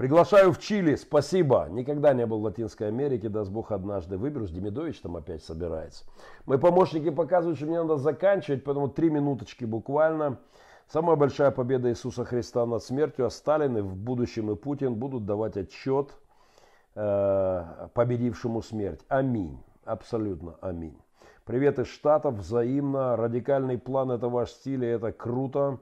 Приглашаю 0.00 0.54
в 0.54 0.58
Чили, 0.58 0.94
спасибо. 0.94 1.68
Никогда 1.70 2.14
не 2.14 2.24
был 2.24 2.40
в 2.40 2.44
Латинской 2.44 2.88
Америке, 2.88 3.28
даст 3.28 3.50
Бог 3.50 3.70
однажды 3.70 4.16
выберусь. 4.16 4.50
Демидович 4.50 4.98
там 5.00 5.14
опять 5.16 5.44
собирается. 5.44 6.06
Мои 6.46 6.56
помощники 6.56 7.10
показывают, 7.10 7.58
что 7.58 7.66
мне 7.66 7.82
надо 7.82 7.98
заканчивать, 7.98 8.64
поэтому 8.64 8.88
три 8.88 9.10
минуточки 9.10 9.66
буквально. 9.66 10.38
Самая 10.88 11.16
большая 11.16 11.50
победа 11.50 11.90
Иисуса 11.90 12.24
Христа 12.24 12.64
над 12.64 12.82
смертью, 12.82 13.26
а 13.26 13.30
Сталин 13.30 13.76
и 13.76 13.82
в 13.82 13.94
будущем 13.94 14.50
и 14.50 14.56
Путин 14.56 14.94
будут 14.94 15.26
давать 15.26 15.58
отчет 15.58 16.14
э, 16.94 17.88
победившему 17.92 18.62
смерть. 18.62 19.02
Аминь. 19.08 19.62
Абсолютно 19.84 20.54
аминь. 20.62 20.96
Привет 21.44 21.78
из 21.78 21.88
Штатов, 21.88 22.36
взаимно. 22.36 23.16
Радикальный 23.16 23.76
план– 23.76 24.10
это 24.12 24.30
ваш 24.30 24.48
стиль, 24.48 24.82
и 24.82 24.88
это 24.88 25.12
круто. 25.12 25.78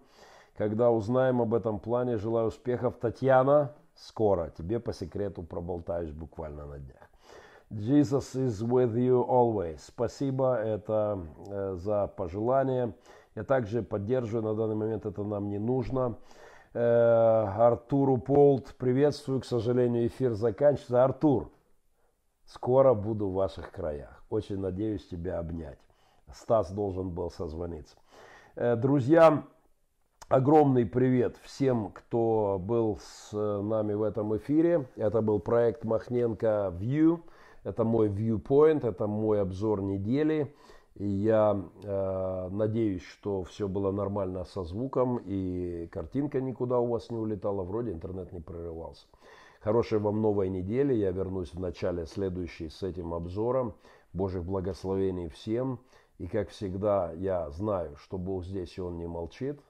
Когда 0.56 0.90
узнаем 0.90 1.40
об 1.40 1.54
этом 1.54 1.78
плане, 1.78 2.16
желаю 2.16 2.48
успехов. 2.48 2.96
Татьяна, 2.96 3.76
скоро. 3.98 4.50
Тебе 4.56 4.80
по 4.80 4.92
секрету 4.92 5.42
проболтаюсь 5.42 6.12
буквально 6.12 6.66
на 6.66 6.78
днях. 6.78 7.08
Jesus 7.70 8.34
is 8.34 8.62
with 8.66 8.94
you 8.94 9.26
always. 9.28 9.80
Спасибо 9.86 10.54
это 10.54 11.20
э, 11.48 11.74
за 11.76 12.06
пожелание. 12.06 12.94
Я 13.34 13.44
также 13.44 13.82
поддерживаю, 13.82 14.42
на 14.42 14.54
данный 14.54 14.74
момент 14.74 15.04
это 15.04 15.22
нам 15.22 15.50
не 15.50 15.58
нужно. 15.58 16.16
Э, 16.72 17.44
Артуру 17.58 18.16
Полт, 18.16 18.74
приветствую. 18.78 19.40
К 19.40 19.44
сожалению, 19.44 20.06
эфир 20.06 20.32
заканчивается. 20.32 21.04
Артур, 21.04 21.50
скоро 22.46 22.94
буду 22.94 23.28
в 23.28 23.34
ваших 23.34 23.70
краях. 23.70 24.24
Очень 24.30 24.60
надеюсь 24.60 25.06
тебя 25.06 25.38
обнять. 25.38 25.78
Стас 26.32 26.70
должен 26.70 27.10
был 27.10 27.30
созвониться. 27.30 27.96
Э, 28.56 28.76
друзья, 28.76 29.44
огромный 30.28 30.84
привет 30.84 31.38
всем, 31.42 31.90
кто 31.90 32.58
был 32.62 32.98
с 33.02 33.32
нами 33.32 33.94
в 33.94 34.02
этом 34.02 34.36
эфире. 34.36 34.86
Это 34.96 35.22
был 35.22 35.40
проект 35.40 35.84
Махненко 35.84 36.74
View. 36.78 37.20
Это 37.64 37.84
мой 37.84 38.08
viewpoint, 38.08 38.86
это 38.86 39.06
мой 39.06 39.40
обзор 39.40 39.82
недели. 39.82 40.54
И 40.96 41.06
я 41.06 41.58
э, 41.82 42.48
надеюсь, 42.50 43.02
что 43.02 43.42
все 43.44 43.68
было 43.68 43.90
нормально 43.90 44.44
со 44.44 44.64
звуком 44.64 45.20
и 45.24 45.88
картинка 45.92 46.40
никуда 46.40 46.78
у 46.78 46.88
вас 46.88 47.10
не 47.10 47.16
улетала, 47.16 47.62
вроде 47.62 47.92
интернет 47.92 48.32
не 48.32 48.40
прерывался. 48.40 49.06
Хорошей 49.60 49.98
вам 49.98 50.20
новой 50.20 50.48
недели. 50.48 50.92
Я 50.92 51.10
вернусь 51.10 51.54
в 51.54 51.60
начале 51.60 52.06
следующей 52.06 52.68
с 52.68 52.82
этим 52.82 53.14
обзором. 53.14 53.74
Божьих 54.12 54.44
благословений 54.44 55.28
всем. 55.28 55.80
И 56.18 56.26
как 56.26 56.48
всегда, 56.50 57.12
я 57.12 57.48
знаю, 57.50 57.96
что 57.96 58.18
Бог 58.18 58.44
здесь, 58.44 58.76
и 58.76 58.80
Он 58.80 58.98
не 58.98 59.06
молчит. 59.06 59.60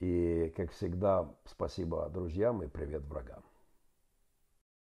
И 0.00 0.52
как 0.56 0.72
всегда, 0.72 1.28
спасибо 1.44 2.08
друзьям 2.08 2.62
и 2.62 2.68
привет 2.68 3.02
врагам. 3.04 3.42